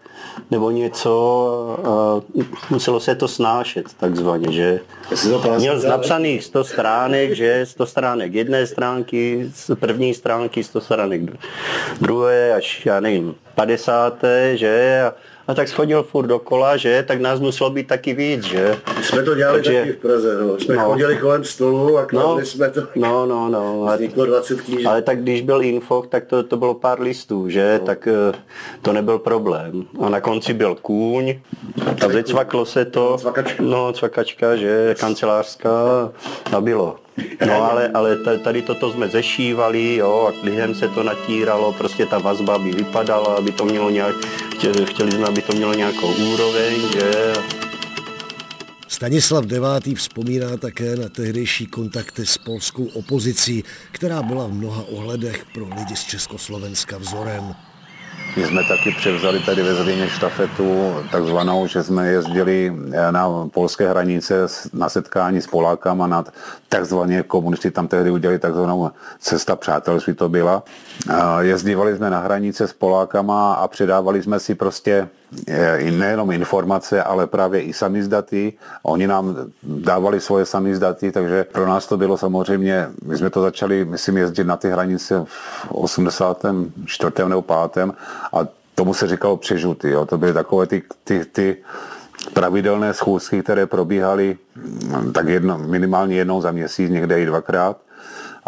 nebo 0.51 0.71
něco 0.71 1.79
a 1.83 2.21
muselo 2.69 2.99
se 2.99 3.15
to 3.15 3.27
snášet 3.27 3.85
takzvaně, 3.99 4.51
že 4.51 4.79
měl 5.57 5.81
napsaných 5.81 6.43
100 6.43 6.63
stránek, 6.63 7.31
že 7.31 7.65
100 7.65 7.85
stránek 7.85 8.33
jedné 8.33 8.67
stránky, 8.67 9.51
z 9.55 9.75
první 9.75 10.13
stránky 10.13 10.63
100 10.63 10.81
stránek 10.81 11.21
druhé 12.01 12.53
až 12.53 12.85
já 12.85 12.99
nevím, 12.99 13.35
50. 13.55 14.23
že 14.55 15.01
a 15.05 15.13
a 15.49 15.53
tak 15.53 15.67
schodil 15.67 16.03
furt 16.03 16.27
dokola, 16.27 16.77
že, 16.77 17.03
tak 17.07 17.21
nás 17.21 17.39
muselo 17.39 17.69
být 17.69 17.87
taky 17.87 18.13
víc, 18.13 18.43
že. 18.43 18.77
My 18.97 19.03
jsme 19.03 19.23
to 19.23 19.35
dělali 19.35 19.57
Takže, 19.57 19.79
taky 19.79 19.91
v 19.91 19.97
Praze, 19.97 20.37
no. 20.41 20.59
Jsme 20.59 20.75
no. 20.75 20.83
chodili 20.83 21.17
kolem 21.17 21.43
stolu 21.43 21.97
a 21.97 22.05
kladli 22.05 22.41
no, 22.41 22.45
jsme 22.45 22.69
to. 22.69 22.81
No, 22.95 23.25
no, 23.25 23.49
no. 23.49 23.89
Vzniklo 23.95 24.25
20 24.25 24.61
knížek. 24.61 24.85
Ale 24.85 25.01
tak 25.01 25.21
když 25.21 25.41
byl 25.41 25.61
info, 25.61 26.05
tak 26.09 26.25
to, 26.25 26.43
to 26.43 26.57
bylo 26.57 26.73
pár 26.73 27.01
listů, 27.01 27.49
že, 27.49 27.77
no. 27.79 27.85
tak 27.85 28.07
eh, 28.07 28.37
to 28.81 28.93
nebyl 28.93 29.19
problém. 29.19 29.85
A 30.01 30.08
na 30.09 30.21
konci 30.21 30.53
byl 30.53 30.75
kůň 30.75 31.39
a 32.05 32.09
zecvaklo 32.09 32.65
se 32.65 32.85
to. 32.85 33.17
Cvakačka. 33.17 33.63
No, 33.63 33.93
cvakačka, 33.93 34.55
že, 34.55 34.95
kancelářská 34.99 35.71
a 36.51 36.61
bylo. 36.61 36.95
No 37.47 37.71
ale, 37.71 37.87
ale 37.93 38.17
tady 38.43 38.61
toto 38.61 38.91
jsme 38.91 39.07
zešívali, 39.09 39.95
jo, 39.95 40.29
a 40.29 40.41
klihem 40.41 40.75
se 40.75 40.87
to 40.87 41.03
natíralo, 41.03 41.73
prostě 41.73 42.05
ta 42.05 42.17
vazba 42.17 42.57
by 42.57 42.71
vypadala, 42.71 43.35
aby 43.35 43.51
to 43.51 43.65
mělo 43.65 43.89
nějak, 43.89 44.15
chtěli 44.85 45.11
jsme, 45.11 45.27
aby 45.27 45.41
to 45.41 45.53
mělo 45.53 45.73
nějakou 45.73 46.13
úroveň, 46.13 46.73
že... 46.93 47.33
Stanislav 48.87 49.45
IX. 49.85 50.01
vzpomíná 50.01 50.57
také 50.57 50.95
na 50.95 51.09
tehdejší 51.09 51.65
kontakty 51.67 52.25
s 52.25 52.37
polskou 52.37 52.85
opozicí, 52.85 53.63
která 53.91 54.23
byla 54.23 54.47
v 54.47 54.53
mnoha 54.53 54.83
ohledech 54.91 55.45
pro 55.53 55.67
lidi 55.77 55.95
z 55.95 56.03
Československa 56.03 56.97
vzorem. 56.97 57.55
My 58.37 58.45
jsme 58.45 58.63
taky 58.63 58.91
převzali 58.91 59.39
tady 59.39 59.63
ve 59.63 59.75
Zlíně 59.75 60.09
štafetu 60.09 60.95
takzvanou, 61.11 61.67
že 61.67 61.83
jsme 61.83 62.09
jezdili 62.09 62.73
eh, 62.91 63.11
na 63.11 63.49
polské 63.53 63.89
hranice 63.89 64.47
na 64.73 64.89
setkání 64.89 65.41
s 65.41 65.47
Polákama 65.47 66.07
na 66.07 66.25
takzvaně 66.69 67.23
komunisti 67.23 67.71
tam 67.71 67.87
tehdy 67.87 68.11
udělali 68.11 68.39
takzvanou 68.39 68.91
cesta 69.19 69.55
přátelství 69.55 70.13
to 70.13 70.29
byla. 70.29 70.63
Jezdívali 71.39 71.95
jsme 71.95 72.09
na 72.09 72.19
hranice 72.19 72.67
s 72.67 72.73
Polákama 72.73 73.53
a 73.53 73.67
předávali 73.67 74.23
jsme 74.23 74.39
si 74.39 74.55
prostě 74.55 75.07
eh, 75.47 75.91
nejenom 75.91 76.31
informace, 76.31 77.03
ale 77.03 77.27
právě 77.27 77.61
i 77.61 77.73
samizdaty. 77.73 78.53
Oni 78.83 79.07
nám 79.07 79.35
dávali 79.63 80.19
svoje 80.19 80.45
samizdaty, 80.45 81.11
takže 81.11 81.43
pro 81.43 81.67
nás 81.67 81.87
to 81.87 81.97
bylo 81.97 82.17
samozřejmě, 82.17 82.87
my 83.05 83.17
jsme 83.17 83.29
to 83.29 83.41
začali, 83.41 83.85
myslím, 83.85 84.17
jezdit 84.17 84.43
na 84.43 84.57
ty 84.57 84.69
hranice 84.69 85.25
v 85.25 85.71
84. 85.71 87.11
nebo 87.27 87.41
5. 87.41 87.89
a 88.33 88.47
tomu 88.75 88.93
se 88.93 89.07
říkalo 89.07 89.37
přežuty. 89.37 89.89
Jo. 89.89 90.05
To 90.05 90.17
byly 90.17 90.33
takové 90.33 90.67
ty, 90.67 90.83
ty, 91.03 91.25
ty 91.25 91.57
pravidelné 92.33 92.93
schůzky, 92.93 93.43
které 93.43 93.65
probíhaly 93.65 94.37
mm, 94.55 95.13
tak 95.13 95.27
jedno, 95.27 95.57
minimálně 95.57 96.15
jednou 96.15 96.41
za 96.41 96.51
měsíc, 96.51 96.91
někde 96.91 97.21
i 97.21 97.25
dvakrát. 97.25 97.77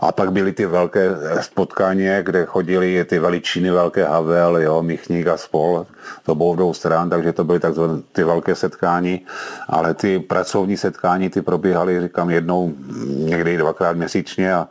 A 0.02 0.12
pak 0.12 0.32
byly 0.32 0.54
ty 0.54 0.66
velké 0.66 1.10
spotkání, 1.42 2.08
kde 2.22 2.46
chodili 2.46 3.06
ty 3.06 3.20
veličiny, 3.20 3.72
velké 3.72 4.06
Havel, 4.06 4.58
jo, 4.58 4.82
Michník 4.84 5.28
a 5.28 5.38
spol, 5.38 5.86
to 6.26 6.36
bylo 6.36 6.56
dvou 6.56 6.74
stran, 6.74 7.10
takže 7.10 7.34
to 7.34 7.44
byly 7.44 7.60
takzvané 7.60 8.02
ty 8.12 8.24
velké 8.24 8.56
setkání, 8.56 9.26
ale 9.68 9.94
ty 9.94 10.20
pracovní 10.20 10.78
setkání, 10.78 11.30
ty 11.30 11.42
probíhaly, 11.42 12.02
říkám, 12.02 12.30
jednou, 12.30 12.74
někdy 13.08 13.58
dvakrát 13.58 13.98
měsíčně 13.98 14.54
a, 14.54 14.68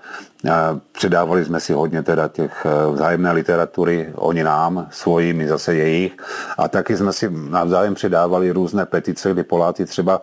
a 0.52 0.80
předávali 0.92 1.44
jsme 1.44 1.60
si 1.60 1.72
hodně 1.72 2.02
teda 2.02 2.28
těch 2.28 2.66
eh, 2.66 2.92
vzájemné 2.92 3.32
literatury, 3.32 4.12
oni 4.14 4.44
nám, 4.44 4.86
svoji, 4.90 5.32
my 5.32 5.48
zase 5.48 5.74
jejich. 5.74 6.12
A 6.58 6.68
taky 6.68 6.96
jsme 6.96 7.12
si 7.12 7.30
navzájem 7.30 7.94
předávali 7.94 8.50
různé 8.50 8.86
petice, 8.86 9.32
kdy 9.32 9.42
Poláci 9.42 9.86
třeba 9.86 10.22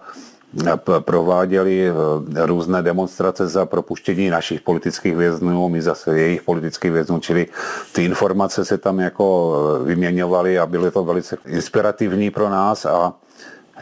prováděli 0.99 1.89
eh, 1.89 2.45
různé 2.45 2.81
demonstrace 2.81 3.47
za 3.47 3.65
propuštění 3.65 4.29
našich 4.29 4.61
politických 4.61 5.15
věznů, 5.15 5.69
my 5.69 5.81
zase 5.81 6.19
jejich 6.19 6.41
politických 6.41 6.91
věznů, 6.91 7.19
čili 7.19 7.47
ty 7.91 8.05
informace 8.05 8.65
se 8.65 8.77
tam 8.77 8.99
jako 8.99 9.55
eh, 9.81 9.87
vyměňovaly 9.87 10.59
a 10.59 10.65
byly 10.65 10.91
to 10.91 11.03
velice 11.03 11.37
inspirativní 11.45 12.31
pro 12.31 12.49
nás. 12.49 12.85
A 12.85 13.13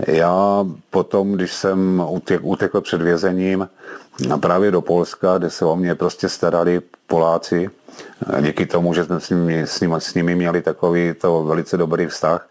já 0.07 0.66
potom, 0.89 1.32
když 1.32 1.53
jsem 1.53 2.03
utekl 2.41 2.82
před 2.82 3.01
vězením 3.01 3.70
právě 4.39 4.72
do 4.72 4.82
Polska, 4.82 5.38
kde 5.38 5.49
se 5.49 5.66
o 5.66 5.76
mě 5.76 5.95
prostě 5.95 6.30
starali 6.30 6.82
Poláci, 7.07 7.70
eh, 8.38 8.41
díky 8.41 8.66
tomu, 8.66 8.93
že 8.93 9.05
jsme 9.05 9.20
s 9.20 9.30
nimi, 9.30 9.61
s 9.61 9.80
nimi, 9.80 9.95
s 9.99 10.13
nimi 10.13 10.36
měli 10.36 10.61
takový 10.61 11.13
to 11.22 11.43
velice 11.43 11.78
dobrý 11.78 12.05
vztah, 12.05 12.47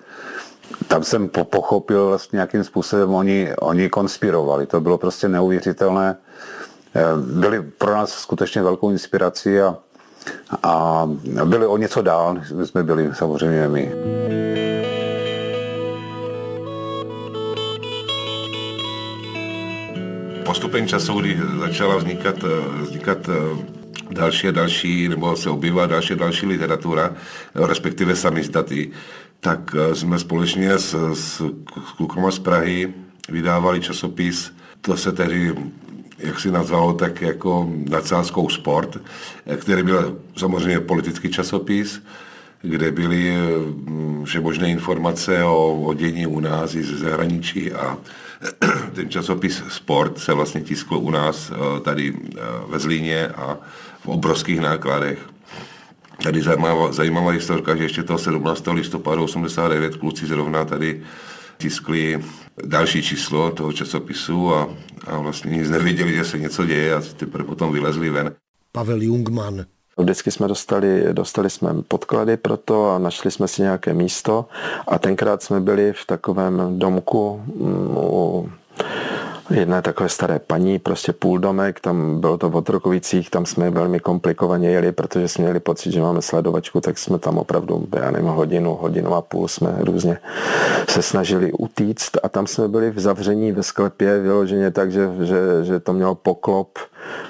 tam 0.89 1.05
jsem 1.05 1.29
pochopil 1.29 2.07
vlastně, 2.07 2.39
jakým 2.39 2.65
způsobem 2.65 3.15
oni, 3.15 3.49
oni 3.61 3.89
konspirovali. 3.89 4.67
To 4.67 4.81
bylo 4.81 4.99
prostě 4.99 5.29
neuvěřitelné. 5.29 6.17
Eh, 6.95 7.03
byli 7.17 7.63
pro 7.63 7.95
nás 7.95 8.13
skutečně 8.13 8.63
velkou 8.63 8.91
inspirací 8.91 9.61
a, 9.61 9.77
a 10.63 11.09
byli 11.45 11.67
o 11.67 11.77
něco 11.77 12.03
dál, 12.03 12.35
než 12.35 12.69
jsme 12.69 12.83
byli 12.83 13.11
samozřejmě 13.15 13.69
my. 13.69 13.93
Postupem 20.45 20.87
času, 20.87 21.21
kdy 21.21 21.41
začala 21.61 21.97
vznikat, 21.97 22.37
eh, 22.45 22.83
vznikat 22.83 23.19
eh, 23.29 23.75
další 24.11 24.49
a 24.49 24.51
další, 24.51 25.09
nebo 25.09 25.37
se 25.37 25.51
objevila 25.51 25.87
další 25.87 26.13
a 26.13 26.17
další 26.17 26.47
literatura, 26.47 27.13
respektive 27.55 28.17
samizdaty, 28.17 28.91
tak 29.45 29.77
eh, 29.77 29.95
jsme 29.95 30.19
společně 30.19 30.79
s, 30.79 30.97
s 31.13 31.43
klukama 31.97 32.31
z 32.31 32.39
Prahy 32.39 32.95
vydávali 33.29 33.81
časopis, 33.81 34.53
to 34.81 34.97
se 34.97 35.13
tedy 35.13 35.55
jak 36.19 36.41
si 36.41 36.51
nazvalo, 36.51 36.93
tak 36.93 37.23
jako 37.23 37.69
nadsázkou 37.89 38.49
sport, 38.49 38.97
eh, 39.47 39.57
který 39.57 39.83
byl 39.83 40.19
samozřejmě 40.37 40.81
politický 40.81 41.31
časopis, 41.31 42.03
kde 42.63 42.91
byly 42.93 43.37
eh, 43.37 44.25
všemožné 44.25 44.71
informace 44.71 45.45
o, 45.45 45.81
o 45.85 45.95
dění 45.95 46.27
u 46.27 46.41
nás 46.41 46.75
i 46.75 46.83
ze 46.83 46.97
zahraničí 46.97 47.73
a 47.73 47.99
ten 48.95 49.11
časopis 49.11 49.63
Sport 49.69 50.19
se 50.19 50.33
vlastně 50.33 50.61
tiskl 50.61 50.97
u 50.97 51.11
nás 51.11 51.53
tady 51.83 52.15
ve 52.69 52.79
Zlíně 52.79 53.29
a 53.29 53.57
v 54.01 54.09
obrovských 54.09 54.61
nákladech. 54.61 55.34
Tady 56.25 56.43
zajímavá, 56.43 56.93
zajímavá 56.93 57.31
historka, 57.31 57.77
že 57.77 57.83
ještě 57.83 58.03
toho 58.03 58.19
17. 58.19 58.67
listopadu 58.73 59.25
89 59.25 59.97
kluci 59.97 60.27
zrovna 60.27 60.65
tady 60.65 61.03
tiskli 61.59 62.25
další 62.65 63.03
číslo 63.03 63.51
toho 63.51 63.73
časopisu 63.73 64.55
a, 64.55 64.69
a 65.07 65.19
vlastně 65.19 65.57
nic 65.57 65.71
nevěděli, 65.71 66.15
že 66.15 66.25
se 66.25 66.39
něco 66.39 66.67
děje 66.67 66.95
a 66.95 67.03
teprve 67.17 67.45
potom 67.45 67.73
vylezli 67.73 68.11
ven. 68.11 68.35
Pavel 68.73 69.03
Jungmann. 69.03 69.65
Vždycky 69.99 70.31
jsme 70.31 70.49
dostali, 70.49 71.05
dostali 71.13 71.51
jsme 71.51 71.83
podklady 71.89 72.37
pro 72.37 72.57
to 72.57 72.91
a 72.91 72.99
našli 72.99 73.31
jsme 73.31 73.49
si 73.49 73.63
nějaké 73.63 73.95
místo 73.95 74.47
a 74.89 74.99
tenkrát 74.99 75.43
jsme 75.43 75.61
byli 75.61 75.93
v 75.93 76.07
takovém 76.07 76.79
domku 76.79 77.43
mm, 77.47 77.97
u 77.97 78.51
jedné 79.51 79.83
takové 79.83 80.09
staré 80.09 80.39
paní, 80.39 80.79
prostě 80.79 81.13
půl 81.13 81.39
domek, 81.39 81.81
tam 81.81 82.21
bylo 82.21 82.39
to 82.39 82.51
v 82.51 82.57
Otrokovicích, 82.57 83.31
tam 83.31 83.47
jsme 83.47 83.71
velmi 83.71 84.01
komplikovaně 84.01 84.71
jeli, 84.71 84.93
protože 84.93 85.29
jsme 85.29 85.45
měli 85.45 85.61
pocit, 85.61 85.93
že 85.93 86.01
máme 86.01 86.23
sledovačku, 86.23 86.81
tak 86.81 86.99
jsme 86.99 87.19
tam 87.19 87.39
opravdu, 87.39 87.87
já 87.97 88.11
nevím, 88.11 88.29
hodinu, 88.29 88.75
hodinu 88.75 89.15
a 89.15 89.23
půl 89.23 89.49
jsme 89.49 89.77
různě 89.81 90.19
se 90.89 91.03
snažili 91.03 91.53
utíct 91.53 92.19
a 92.23 92.29
tam 92.29 92.47
jsme 92.47 92.69
byli 92.69 92.91
v 92.91 93.01
zavření 93.01 93.53
ve 93.53 93.63
sklepě 93.63 94.19
vyloženě 94.19 94.71
tak, 94.71 94.93
že, 94.93 95.09
že, 95.23 95.39
že 95.63 95.81
to 95.81 95.93
mělo 95.93 96.15
poklop, 96.15 96.79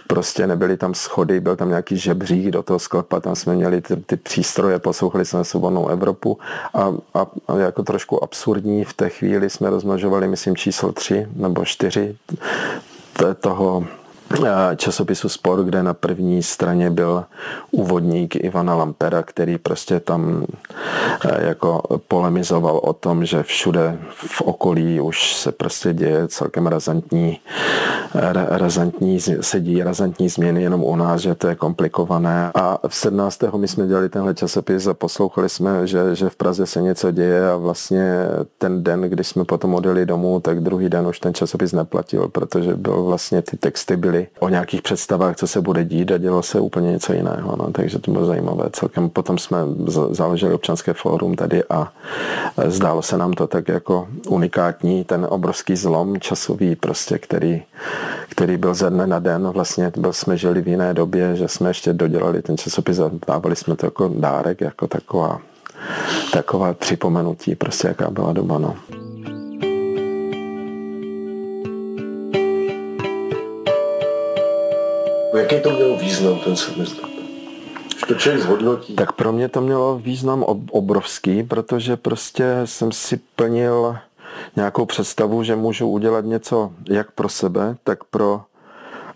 prostě 0.06 0.46
nebyly 0.46 0.76
tam 0.76 0.94
schody, 0.94 1.40
byl 1.40 1.56
tam 1.56 1.68
nějaký 1.68 1.96
žebřík 1.96 2.50
do 2.50 2.62
toho 2.62 2.78
sklepa, 2.78 3.20
tam 3.20 3.36
jsme 3.36 3.54
měli 3.54 3.80
ty, 3.80 3.96
ty 3.96 4.16
přístroje, 4.16 4.78
poslouchali 4.78 5.24
jsme 5.24 5.44
svobodnou 5.44 5.88
Evropu 5.88 6.38
a, 6.74 6.94
a, 7.14 7.26
a 7.48 7.56
jako 7.56 7.82
trošku 7.82 8.24
absurdní 8.24 8.84
v 8.84 8.92
té 8.92 9.08
chvíli 9.08 9.50
jsme 9.50 9.70
rozmnožovali, 9.70 10.28
myslím, 10.28 10.56
číslo 10.56 10.92
tři 10.92 11.28
nebo 11.36 11.64
čtyři 11.64 12.16
toho 13.40 13.84
časopisu 14.76 15.28
Sport, 15.28 15.64
kde 15.64 15.82
na 15.82 15.94
první 15.94 16.42
straně 16.42 16.90
byl 16.90 17.24
úvodník 17.70 18.36
Ivana 18.36 18.74
Lampera, 18.74 19.22
který 19.22 19.58
prostě 19.58 20.00
tam 20.00 20.44
eh, 21.24 21.46
jako 21.46 21.82
polemizoval 22.08 22.76
o 22.76 22.92
tom, 22.92 23.24
že 23.24 23.42
všude 23.42 23.98
v 24.16 24.42
okolí 24.42 25.00
už 25.00 25.34
se 25.36 25.52
prostě 25.52 25.92
děje 25.92 26.28
celkem 26.28 26.66
razantní, 26.66 27.40
razantní 28.48 29.20
se 29.40 29.60
dějí 29.60 29.82
razantní 29.82 30.28
změny 30.28 30.62
jenom 30.62 30.84
u 30.84 30.96
nás, 30.96 31.20
že 31.20 31.34
to 31.34 31.48
je 31.48 31.54
komplikované. 31.54 32.50
A 32.54 32.78
v 32.88 32.94
17. 32.94 33.42
my 33.56 33.68
jsme 33.68 33.86
dělali 33.86 34.08
tenhle 34.08 34.34
časopis 34.34 34.86
a 34.86 34.94
poslouchali 34.94 35.48
jsme, 35.48 35.86
že, 35.86 36.14
že 36.14 36.28
v 36.28 36.36
Praze 36.36 36.66
se 36.66 36.82
něco 36.82 37.10
děje 37.10 37.50
a 37.50 37.56
vlastně 37.56 38.14
ten 38.58 38.84
den, 38.84 39.00
když 39.00 39.26
jsme 39.28 39.44
potom 39.44 39.74
odjeli 39.74 40.06
domů, 40.06 40.40
tak 40.40 40.60
druhý 40.60 40.88
den 40.88 41.06
už 41.06 41.20
ten 41.20 41.34
časopis 41.34 41.72
neplatil, 41.72 42.28
protože 42.28 42.76
byl 42.76 43.02
vlastně 43.02 43.42
ty 43.42 43.56
texty 43.56 43.96
byly 43.96 44.13
o 44.38 44.48
nějakých 44.48 44.82
představách, 44.82 45.36
co 45.36 45.46
se 45.46 45.60
bude 45.60 45.84
dít 45.84 46.12
a 46.12 46.18
dělo 46.18 46.42
se 46.42 46.60
úplně 46.60 46.90
něco 46.90 47.12
jiného. 47.12 47.56
No. 47.56 47.72
Takže 47.72 47.98
to 47.98 48.10
bylo 48.10 48.26
zajímavé. 48.26 48.64
Celkem 48.72 49.10
potom 49.10 49.38
jsme 49.38 49.58
založili 50.10 50.54
občanské 50.54 50.92
fórum 50.92 51.34
tady 51.34 51.64
a 51.70 51.92
zdálo 52.66 53.02
se 53.02 53.18
nám 53.18 53.32
to 53.32 53.46
tak 53.46 53.68
jako 53.68 54.08
unikátní, 54.28 55.04
ten 55.04 55.26
obrovský 55.30 55.76
zlom 55.76 56.20
časový, 56.20 56.76
prostě, 56.76 57.18
který, 57.18 57.62
který 58.28 58.56
byl 58.56 58.74
ze 58.74 58.90
dne 58.90 59.06
na 59.06 59.18
den. 59.18 59.48
Vlastně 59.48 59.92
byl, 59.96 60.12
jsme 60.12 60.36
žili 60.36 60.62
v 60.62 60.68
jiné 60.68 60.94
době, 60.94 61.36
že 61.36 61.48
jsme 61.48 61.70
ještě 61.70 61.92
dodělali 61.92 62.42
ten 62.42 62.56
časopis 62.56 62.98
a 62.98 63.10
dávali 63.28 63.56
jsme 63.56 63.76
to 63.76 63.86
jako 63.86 64.10
dárek, 64.16 64.60
jako 64.60 64.86
taková 64.86 65.40
taková 66.32 66.74
připomenutí, 66.74 67.54
prostě 67.54 67.88
jaká 67.88 68.10
byla 68.10 68.32
doba. 68.32 68.58
No. 68.58 68.74
Jaký 75.36 75.60
to 75.60 75.70
mělo 75.70 75.96
význam, 75.96 76.38
ten 76.38 76.56
semestr? 76.56 77.14
to 78.08 78.14
člověk 78.14 78.42
zhodnotí. 78.42 78.94
Tak 78.94 79.12
pro 79.12 79.32
mě 79.32 79.48
to 79.48 79.60
mělo 79.60 79.98
význam 79.98 80.42
obrovský, 80.70 81.42
protože 81.42 81.96
prostě 81.96 82.60
jsem 82.64 82.92
si 82.92 83.20
plnil 83.36 83.96
nějakou 84.56 84.86
představu, 84.86 85.42
že 85.42 85.56
můžu 85.56 85.88
udělat 85.88 86.24
něco 86.24 86.72
jak 86.88 87.10
pro 87.10 87.28
sebe, 87.28 87.76
tak 87.84 88.04
pro 88.04 88.42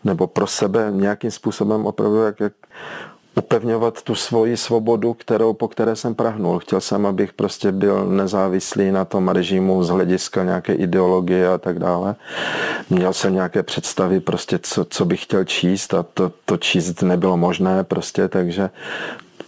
nebo 0.05 0.27
pro 0.27 0.47
sebe 0.47 0.87
nějakým 0.91 1.31
způsobem 1.31 1.87
opravdu 1.87 2.23
jak, 2.23 2.41
jak 2.41 2.53
upevňovat 3.39 4.03
tu 4.03 4.15
svoji 4.15 4.57
svobodu, 4.57 5.15
kterou, 5.15 5.53
po 5.53 5.69
které 5.69 5.97
jsem 5.97 6.15
prahnul. 6.15 6.59
Chtěl 6.59 6.81
jsem, 6.81 7.07
abych 7.07 7.33
prostě 7.33 7.73
byl 7.73 8.07
nezávislý 8.07 8.91
na 8.91 9.05
tom 9.05 9.29
režimu 9.29 9.85
z 9.85 9.89
hlediska 9.89 10.45
nějaké 10.45 10.73
ideologie 10.73 11.49
a 11.49 11.59
tak 11.59 11.79
dále. 11.79 12.15
Měl 12.91 13.13
jsem 13.13 13.35
nějaké 13.35 13.63
představy, 13.63 14.21
prostě 14.21 14.59
co, 14.63 14.85
co 14.85 15.05
bych 15.05 15.23
chtěl 15.23 15.45
číst 15.45 15.95
a 15.95 16.03
to, 16.15 16.33
to 16.45 16.57
číst 16.57 17.03
nebylo 17.03 17.37
možné 17.37 17.85
prostě, 17.85 18.29
takže 18.29 18.71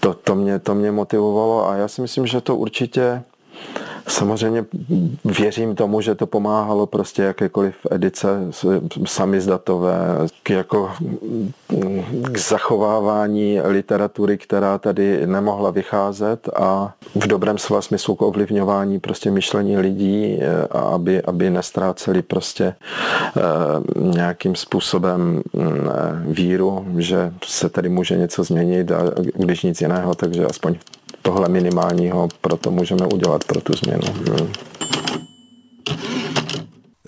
to, 0.01 0.14
to, 0.14 0.34
mě, 0.34 0.59
to 0.59 0.74
mě 0.74 0.93
motivovalo 0.93 1.68
a 1.68 1.76
já 1.76 1.88
si 1.88 2.01
myslím, 2.01 2.26
že 2.26 2.41
to 2.41 2.57
určitě 2.57 3.22
Samozřejmě 4.08 4.64
věřím 5.24 5.74
tomu, 5.74 6.00
že 6.00 6.14
to 6.14 6.26
pomáhalo 6.26 6.86
prostě 6.86 7.22
jakékoliv 7.22 7.74
edice 7.90 8.28
samizdatové 9.06 9.98
k, 10.42 10.50
jako, 10.50 10.90
k 12.22 12.38
zachovávání 12.38 13.61
literatury, 13.61 14.38
která 14.38 14.78
tady 14.78 15.26
nemohla 15.26 15.70
vycházet 15.70 16.48
a 16.56 16.94
v 17.14 17.26
dobrém 17.26 17.58
slova 17.58 17.82
smyslu 17.82 18.14
k 18.14 18.22
ovlivňování 18.22 19.00
prostě 19.00 19.30
myšlení 19.30 19.78
lidí, 19.78 20.38
eh, 20.40 20.66
aby, 20.70 21.22
aby 21.22 21.50
nestráceli 21.50 22.22
prostě 22.22 22.64
eh, 22.64 23.40
nějakým 23.96 24.54
způsobem 24.56 25.42
mm, 25.52 25.90
víru, 26.24 26.86
že 26.98 27.32
se 27.44 27.68
tady 27.68 27.88
může 27.88 28.16
něco 28.16 28.44
změnit 28.44 28.92
a 28.92 29.02
když 29.34 29.62
nic 29.62 29.80
jiného, 29.80 30.14
takže 30.14 30.46
aspoň 30.46 30.76
tohle 31.23 31.49
minimálního 31.49 32.29
proto 32.41 32.71
můžeme 32.71 33.07
udělat 33.07 33.45
pro 33.45 33.61
tu 33.61 33.73
změnu. 33.73 34.12
Hmm. 34.12 34.53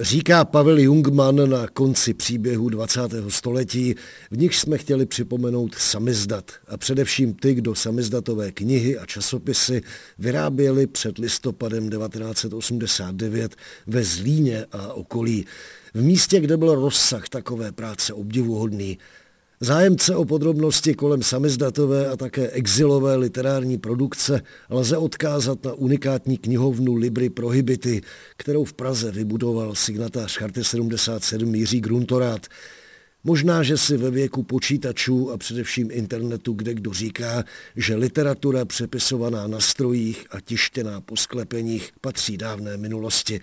Říká 0.00 0.44
Pavel 0.44 0.78
Jungmann 0.78 1.50
na 1.50 1.66
konci 1.66 2.14
příběhu 2.14 2.68
20. 2.68 3.00
století, 3.28 3.94
v 4.30 4.36
nich 4.36 4.56
jsme 4.56 4.78
chtěli 4.78 5.06
připomenout 5.06 5.74
samizdat 5.74 6.50
a 6.68 6.76
především 6.76 7.34
ty, 7.34 7.54
kdo 7.54 7.74
samizdatové 7.74 8.52
knihy 8.52 8.98
a 8.98 9.06
časopisy 9.06 9.82
vyráběli 10.18 10.86
před 10.86 11.18
listopadem 11.18 11.90
1989 11.90 13.56
ve 13.86 14.04
Zlíně 14.04 14.66
a 14.72 14.92
okolí. 14.92 15.46
V 15.94 16.02
místě, 16.02 16.40
kde 16.40 16.56
byl 16.56 16.74
rozsah 16.74 17.28
takové 17.28 17.72
práce 17.72 18.12
obdivuhodný, 18.12 18.98
Zájemce 19.64 20.16
o 20.16 20.24
podrobnosti 20.24 20.94
kolem 20.94 21.22
samizdatové 21.22 22.08
a 22.08 22.16
také 22.16 22.50
exilové 22.50 23.16
literární 23.16 23.78
produkce 23.78 24.42
lze 24.70 24.96
odkázat 24.96 25.64
na 25.64 25.72
unikátní 25.72 26.38
knihovnu 26.38 26.94
Libry 26.94 27.30
Prohibity, 27.30 28.00
kterou 28.36 28.64
v 28.64 28.72
Praze 28.72 29.10
vybudoval 29.10 29.74
signatář 29.74 30.36
Charty 30.38 30.64
77 30.64 31.54
Jiří 31.54 31.80
Gruntorát. 31.80 32.46
Možná, 33.24 33.62
že 33.62 33.78
si 33.78 33.96
ve 33.96 34.10
věku 34.10 34.42
počítačů 34.42 35.30
a 35.30 35.38
především 35.38 35.88
internetu 35.92 36.52
kde 36.52 36.74
kdo 36.74 36.92
říká, 36.92 37.44
že 37.76 37.94
literatura 37.94 38.64
přepisovaná 38.64 39.46
na 39.46 39.60
strojích 39.60 40.26
a 40.30 40.40
tištěná 40.40 41.00
po 41.00 41.16
sklepeních 41.16 41.90
patří 42.00 42.36
dávné 42.36 42.76
minulosti. 42.76 43.40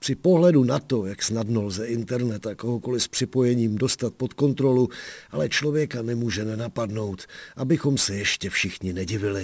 Při 0.00 0.14
pohledu 0.14 0.64
na 0.64 0.78
to, 0.78 1.06
jak 1.06 1.22
snadno 1.22 1.62
lze 1.62 1.86
internet 1.86 2.46
a 2.46 2.54
kohokoliv 2.54 3.02
s 3.02 3.08
připojením 3.08 3.76
dostat 3.78 4.14
pod 4.14 4.32
kontrolu, 4.32 4.88
ale 5.30 5.48
člověka 5.48 6.02
nemůže 6.02 6.44
nenapadnout, 6.44 7.26
abychom 7.56 7.98
se 7.98 8.14
ještě 8.14 8.50
všichni 8.50 8.92
nedivili. 8.92 9.42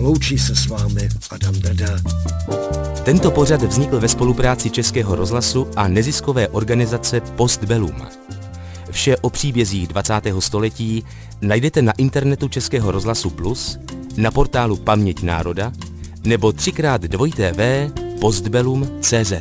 Loučí 0.00 0.38
se 0.38 0.56
s 0.56 0.66
vámi 0.66 1.08
Adam 1.30 1.60
Dada. 1.60 1.98
Tento 3.04 3.30
pořad 3.30 3.62
vznikl 3.62 4.00
ve 4.00 4.08
spolupráci 4.08 4.70
Českého 4.70 5.16
rozhlasu 5.16 5.66
a 5.76 5.88
neziskové 5.88 6.48
organizace 6.48 7.20
Postbellum. 7.20 8.06
Vše 8.90 9.16
o 9.16 9.30
příbězích 9.30 9.88
20. 9.88 10.14
století 10.38 11.04
najdete 11.40 11.82
na 11.82 11.92
internetu 11.92 12.48
Českého 12.48 12.90
rozhlasu 12.90 13.30
Plus, 13.30 13.78
na 14.16 14.30
portálu 14.30 14.76
Paměť 14.76 15.22
národa 15.22 15.72
nebo 16.24 16.52
třikrát 16.52 17.02
dvojité 17.02 17.52
V 17.52 17.92
postbellum.cz 18.22 19.32